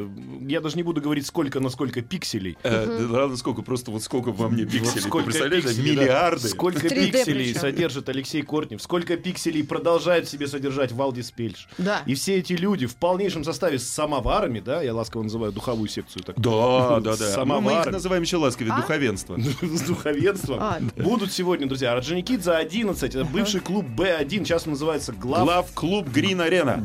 я 0.47 0.61
даже 0.61 0.75
не 0.75 0.83
буду 0.83 1.01
говорить, 1.01 1.25
сколько 1.27 1.59
на 1.59 1.69
сколько 1.69 2.01
пикселей, 2.01 2.57
Э, 2.63 3.05
ладно, 3.09 3.37
сколько, 3.37 3.61
просто 3.61 3.91
вот 3.91 4.03
сколько 4.03 4.31
во 4.31 4.49
мне 4.49 4.65
пикселей. 4.65 5.01
Сколько 5.01 5.25
представляешь, 5.25 5.65
миллиарды. 5.77 6.47
Сколько 6.49 6.87
3D 6.87 7.11
пикселей 7.11 7.53
содержит 7.53 8.09
Алексей 8.09 8.41
Кортнев, 8.41 8.81
сколько 8.81 9.17
пикселей 9.17 9.63
продолжает 9.63 10.27
в 10.27 10.31
себе 10.31 10.47
содержать 10.47 10.91
Валдис 10.91 11.31
Пельш. 11.31 11.67
Да. 11.77 12.01
И 12.05 12.15
все 12.15 12.37
эти 12.37 12.53
люди 12.53 12.85
в 12.85 12.95
полнейшем 12.95 13.43
составе 13.43 13.79
с 13.79 13.87
самоварами, 14.15 14.59
да, 14.59 14.81
я 14.81 14.93
ласково 14.93 15.23
называю 15.23 15.51
духовую 15.51 15.87
секцию 15.89 16.23
так. 16.23 16.39
Да, 16.39 16.99
да, 17.03 17.15
да. 17.17 17.31
С 17.31 17.37
Ну, 17.37 17.61
мы 17.61 17.73
их 17.73 17.85
называем 17.87 18.23
еще 18.23 18.37
ласковее 18.37 18.73
А? 18.73 18.81
духовенство. 18.81 19.37
с 19.61 19.81
духовенством. 19.81 20.59
А. 20.61 20.79
Будут 20.95 21.31
сегодня, 21.31 21.67
друзья, 21.67 21.93
Орджоникидзе 21.93 22.51
11, 22.51 23.15
это 23.15 23.25
бывший 23.25 23.59
клуб 23.59 23.85
Б1, 23.85 24.29
сейчас 24.45 24.65
он 24.65 24.71
называется 24.73 25.13
Глав... 25.13 25.43
Глав-клуб 25.43 26.07
Грин 26.09 26.41
Арена. 26.41 26.75
Ты, 26.75 26.81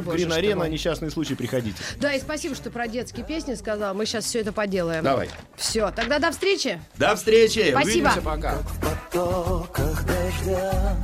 боже 0.00 0.16
Грин 0.16 0.32
Арена, 0.32 0.68
несчастный 0.68 1.10
случай, 1.10 1.34
приходите. 1.34 1.76
Да, 2.00 2.12
и 2.12 2.20
спасибо, 2.20 2.54
что 2.54 2.70
про 2.70 2.88
детские 2.88 3.24
песни 3.24 3.54
сказала. 3.54 3.94
Мы 3.94 4.06
сейчас 4.06 4.24
все 4.24 4.40
это 4.40 4.52
поделаем. 4.52 5.04
Давай. 5.04 5.28
Все, 5.56 5.90
тогда 5.90 6.18
до 6.18 6.30
встречи. 6.30 6.80
До 6.96 7.14
встречи. 7.16 7.70
Спасибо. 7.70 8.08
Увидимся, 8.08 8.20
пока. 8.22 8.58
потоках 8.80 10.04
дождя 10.06 10.96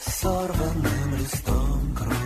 Сорванным 0.00 1.14
листом 1.18 1.94
кружить 1.94 2.25